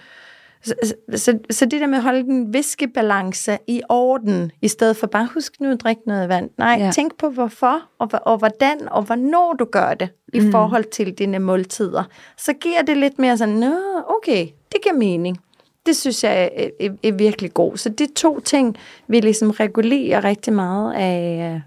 [0.64, 0.74] Så,
[1.16, 5.28] så, så det der med at holde den viskebalance i orden, i stedet for bare
[5.34, 6.50] husk nu at drikke noget vand.
[6.58, 6.92] Nej, ja.
[6.92, 10.52] Tænk på hvorfor, og, og hvordan, og hvornår du gør det, i Mm.
[10.52, 12.04] forhold til dine måltider.
[12.38, 13.74] Så giver det lidt mere sådan, nå,
[14.18, 15.38] okay, det giver mening.
[15.86, 17.78] Det synes jeg er, er, er virkelig god.
[17.78, 18.78] Så er to ting,
[19.08, 21.62] vi ligesom regulerer rigtig meget af, øh,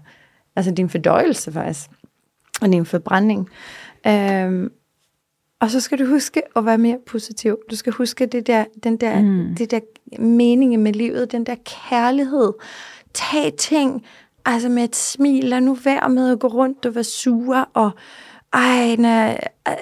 [0.55, 1.89] altså din fordøjelse faktisk,
[2.61, 3.49] og din forbrænding.
[4.07, 4.71] Øhm,
[5.61, 7.57] og så skal du huske at være mere positiv.
[7.71, 9.55] Du skal huske det der, den der, mm.
[9.55, 9.79] det der
[10.19, 11.55] mening med livet, den der
[11.89, 12.53] kærlighed.
[13.13, 14.05] Tag ting
[14.45, 15.43] altså med et smil.
[15.43, 17.65] Lad nu være med at gå rundt og være sure.
[17.73, 17.91] Og
[18.53, 19.73] ej, nej, øh,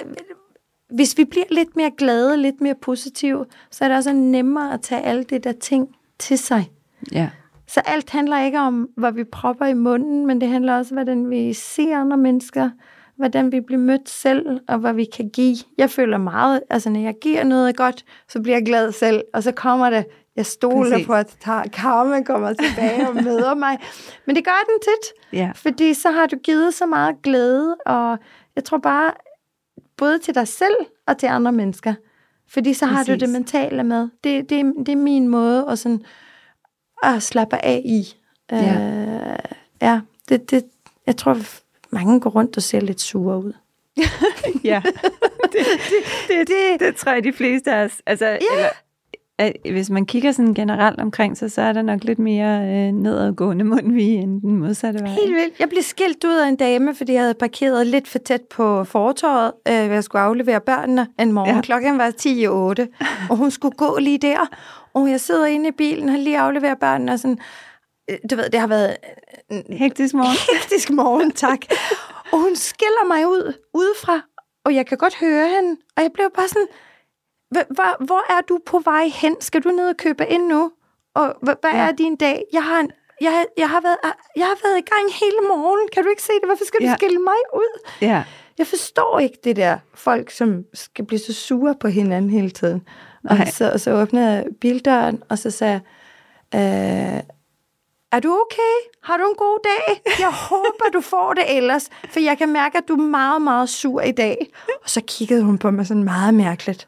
[0.90, 4.82] hvis vi bliver lidt mere glade, lidt mere positive, så er det også nemmere at
[4.82, 6.72] tage alle det der ting til sig.
[7.12, 7.30] Ja.
[7.68, 10.96] Så alt handler ikke om, hvad vi propper i munden, men det handler også om,
[10.96, 12.70] hvordan vi ser andre mennesker,
[13.20, 15.58] hvordan vi bliver mødt selv, og hvad vi kan give.
[15.78, 19.44] Jeg føler meget, altså når jeg giver noget godt, så bliver jeg glad selv, og
[19.44, 20.06] så kommer det,
[20.36, 21.08] jeg stoler Præcis.
[21.08, 21.38] på, at
[21.74, 23.78] karma kommer tilbage og møder mig.
[24.26, 25.52] Men det gør den tit, Ja.
[25.56, 28.18] fordi så har du givet så meget glæde, og
[28.56, 29.12] jeg tror bare,
[29.98, 30.76] både til dig selv
[31.08, 31.94] og til andre mennesker.
[32.50, 33.20] Fordi så har du Præcis.
[33.20, 34.10] det mentale med.
[34.24, 36.02] Det, det, det er min måde at, sådan,
[37.04, 38.04] at slappe af i.
[38.52, 38.74] Ja.
[38.74, 39.40] Øh,
[39.82, 40.64] ja det, det,
[41.08, 41.38] jeg tror,
[41.92, 43.54] mange går rundt og ser lidt sure ud.
[44.64, 44.82] ja.
[45.54, 45.66] det,
[46.28, 48.02] det, det, det tror jeg, de fleste af os...
[48.06, 48.38] Altså, ja.
[48.56, 48.70] eller,
[49.40, 52.92] at hvis man kigger sådan generelt omkring sig, så er der nok lidt mere øh,
[52.94, 55.10] nedadgående mundvige end den modsatte vej.
[55.10, 55.60] Helt vildt.
[55.60, 58.84] Jeg blev skilt ud af en dame, fordi jeg havde parkeret lidt for tæt på
[58.84, 61.56] fortorvet, øh, hvor jeg skulle aflevere børnene en morgen.
[61.56, 61.62] Ja.
[61.62, 62.88] Klokken var 10 i 8,
[63.30, 64.50] og hun skulle gå lige der.
[64.94, 67.40] Og jeg sidder inde i bilen, har lige afleveret børnene, og sådan,
[68.10, 68.98] øh, du ved, det har været
[69.70, 70.38] Hektisk morgen.
[70.60, 71.60] hektisk morgen, tak.
[72.32, 74.22] og hun skiller mig ud, udefra,
[74.66, 76.68] og jeg kan godt høre hende, og jeg blev bare sådan,
[77.56, 79.42] "Hva- hvor, hvor er du på vej hen?
[79.42, 80.72] Skal du ned og købe ind nu?
[81.16, 81.70] Og hvad, Ja.
[81.78, 82.44] er din dag?
[82.54, 83.98] Jeg har, en, jeg, jeg, har været,
[84.36, 85.90] jeg har været i gang hele morgen.
[85.94, 86.46] Kan du ikke se det?
[86.46, 86.96] Hvorfor skal du Ja.
[86.98, 87.80] skille mig ud?
[88.02, 88.24] Ja.
[88.58, 92.88] Jeg forstår ikke det der folk, som skal blive så sure på hinanden hele tiden.
[93.30, 95.82] Og så, og så åbnede jeg bildøren, og så sagde
[96.54, 97.24] jeg, øh,
[98.12, 98.76] er du okay?
[99.04, 100.02] Har du en god dag?
[100.20, 103.70] Jeg håber, du får det ellers, for jeg kan mærke, at du er meget, meget
[103.70, 104.48] sur i dag.
[104.84, 106.88] Og så kiggede hun på mig sådan meget mærkeligt.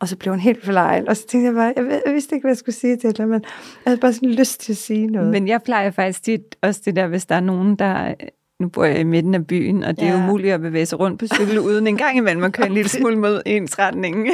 [0.00, 1.08] Og så blev hun helt forlegen.
[1.08, 3.06] Og så tænkte jeg bare, jeg, ved, jeg vidste ikke, hvad jeg skulle sige til
[3.18, 3.50] hende, men jeg
[3.90, 5.28] havde bare sådan lyst til at sige noget.
[5.30, 8.14] Men jeg plejer faktisk tit også det der, hvis der er nogen, der...
[8.60, 10.18] Nu bor jeg i midten af byen, og det er Ja.
[10.18, 10.24] ja.
[10.24, 12.88] umuligt at bevæge sig rundt på cykel, uden en gang imellem at køre en lille
[12.88, 14.28] smule mod ens retning.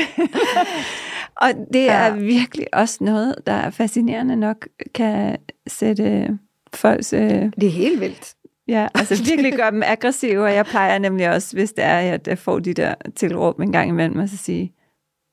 [1.42, 2.14] og det er Ja.
[2.14, 5.36] virkelig også noget, der er fascinerende nok, kan
[5.66, 6.38] sætte
[6.74, 7.12] folks...
[7.12, 7.20] Øh,
[7.60, 8.34] det er helt vildt.
[8.68, 12.28] ja, altså virkelig gøre dem aggressive, og jeg plejer nemlig også, hvis det er, at
[12.28, 14.72] jeg får de der tilråb en gang imellem, og så sige,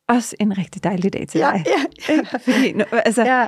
[0.10, 1.66] også en rigtig dejlig dag til Ja, dig.
[2.10, 2.28] ja, Ikke?
[2.40, 3.48] Fordi, nu- altså, ja.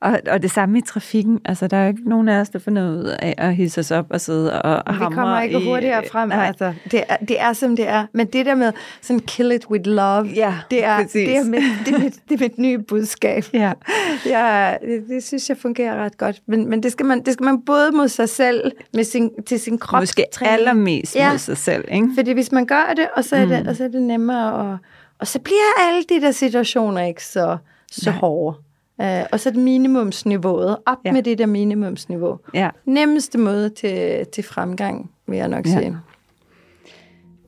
[0.00, 1.40] Og, og det samme i trafikken.
[1.44, 3.80] Altså, der er jo ikke nogen af os, der får noget ud af at hisse
[3.80, 6.28] os op og sidde og, og Vi hamre kommer ikke i, hurtigere frem.
[6.28, 6.46] Nej.
[6.46, 8.06] Altså, det, er, det er, som det er.
[8.14, 11.12] Men det der med sådan kill it with love, Ja, det er, præcis.
[11.28, 13.44] det er, mit, det, er mit, det er mit nye budskab.
[13.52, 13.72] Ja.
[14.26, 16.40] Ja, det, det synes jeg fungerer ret godt.
[16.46, 19.60] Men, men det, skal man, det skal man både mod sig selv, med sin, til
[19.60, 20.00] sin krop.
[20.02, 21.30] Måske allermest Ja.
[21.30, 22.08] mod sig selv, ikke?
[22.16, 24.78] Fordi hvis man gør det, og så er det, og så er det nemmere, og,
[25.18, 27.56] og så bliver alle de der situationer ikke så,
[27.92, 28.56] så hårde.
[29.00, 30.76] Uh, og så det minimumsniveauet.
[30.86, 31.12] Op Ja.
[31.12, 32.38] med det der minimumsniveau.
[32.54, 32.68] Ja.
[32.84, 35.70] Nemmeste måde til, til fremgang, vil jeg nok Ja.
[35.70, 35.96] sige.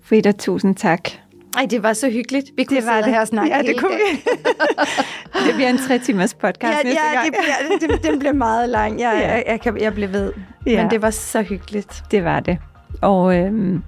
[0.04, 1.08] Frida, tusind tak.
[1.56, 2.46] Ej, det var så hyggeligt.
[2.56, 3.12] Vi kunne Det var sidde det.
[3.14, 4.18] her og snakke Ja, det kunne dagen.
[5.46, 7.26] Det bliver en tre timers podcast Ja, næste ja gang.
[7.26, 7.34] det
[7.80, 9.00] bliver, det, den bliver meget lang.
[9.00, 9.28] Jeg, Ja.
[9.34, 10.32] jeg, jeg, kan, jeg blev ved.
[10.66, 10.82] Ja.
[10.82, 12.02] Men det var så hyggeligt.
[12.10, 12.58] Det var det.
[13.02, 13.82] Og øhm,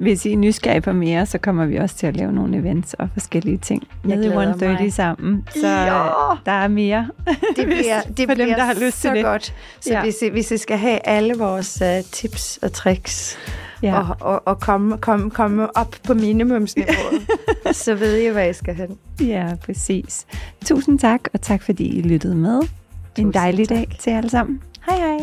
[0.00, 2.94] hvis I er nysgerrige på mere, så kommer vi også til at lave nogle events
[2.94, 4.92] og forskellige ting Jeg nede i glæder 130 mig.
[4.92, 5.48] sammen.
[5.54, 6.02] Så Ja.
[6.46, 7.08] der er mere.
[7.56, 9.24] Det bliver, det for bliver dem, der har lyst så til det.
[9.24, 9.54] godt.
[9.80, 10.02] Så Ja.
[10.02, 13.38] hvis, I, hvis I skal have alle vores uh, tips og tricks,
[13.82, 13.98] Ja.
[13.98, 17.26] og, og, og komme, komme, komme op på minimumsniveauet,
[17.72, 18.98] så ved I, hvad I skal hen.
[19.28, 20.26] Ja, præcis.
[20.64, 22.60] Tusind tak, og tak fordi I lyttede med.
[22.60, 22.66] En
[23.16, 23.76] Tusind dejlig tak.
[23.78, 24.62] dag til jer alle sammen.
[24.86, 25.18] Hej hej.